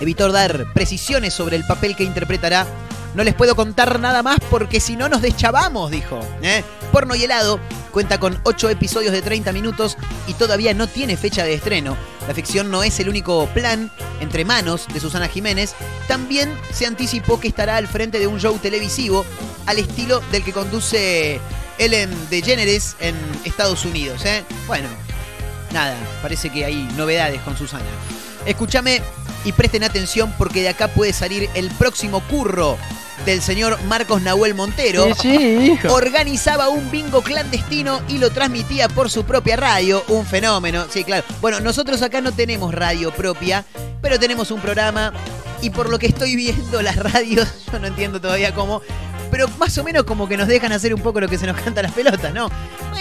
evitó 0.00 0.30
dar 0.30 0.72
precisiones 0.72 1.34
sobre 1.34 1.56
el 1.56 1.66
papel 1.66 1.96
que 1.96 2.04
interpretará. 2.04 2.64
No 3.14 3.22
les 3.22 3.34
puedo 3.34 3.54
contar 3.54 4.00
nada 4.00 4.22
más 4.22 4.38
porque 4.50 4.80
si 4.80 4.96
no 4.96 5.08
nos 5.08 5.22
deschavamos, 5.22 5.90
dijo. 5.90 6.20
¿eh? 6.42 6.64
Porno 6.90 7.14
y 7.14 7.24
helado 7.24 7.60
cuenta 7.92 8.18
con 8.18 8.40
8 8.42 8.70
episodios 8.70 9.12
de 9.12 9.22
30 9.22 9.52
minutos 9.52 9.96
y 10.26 10.34
todavía 10.34 10.74
no 10.74 10.88
tiene 10.88 11.16
fecha 11.16 11.44
de 11.44 11.54
estreno. 11.54 11.96
La 12.26 12.34
ficción 12.34 12.70
no 12.72 12.82
es 12.82 12.98
el 12.98 13.08
único 13.08 13.46
plan 13.54 13.92
entre 14.20 14.44
manos 14.44 14.88
de 14.92 14.98
Susana 14.98 15.28
Jiménez. 15.28 15.74
También 16.08 16.52
se 16.72 16.86
anticipó 16.86 17.38
que 17.38 17.46
estará 17.46 17.76
al 17.76 17.86
frente 17.86 18.18
de 18.18 18.26
un 18.26 18.40
show 18.40 18.58
televisivo 18.58 19.24
al 19.66 19.78
estilo 19.78 20.20
del 20.32 20.42
que 20.42 20.52
conduce 20.52 21.40
Ellen 21.78 22.10
DeGeneres 22.30 22.96
en 22.98 23.14
Estados 23.44 23.84
Unidos. 23.84 24.24
¿eh? 24.24 24.42
Bueno, 24.66 24.88
nada, 25.72 25.96
parece 26.20 26.50
que 26.50 26.64
hay 26.64 26.82
novedades 26.96 27.40
con 27.42 27.56
Susana. 27.56 27.84
Escúchame 28.44 29.02
y 29.44 29.52
presten 29.52 29.84
atención 29.84 30.34
porque 30.36 30.62
de 30.62 30.70
acá 30.70 30.88
puede 30.88 31.12
salir 31.12 31.48
el 31.54 31.70
próximo 31.70 32.20
curro 32.28 32.76
del 33.24 33.40
señor 33.40 33.80
Marcos 33.84 34.22
Nahuel 34.22 34.54
Montero. 34.54 35.06
Organizaba 35.88 36.68
un 36.68 36.90
bingo 36.90 37.22
clandestino 37.22 38.00
y 38.08 38.18
lo 38.18 38.30
transmitía 38.30 38.88
por 38.88 39.10
su 39.10 39.24
propia 39.24 39.56
radio. 39.56 40.04
Un 40.08 40.26
fenómeno, 40.26 40.86
sí, 40.90 41.04
claro. 41.04 41.24
Bueno, 41.40 41.60
nosotros 41.60 42.02
acá 42.02 42.20
no 42.20 42.32
tenemos 42.32 42.74
radio 42.74 43.12
propia, 43.12 43.64
pero 44.00 44.18
tenemos 44.18 44.50
un 44.50 44.60
programa 44.60 45.12
y 45.60 45.70
por 45.70 45.88
lo 45.88 45.98
que 45.98 46.06
estoy 46.06 46.36
viendo 46.36 46.82
las 46.82 46.96
radios, 46.96 47.48
yo 47.72 47.78
no 47.78 47.86
entiendo 47.86 48.20
todavía 48.20 48.54
cómo, 48.54 48.82
pero 49.30 49.48
más 49.58 49.76
o 49.78 49.84
menos 49.84 50.04
como 50.04 50.28
que 50.28 50.36
nos 50.36 50.46
dejan 50.46 50.72
hacer 50.72 50.94
un 50.94 51.00
poco 51.00 51.20
lo 51.20 51.28
que 51.28 51.38
se 51.38 51.46
nos 51.46 51.56
canta 51.60 51.82
las 51.82 51.92
pelotas, 51.92 52.32
¿no? 52.34 52.50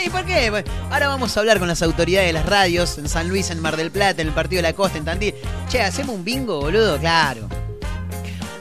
¿Y 0.03 0.09
por 0.09 0.25
qué? 0.25 0.49
Bueno, 0.49 0.71
ahora 0.89 1.07
vamos 1.07 1.35
a 1.35 1.41
hablar 1.41 1.59
con 1.59 1.67
las 1.67 1.81
autoridades 1.81 2.27
de 2.27 2.33
las 2.33 2.45
radios 2.45 2.97
en 2.97 3.07
San 3.07 3.27
Luis, 3.29 3.49
en 3.51 3.59
Mar 3.59 3.77
del 3.77 3.91
Plata, 3.91 4.21
en 4.21 4.29
el 4.29 4.33
Partido 4.33 4.61
de 4.61 4.69
la 4.69 4.73
Costa, 4.73 4.97
en 4.97 5.05
Tandil. 5.05 5.33
Che, 5.69 5.81
¿hacemos 5.81 6.15
un 6.15 6.23
bingo, 6.23 6.61
boludo? 6.61 6.97
Claro. 6.97 7.47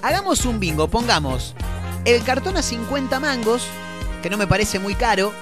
Hagamos 0.02 0.44
un 0.44 0.58
bingo, 0.60 0.88
pongamos 0.88 1.54
el 2.04 2.22
cartón 2.24 2.56
a 2.56 2.62
50 2.62 3.20
mangos, 3.20 3.62
que 4.22 4.30
no 4.30 4.36
me 4.36 4.46
parece 4.48 4.78
muy 4.80 4.94
caro. 4.94 5.32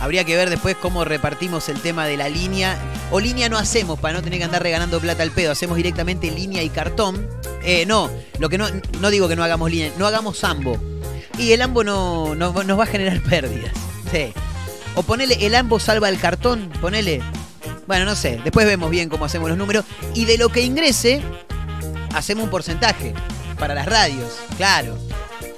Habría 0.00 0.24
que 0.24 0.36
ver 0.36 0.50
después 0.50 0.76
cómo 0.76 1.04
repartimos 1.04 1.68
el 1.68 1.80
tema 1.80 2.06
de 2.06 2.16
la 2.16 2.28
línea. 2.28 2.76
O 3.12 3.20
línea 3.20 3.48
no 3.48 3.56
hacemos 3.56 3.98
para 4.00 4.14
no 4.14 4.22
tener 4.22 4.40
que 4.40 4.44
andar 4.44 4.62
regalando 4.62 4.98
plata 5.00 5.22
al 5.22 5.30
pedo. 5.30 5.52
Hacemos 5.52 5.76
directamente 5.76 6.30
línea 6.30 6.62
y 6.62 6.68
cartón. 6.68 7.26
Eh, 7.62 7.86
no, 7.86 8.10
lo 8.40 8.48
que 8.48 8.58
no, 8.58 8.66
no 9.00 9.10
digo 9.10 9.28
que 9.28 9.36
no 9.36 9.44
hagamos 9.44 9.70
línea, 9.70 9.92
no 9.96 10.06
hagamos 10.06 10.42
ambo. 10.42 10.76
Y 11.38 11.52
el 11.52 11.62
ambo 11.62 11.84
no, 11.84 12.34
no- 12.34 12.64
nos 12.64 12.78
va 12.78 12.82
a 12.84 12.86
generar 12.88 13.20
pérdidas. 13.30 13.72
Sí. 14.10 14.32
O 14.96 15.02
ponele, 15.04 15.46
el 15.46 15.54
ambo 15.54 15.78
salva 15.78 16.08
el 16.08 16.18
cartón, 16.18 16.70
ponele. 16.80 17.22
Bueno, 17.86 18.04
no 18.04 18.14
sé, 18.16 18.40
después 18.42 18.66
vemos 18.66 18.90
bien 18.90 19.08
cómo 19.08 19.24
hacemos 19.24 19.48
los 19.48 19.56
números. 19.58 19.84
Y 20.14 20.24
de 20.24 20.38
lo 20.38 20.48
que 20.48 20.62
ingrese, 20.62 21.22
hacemos 22.14 22.44
un 22.44 22.50
porcentaje 22.50 23.14
para 23.64 23.74
las 23.74 23.86
radios, 23.86 24.30
claro. 24.58 24.94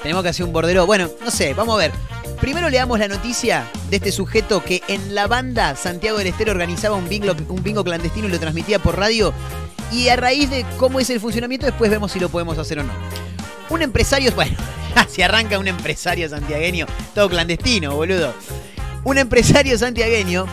Tenemos 0.01 0.23
que 0.23 0.29
hacer 0.29 0.47
un 0.47 0.53
bordero. 0.53 0.87
Bueno, 0.87 1.11
no 1.25 1.31
sé, 1.33 1.55
vamos 1.55 1.75
a 1.75 1.79
ver. 1.79 1.93
Primero 2.41 2.71
le 2.71 2.77
damos 2.77 3.01
la 3.01 3.09
noticia 3.09 3.69
de 3.91 3.97
este 3.97 4.13
sujeto 4.13 4.63
que 4.63 4.81
en 4.87 5.17
la 5.17 5.27
banda 5.27 5.75
Santiago 5.75 6.17
del 6.19 6.29
Estero 6.29 6.53
organizaba 6.53 6.95
un 6.95 7.09
bingo, 7.09 7.35
un 7.49 7.65
bingo 7.65 7.83
clandestino 7.83 8.29
y 8.29 8.31
lo 8.31 8.39
transmitía 8.39 8.79
por 8.79 8.97
radio. 8.97 9.35
Y 9.91 10.09
a 10.09 10.15
raíz 10.15 10.49
de 10.51 10.65
cómo 10.77 11.01
es 11.01 11.11
el 11.11 11.19
funcionamiento, 11.19 11.67
después 11.67 11.91
vemos 11.91 12.13
si 12.13 12.21
lo 12.21 12.29
podemos 12.29 12.57
hacer 12.59 12.79
o 12.79 12.85
no. 12.85 12.93
Un 13.71 13.83
empresario, 13.83 14.31
bueno, 14.37 14.57
si 15.09 15.23
arranca 15.23 15.59
un 15.59 15.67
empresario 15.67 16.29
santiagueño, 16.29 16.87
todo 17.13 17.29
clandestino, 17.29 17.97
boludo. 17.97 18.33
Un 19.03 19.19
empresario 19.19 19.77
santiagueño 19.77 20.47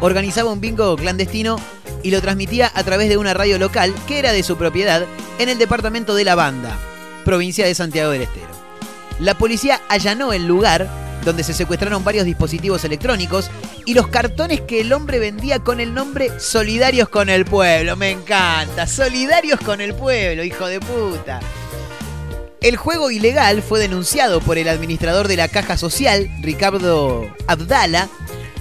organizaba 0.00 0.52
un 0.52 0.60
bingo 0.60 0.96
clandestino 0.96 1.58
y 2.02 2.10
lo 2.10 2.20
transmitía 2.20 2.70
a 2.74 2.84
través 2.84 3.08
de 3.08 3.16
una 3.16 3.34
radio 3.34 3.58
local 3.58 3.94
que 4.06 4.18
era 4.18 4.32
de 4.32 4.42
su 4.42 4.56
propiedad 4.56 5.04
en 5.38 5.48
el 5.48 5.58
departamento 5.58 6.14
de 6.14 6.24
La 6.24 6.34
Banda, 6.34 6.76
provincia 7.24 7.66
de 7.66 7.74
Santiago 7.74 8.10
del 8.10 8.22
Estero. 8.22 8.48
La 9.20 9.36
policía 9.36 9.80
allanó 9.88 10.32
el 10.32 10.46
lugar 10.46 10.88
donde 11.24 11.42
se 11.42 11.52
secuestraron 11.52 12.04
varios 12.04 12.24
dispositivos 12.24 12.84
electrónicos 12.84 13.50
y 13.84 13.94
los 13.94 14.08
cartones 14.08 14.60
que 14.62 14.80
el 14.80 14.92
hombre 14.92 15.18
vendía 15.18 15.58
con 15.58 15.80
el 15.80 15.92
nombre 15.92 16.38
Solidarios 16.38 17.08
con 17.08 17.28
el 17.28 17.44
Pueblo. 17.44 17.96
Me 17.96 18.10
encanta, 18.10 18.86
Solidarios 18.86 19.60
con 19.60 19.80
el 19.80 19.94
Pueblo, 19.94 20.44
hijo 20.44 20.66
de 20.66 20.80
puta. 20.80 21.40
El 22.60 22.76
juego 22.76 23.10
ilegal 23.10 23.62
fue 23.62 23.78
denunciado 23.78 24.40
por 24.40 24.58
el 24.58 24.68
administrador 24.68 25.28
de 25.28 25.36
la 25.36 25.48
Caja 25.48 25.76
Social, 25.76 26.28
Ricardo 26.40 27.28
Abdala, 27.46 28.08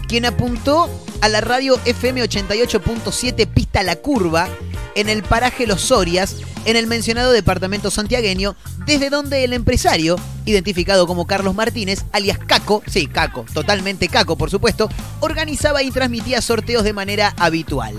quien 0.07 0.25
apuntó 0.25 0.89
a 1.22 1.30
la 1.30 1.41
radio 1.41 1.80
FM 1.86 2.24
88.7 2.24 3.47
Pista 3.47 3.84
La 3.84 3.95
Curva 3.95 4.47
en 4.95 5.09
el 5.09 5.24
paraje 5.24 5.68
Los 5.68 5.82
Sorias, 5.82 6.36
en 6.65 6.76
el 6.76 6.88
mencionado 6.88 7.32
departamento 7.32 7.91
santiagueño, 7.91 8.55
desde 8.86 9.09
donde 9.09 9.43
el 9.43 9.53
empresario, 9.53 10.18
identificado 10.45 11.05
como 11.05 11.28
Carlos 11.28 11.53
Martínez, 11.53 12.05
alias 12.11 12.39
Caco, 12.39 12.82
sí, 12.88 13.07
Caco, 13.07 13.45
totalmente 13.53 14.07
Caco, 14.07 14.38
por 14.38 14.49
supuesto, 14.49 14.89
organizaba 15.20 15.84
y 15.84 15.91
transmitía 15.91 16.41
sorteos 16.41 16.84
de 16.84 16.93
manera 16.93 17.34
habitual. 17.38 17.95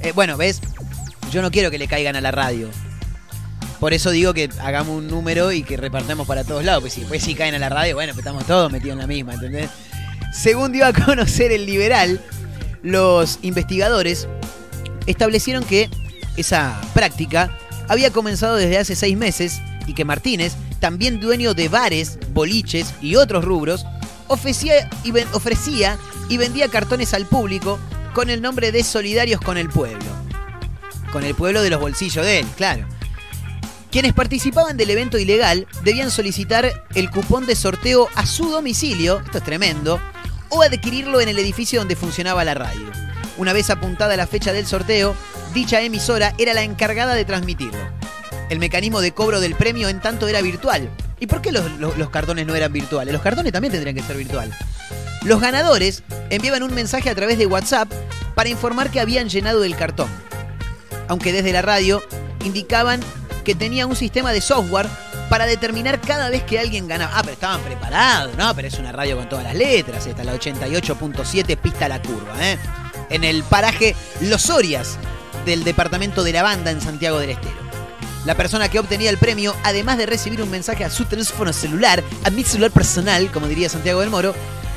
Eh, 0.00 0.12
bueno, 0.12 0.36
¿ves? 0.36 0.60
Yo 1.30 1.42
no 1.42 1.50
quiero 1.50 1.70
que 1.70 1.78
le 1.78 1.86
caigan 1.86 2.16
a 2.16 2.20
la 2.20 2.32
radio. 2.32 2.68
Por 3.78 3.92
eso 3.92 4.10
digo 4.10 4.34
que 4.34 4.48
hagamos 4.60 4.96
un 4.96 5.08
número 5.08 5.52
y 5.52 5.62
que 5.62 5.76
repartamos 5.76 6.26
para 6.26 6.44
todos 6.44 6.64
lados. 6.64 6.82
Pues 6.82 6.92
si 6.92 7.00
después 7.00 7.22
si 7.22 7.34
caen 7.34 7.54
a 7.54 7.58
la 7.58 7.68
radio, 7.68 7.94
bueno, 7.94 8.12
pues 8.12 8.24
estamos 8.24 8.46
todos 8.46 8.70
metidos 8.70 8.92
en 8.92 8.98
la 8.98 9.06
misma, 9.06 9.34
¿entendés? 9.34 9.70
Según 10.32 10.72
dio 10.72 10.86
a 10.86 10.92
conocer 10.92 11.52
el 11.52 11.66
liberal, 11.66 12.20
los 12.82 13.38
investigadores 13.42 14.28
establecieron 15.06 15.64
que 15.64 15.88
esa 16.36 16.80
práctica 16.94 17.56
había 17.88 18.10
comenzado 18.10 18.56
desde 18.56 18.78
hace 18.78 18.96
seis 18.96 19.16
meses 19.16 19.60
y 19.86 19.94
que 19.94 20.04
Martínez, 20.04 20.54
también 20.80 21.20
dueño 21.20 21.54
de 21.54 21.68
bares, 21.68 22.18
boliches 22.32 22.94
y 23.00 23.16
otros 23.16 23.44
rubros, 23.44 23.84
ofrecía 24.28 24.88
y, 26.28 26.36
vendía 26.36 26.68
cartones 26.68 27.14
al 27.14 27.26
público 27.26 27.78
con 28.14 28.30
el 28.30 28.40
nombre 28.40 28.72
de 28.72 28.82
Solidarios 28.82 29.40
con 29.40 29.58
el 29.58 29.68
Pueblo. 29.68 30.06
Con 31.12 31.24
el 31.24 31.34
pueblo 31.34 31.60
de 31.60 31.68
los 31.68 31.80
bolsillos 31.80 32.24
de 32.24 32.38
él, 32.38 32.46
claro. 32.56 32.86
Quienes 33.90 34.14
participaban 34.14 34.78
del 34.78 34.88
evento 34.88 35.18
ilegal 35.18 35.66
debían 35.84 36.10
solicitar 36.10 36.72
el 36.94 37.10
cupón 37.10 37.44
de 37.44 37.54
sorteo 37.54 38.08
a 38.14 38.24
su 38.24 38.48
domicilio, 38.48 39.20
esto 39.20 39.38
es 39.38 39.44
tremendo, 39.44 40.00
o 40.52 40.62
adquirirlo 40.62 41.20
en 41.20 41.30
el 41.30 41.38
edificio 41.38 41.80
donde 41.80 41.96
funcionaba 41.96 42.44
la 42.44 42.52
radio. 42.54 42.90
Una 43.38 43.54
vez 43.54 43.70
apuntada 43.70 44.16
la 44.18 44.26
fecha 44.26 44.52
del 44.52 44.66
sorteo, 44.66 45.16
dicha 45.54 45.80
emisora 45.80 46.34
era 46.36 46.52
la 46.52 46.62
encargada 46.62 47.14
de 47.14 47.24
transmitirlo. 47.24 47.80
El 48.50 48.58
mecanismo 48.58 49.00
de 49.00 49.12
cobro 49.12 49.40
del 49.40 49.54
premio 49.54 49.88
en 49.88 50.00
tanto 50.00 50.28
era 50.28 50.42
virtual. 50.42 50.90
¿Y 51.18 51.26
por 51.26 51.40
qué 51.40 51.52
los, 51.52 51.64
cartones 52.10 52.46
no 52.46 52.54
eran 52.54 52.70
virtuales? 52.70 53.14
Los 53.14 53.22
cartones 53.22 53.50
también 53.50 53.72
tendrían 53.72 53.96
que 53.96 54.02
ser 54.02 54.18
virtual. 54.18 54.52
Los 55.24 55.40
ganadores 55.40 56.02
enviaban 56.28 56.62
un 56.62 56.74
mensaje 56.74 57.08
a 57.08 57.14
través 57.14 57.38
de 57.38 57.46
WhatsApp 57.46 57.90
para 58.34 58.50
informar 58.50 58.90
que 58.90 59.00
habían 59.00 59.30
llenado 59.30 59.64
el 59.64 59.74
cartón. 59.74 60.08
Aunque 61.08 61.32
desde 61.32 61.52
la 61.52 61.62
radio 61.62 62.02
indicaban 62.44 63.00
que 63.44 63.54
tenía 63.54 63.86
un 63.86 63.96
sistema 63.96 64.32
de 64.32 64.42
software 64.42 64.88
para 65.32 65.46
determinar 65.46 65.98
cada 65.98 66.28
vez 66.28 66.42
que 66.42 66.58
alguien 66.58 66.86
ganaba. 66.86 67.12
Ah, 67.16 67.22
pero 67.22 67.32
estaban 67.32 67.62
preparados, 67.62 68.36
¿no? 68.36 68.54
Pero 68.54 68.68
es 68.68 68.78
una 68.78 68.92
radio 68.92 69.16
con 69.16 69.30
todas 69.30 69.44
las 69.46 69.54
letras. 69.54 70.06
Esta 70.06 70.20
es 70.20 70.26
la 70.26 70.34
88.7 70.34 71.56
Pista 71.56 71.88
La 71.88 72.02
Curva, 72.02 72.34
¿eh? 72.38 72.58
En 73.08 73.24
el 73.24 73.42
paraje 73.42 73.96
Los 74.20 74.50
Orias 74.50 74.98
del 75.46 75.64
departamento 75.64 76.22
de 76.22 76.34
la 76.34 76.42
banda 76.42 76.70
en 76.70 76.82
Santiago 76.82 77.18
del 77.18 77.30
Estero. 77.30 77.56
La 78.26 78.34
persona 78.34 78.68
que 78.68 78.78
obtenía 78.78 79.08
el 79.08 79.16
premio, 79.16 79.56
además 79.64 79.96
de 79.96 80.04
recibir 80.04 80.42
un 80.42 80.50
mensaje 80.50 80.84
a 80.84 80.90
su 80.90 81.06
teléfono 81.06 81.54
celular, 81.54 82.04
a 82.24 82.28
mi 82.28 82.44
celular 82.44 82.70
personal, 82.70 83.32
como 83.32 83.48
diría 83.48 83.70
Santiago 83.70 84.00
del 84.00 84.10
Moro, 84.10 84.34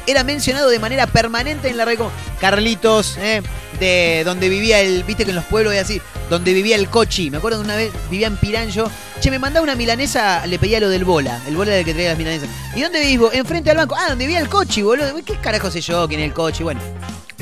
era 0.08 0.24
mencionado 0.24 0.70
de 0.70 0.80
manera 0.80 1.06
permanente 1.06 1.68
en 1.68 1.76
la 1.76 1.84
red 1.84 2.00
Carlitos, 2.40 3.18
¿eh? 3.18 3.42
de 3.78 4.22
donde 4.24 4.48
vivía 4.48 4.80
el, 4.80 5.04
viste 5.04 5.26
que 5.26 5.32
en 5.32 5.36
los 5.36 5.46
pueblos 5.46 5.74
es 5.74 5.82
así, 5.82 6.02
donde 6.30 6.54
vivía 6.54 6.76
el 6.76 6.90
cochi. 6.90 7.30
Me 7.30 7.38
acuerdo 7.38 7.60
de 7.60 7.66
una 7.66 7.76
vez 7.76 7.92
vivía 8.10 8.28
en 8.28 8.38
Piranjo. 8.38 8.90
Che, 9.20 9.32
me 9.32 9.40
mandaba 9.40 9.64
una 9.64 9.76
milanesa, 9.76 10.46
le 10.46 10.60
pedía 10.60 10.80
lo 10.80 10.90
del 10.90 11.06
bola, 11.06 11.40
el 11.48 11.56
bola 11.56 11.72
era 11.72 11.80
el 11.80 11.86
que 11.86 11.94
traía 11.94 12.10
las 12.10 12.18
milanesas. 12.18 12.50
¿Y 12.76 12.82
dónde 12.82 13.00
vivís 13.00 13.20
vos? 13.20 13.34
Enfrente 13.34 13.72
al 13.72 13.78
banco. 13.78 13.96
Ah, 13.98 14.10
donde 14.10 14.26
vivía 14.26 14.40
el 14.40 14.50
cochi, 14.50 14.82
boludo. 14.82 15.14
¿Qué 15.26 15.38
carajo 15.38 15.72
sé 15.72 15.82
yo 15.82 16.08
quién 16.08 16.20
es 16.20 16.28
el 16.28 16.34
cochi? 16.34 16.64
Bueno, 16.64 16.82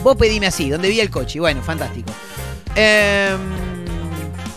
vos 0.04 0.16
pedime 0.16 0.48
así, 0.48 0.70
donde 0.70 0.88
vivía 0.88 1.04
el 1.04 1.10
cochi. 1.10 1.40
Bueno, 1.40 1.62
fantástico. 1.64 2.12
Em, 2.76 3.38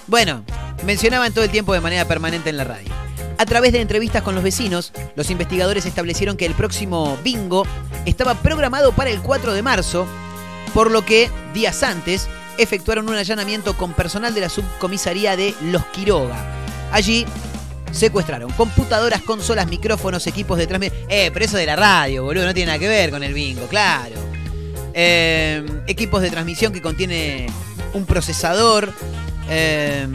bueno, 0.06 0.44
mencionaban 0.84 1.32
todo 1.32 1.44
el 1.44 1.50
tiempo 1.50 1.72
de 1.72 1.80
manera 1.80 2.06
permanente 2.06 2.50
en 2.50 2.56
la 2.56 2.64
radio. 2.64 2.92
A 3.38 3.44
través 3.44 3.72
de 3.72 3.80
entrevistas 3.80 4.22
con 4.22 4.34
los 4.34 4.42
vecinos, 4.42 4.92
los 5.14 5.30
investigadores 5.30 5.84
establecieron 5.84 6.36
que 6.38 6.46
el 6.46 6.54
próximo 6.54 7.18
bingo 7.22 7.66
estaba 8.06 8.34
programado 8.34 8.92
para 8.92 9.10
el 9.10 9.20
4 9.20 9.52
de 9.52 9.62
marzo, 9.62 10.06
por 10.72 10.90
lo 10.90 11.04
que 11.04 11.30
días 11.52 11.82
antes 11.82 12.28
efectuaron 12.58 13.08
un 13.08 13.14
allanamiento 13.14 13.76
con 13.76 13.92
personal 13.92 14.34
de 14.34 14.42
la 14.42 14.48
subcomisaría 14.48 15.36
de 15.36 15.54
Los 15.62 15.84
Quiroga. 15.86 16.36
Allí 16.92 17.26
secuestraron 17.92 18.52
computadoras, 18.52 19.22
consolas, 19.22 19.66
micrófonos, 19.68 20.26
equipos 20.26 20.58
de 20.58 20.66
transmisión. 20.66 21.00
Eh, 21.08 21.30
pero 21.32 21.44
eso 21.44 21.56
de 21.56 21.66
la 21.66 21.76
radio, 21.76 22.24
boludo, 22.24 22.44
no 22.44 22.54
tiene 22.54 22.66
nada 22.66 22.78
que 22.78 22.88
ver 22.88 23.10
con 23.10 23.22
el 23.22 23.32
bingo, 23.32 23.66
claro. 23.66 24.14
Eh, 24.94 25.64
equipos 25.86 26.22
de 26.22 26.30
transmisión 26.30 26.72
que 26.72 26.80
contiene 26.80 27.46
un 27.92 28.06
procesador, 28.06 28.92
eh, 29.48 30.06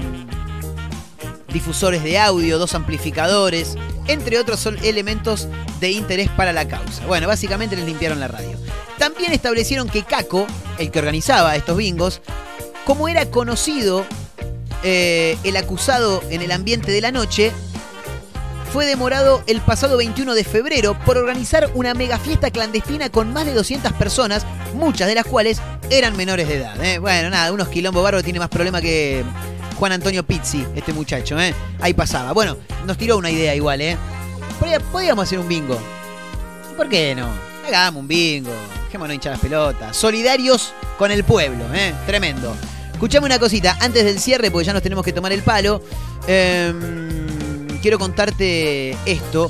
difusores 1.52 2.04
de 2.04 2.18
audio, 2.18 2.58
dos 2.58 2.74
amplificadores, 2.76 3.76
entre 4.08 4.40
otros 4.40 4.60
son 4.60 4.78
elementos 4.84 5.48
de 5.80 5.92
interés 5.92 6.30
para 6.30 6.54
la 6.54 6.68
causa. 6.68 7.06
Bueno, 7.06 7.28
básicamente 7.28 7.76
les 7.76 7.86
limpiaron 7.86 8.20
la 8.20 8.28
radio. 8.28 8.58
También 9.02 9.34
establecieron 9.34 9.90
que 9.90 10.04
Caco, 10.04 10.46
el 10.78 10.92
que 10.92 11.00
organizaba 11.00 11.56
estos 11.56 11.76
bingos, 11.76 12.22
como 12.86 13.08
era 13.10 13.26
conocido 13.32 14.06
eh, 14.84 15.40
el 15.44 15.58
acusado 15.58 16.22
en 16.30 16.44
el 16.44 16.52
ambiente 16.52 16.92
de 16.92 17.02
la 17.02 17.12
noche, 17.12 17.52
fue 18.72 18.86
demorado 18.86 19.42
el 19.48 19.60
pasado 19.62 19.98
21 19.98 20.36
de 20.36 20.44
febrero 20.44 20.96
por 21.04 21.18
organizar 21.18 21.72
una 21.74 21.96
mega 21.96 22.20
fiesta 22.20 22.52
clandestina 22.52 23.10
con 23.10 23.34
más 23.34 23.48
de 23.48 23.56
200 23.56 23.92
personas, 23.94 24.46
muchas 24.76 25.08
de 25.08 25.16
las 25.16 25.26
cuales 25.26 25.60
eran 25.90 26.16
menores 26.16 26.48
de 26.48 26.58
edad. 26.58 26.80
¿eh? 26.86 27.00
Bueno, 27.00 27.32
nada, 27.32 27.52
unos 27.52 27.70
quilombo 27.70 28.04
barro 28.04 28.22
tiene 28.22 28.38
más 28.38 28.50
problema 28.50 28.82
que 28.82 29.24
Juan 29.80 29.94
Antonio 29.94 30.24
Pizzi, 30.24 30.64
este 30.76 30.94
muchacho. 30.94 31.42
¿eh? 31.42 31.56
Ahí 31.80 31.96
pasaba. 31.96 32.34
Bueno, 32.34 32.56
nos 32.86 33.00
tiró 33.00 33.18
una 33.18 33.32
idea 33.32 33.56
igual, 33.56 33.82
¿eh? 33.82 33.98
Podría- 34.60 34.80
Podríamos 34.80 35.24
hacer 35.24 35.40
un 35.40 35.48
bingo. 35.48 35.80
¿Por 36.78 36.88
qué 36.88 37.16
no? 37.16 37.28
Hagamos 37.68 38.02
un 38.02 38.08
bingo. 38.08 38.52
Dejémonos 38.92 39.16
hinchar 39.16 39.32
las 39.32 39.40
pelotas. 39.40 39.96
Solidarios 39.96 40.74
con 40.98 41.12
el 41.12 41.24
pueblo, 41.24 41.64
¿eh? 41.74 41.94
Tremendo. 42.06 42.54
Escuchame 42.92 43.26
una 43.26 43.40
cosita, 43.40 43.78
antes 43.80 44.04
del 44.04 44.20
cierre, 44.20 44.52
porque 44.52 44.66
ya 44.66 44.74
nos 44.74 44.84
tenemos 44.84 45.06
que 45.06 45.14
tomar 45.14 45.32
el 45.32 45.44
palo. 45.44 45.82
em, 46.28 47.80
quiero 47.82 47.98
contarte 47.98 48.98
esto 49.06 49.50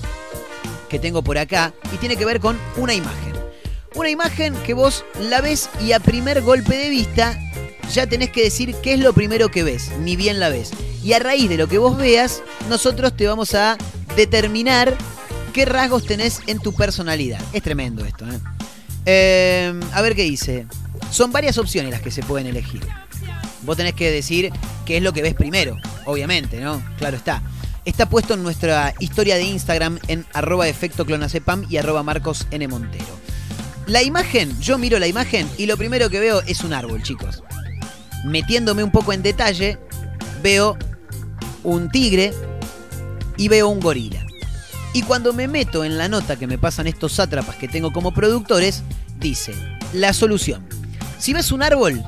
que 0.87 0.99
tengo 0.99 1.23
por 1.23 1.39
acá 1.39 1.73
y 1.91 1.97
tiene 1.97 2.17
que 2.17 2.23
ver 2.23 2.39
con 2.39 2.55
una 2.77 2.93
imagen. 2.93 3.33
Una 3.95 4.11
imagen 4.11 4.53
que 4.63 4.75
vos 4.75 5.05
la 5.19 5.41
ves 5.41 5.71
y 5.83 5.93
a 5.93 5.99
primer 5.99 6.43
golpe 6.43 6.77
de 6.77 6.89
vista 6.91 7.35
ya 7.91 8.05
tenés 8.05 8.29
que 8.29 8.43
decir 8.43 8.75
qué 8.83 8.93
es 8.93 8.99
lo 8.99 9.11
primero 9.11 9.49
que 9.49 9.63
ves, 9.63 9.89
ni 10.01 10.15
bien 10.15 10.39
la 10.39 10.49
ves. 10.49 10.69
Y 11.03 11.13
a 11.13 11.19
raíz 11.19 11.49
de 11.49 11.57
lo 11.57 11.67
que 11.67 11.79
vos 11.79 11.97
veas, 11.97 12.43
nosotros 12.69 13.17
te 13.17 13.25
vamos 13.25 13.55
a 13.55 13.75
determinar 14.15 14.95
qué 15.51 15.65
rasgos 15.65 16.05
tenés 16.05 16.41
en 16.45 16.59
tu 16.59 16.73
personalidad. 16.73 17.41
Es 17.53 17.63
tremendo 17.63 18.05
esto, 18.05 18.27
¿eh? 18.27 18.39
Eh, 19.05 19.73
a 19.93 20.01
ver 20.01 20.15
qué 20.15 20.23
dice. 20.23 20.65
Son 21.11 21.31
varias 21.31 21.57
opciones 21.57 21.91
las 21.91 22.01
que 22.01 22.11
se 22.11 22.23
pueden 22.23 22.47
elegir. 22.47 22.81
Vos 23.63 23.77
tenés 23.77 23.93
que 23.93 24.09
decir 24.09 24.51
qué 24.85 24.97
es 24.97 25.03
lo 25.03 25.13
que 25.13 25.21
ves 25.21 25.33
primero, 25.33 25.77
obviamente, 26.05 26.59
¿no? 26.59 26.81
Claro 26.97 27.17
está. 27.17 27.43
Está 27.83 28.07
puesto 28.07 28.35
en 28.35 28.43
nuestra 28.43 28.93
historia 28.99 29.35
de 29.35 29.43
Instagram 29.43 29.99
en 30.07 30.25
arroba 30.33 30.67
efecto 30.67 31.05
clonacepam 31.05 31.65
y 31.69 31.77
arroba 31.77 32.03
marcos 32.03 32.47
n 32.51 32.67
montero. 32.67 33.19
La 33.87 34.03
imagen, 34.03 34.59
yo 34.61 34.77
miro 34.77 34.99
la 34.99 35.07
imagen 35.07 35.49
y 35.57 35.65
lo 35.65 35.77
primero 35.77 36.09
que 36.09 36.19
veo 36.19 36.41
es 36.43 36.61
un 36.61 36.73
árbol, 36.73 37.01
chicos. 37.03 37.43
Metiéndome 38.25 38.83
un 38.83 38.91
poco 38.91 39.13
en 39.13 39.23
detalle, 39.23 39.79
veo 40.43 40.77
un 41.63 41.89
tigre 41.89 42.33
y 43.37 43.47
veo 43.47 43.67
un 43.67 43.79
gorila. 43.79 44.25
Y 44.93 45.03
cuando 45.03 45.31
me 45.31 45.47
meto 45.47 45.85
en 45.85 45.97
la 45.97 46.09
nota 46.09 46.37
que 46.37 46.47
me 46.47 46.57
pasan 46.57 46.87
estos 46.87 47.13
sátrapas 47.13 47.55
que 47.55 47.67
tengo 47.67 47.93
como 47.93 48.13
productores, 48.13 48.83
dice, 49.19 49.53
la 49.93 50.13
solución. 50.13 50.67
Si 51.17 51.33
ves 51.33 51.51
un 51.51 51.63
árbol, 51.63 52.03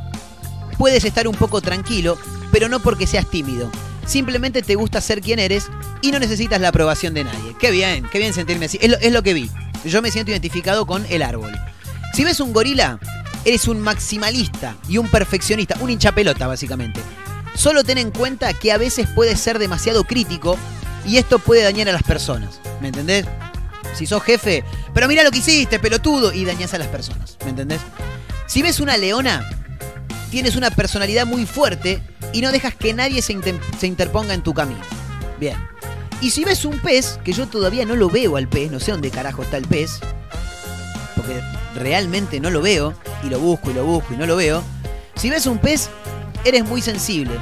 puedes 0.78 1.06
estar 1.06 1.28
un 1.28 1.36
poco 1.36 1.62
tranquilo, 1.62 2.18
pero 2.52 2.68
no 2.68 2.82
porque 2.82 3.08
seas 3.08 3.30
tímido. 3.30 3.72
Simplemente 4.06 4.62
te 4.62 4.76
gusta 4.76 5.00
ser 5.00 5.22
quien 5.22 5.40
eres 5.40 5.68
y 6.02 6.12
no 6.12 6.20
necesitas 6.20 6.60
la 6.60 6.70
aprobación 6.70 7.14
de 7.14 7.24
nadie. 7.24 7.56
Qué 7.58 7.72
bien, 7.72 8.06
qué 8.12 8.20
bien 8.20 8.34
sentirme 8.34 8.66
así. 8.66 8.78
Es 8.82 8.90
lo, 8.90 8.98
es 8.98 9.14
lo 9.14 9.24
que 9.24 9.34
vi. 9.34 9.50
Yo 9.86 10.02
me 10.02 10.12
siento 10.12 10.32
identificado 10.32 10.86
con 10.86 11.06
el 11.10 11.22
árbol. 11.22 11.54
Si 12.14 12.26
ves 12.26 12.42
un 12.42 12.52
gorila, 12.52 13.00
eres 13.46 13.68
un 13.68 13.80
maximalista 13.80 14.76
y 14.90 14.98
un 14.98 15.10
perfeccionista, 15.10 15.78
un 15.80 15.90
hinchapelota 15.90 16.48
básicamente. 16.48 17.00
Solo 17.56 17.84
ten 17.84 17.98
en 17.98 18.12
cuenta 18.12 18.54
que 18.54 18.74
a 18.74 18.78
veces 18.78 19.08
puedes 19.16 19.40
ser 19.40 19.58
demasiado 19.58 20.04
crítico 20.04 20.58
y 21.06 21.18
esto 21.18 21.40
puede 21.40 21.64
dañar 21.64 21.90
a 21.90 21.94
las 21.94 22.04
personas. 22.04 22.60
¿Me 22.84 22.90
entendés? 22.90 23.26
Si 23.96 24.06
sos 24.06 24.22
jefe, 24.22 24.62
pero 24.94 25.08
mira 25.08 25.24
lo 25.24 25.32
que 25.32 25.38
hiciste, 25.38 25.80
pelotudo, 25.80 26.34
y 26.34 26.44
dañás 26.44 26.74
a 26.74 26.78
las 26.78 26.90
personas. 26.90 27.38
¿Me 27.46 27.52
entendés? 27.52 27.80
Si 28.46 28.62
ves 28.62 28.82
una 28.82 28.98
leona, 28.98 29.50
tienes 30.30 30.58
una 30.58 30.70
personalidad 30.70 31.26
muy 31.26 31.46
fuerte 31.46 32.04
y 32.34 32.42
no 32.42 32.52
dejas 32.52 32.76
que 32.76 32.94
nadie 32.94 33.22
se, 33.22 33.40
se 33.80 33.88
interponga 33.88 34.34
en 34.34 34.44
tu 34.44 34.54
camino. 34.54 34.82
Bien. 35.40 35.56
Y 36.20 36.32
si 36.32 36.44
ves 36.44 36.66
un 36.66 36.78
pez, 36.80 37.20
que 37.24 37.32
yo 37.32 37.48
todavía 37.48 37.86
no 37.86 37.96
lo 37.96 38.10
veo 38.10 38.36
al 38.36 38.50
pez, 38.50 38.70
no 38.70 38.82
sé 38.82 38.92
dónde 38.92 39.12
carajo 39.12 39.44
está 39.44 39.56
el 39.56 39.66
pez, 39.66 40.02
porque 41.16 41.42
realmente 41.76 42.42
no 42.42 42.50
lo 42.50 42.62
veo, 42.62 42.94
y 43.24 43.30
lo 43.30 43.40
busco 43.40 43.72
y 43.72 43.76
lo 43.76 43.86
busco 43.86 44.14
y 44.14 44.18
no 44.18 44.26
lo 44.26 44.36
veo. 44.36 44.62
Si 45.16 45.30
ves 45.30 45.46
un 45.46 45.58
pez, 45.58 45.90
eres 46.44 46.66
muy 46.66 46.82
sensible 46.82 47.40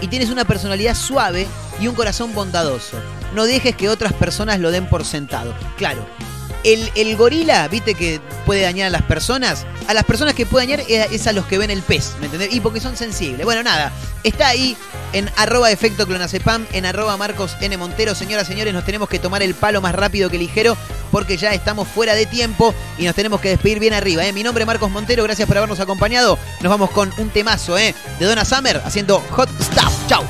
y 0.00 0.08
tienes 0.08 0.30
una 0.30 0.44
personalidad 0.44 0.96
suave 0.96 1.46
y 1.80 1.86
un 1.86 1.94
corazón 1.94 2.34
bondadoso. 2.34 2.96
No 3.34 3.44
dejes 3.44 3.76
que 3.76 3.88
otras 3.88 4.12
personas 4.12 4.60
lo 4.60 4.70
den 4.70 4.88
por 4.88 5.04
sentado. 5.04 5.54
Claro, 5.76 6.04
el, 6.64 7.16
gorila, 7.16 7.68
viste 7.68 7.94
que 7.94 8.20
puede 8.44 8.62
dañar 8.62 8.88
a 8.88 8.90
las 8.90 9.02
personas. 9.02 9.66
A 9.86 9.94
las 9.94 10.04
personas 10.04 10.34
que 10.34 10.46
puede 10.46 10.66
dañar 10.66 10.86
es 10.88 11.26
a 11.26 11.32
los 11.32 11.46
que 11.46 11.58
ven 11.58 11.70
el 11.70 11.82
pez, 11.82 12.14
¿me 12.20 12.26
entendés? 12.26 12.52
Y 12.52 12.60
porque 12.60 12.80
son 12.80 12.96
sensibles. 12.96 13.44
Bueno, 13.44 13.62
nada, 13.62 13.92
está 14.24 14.48
ahí 14.48 14.76
en 15.12 15.30
arroba 15.36 15.70
efecto 15.70 16.06
clonazepam, 16.06 16.66
en 16.72 16.86
arroba 16.86 17.16
Marcos 17.16 17.56
N. 17.60 17.76
Montero. 17.76 18.14
Señoras, 18.14 18.46
señores, 18.46 18.72
nos 18.74 18.84
tenemos 18.84 19.08
que 19.08 19.18
tomar 19.18 19.42
el 19.42 19.54
palo 19.54 19.80
más 19.80 19.94
rápido 19.94 20.30
que 20.30 20.38
ligero 20.38 20.76
porque 21.10 21.36
ya 21.36 21.52
estamos 21.52 21.88
fuera 21.88 22.14
de 22.14 22.26
tiempo 22.26 22.74
y 22.98 23.04
nos 23.04 23.14
tenemos 23.14 23.40
que 23.40 23.48
despedir 23.48 23.80
bien 23.80 23.94
arriba. 23.94 24.24
¿eh? 24.24 24.32
Mi 24.32 24.42
nombre 24.42 24.62
es 24.62 24.66
Marcos 24.66 24.90
Montero, 24.90 25.24
gracias 25.24 25.48
por 25.48 25.56
habernos 25.56 25.80
acompañado. 25.80 26.38
Nos 26.60 26.70
vamos 26.70 26.90
con 26.90 27.12
un 27.18 27.30
temazo 27.30 27.76
¿eh? 27.78 27.94
de 28.18 28.26
Donna 28.26 28.44
Summer 28.44 28.80
haciendo 28.84 29.20
Hot 29.30 29.48
Stuff. 29.60 30.08
Chau. 30.08 30.24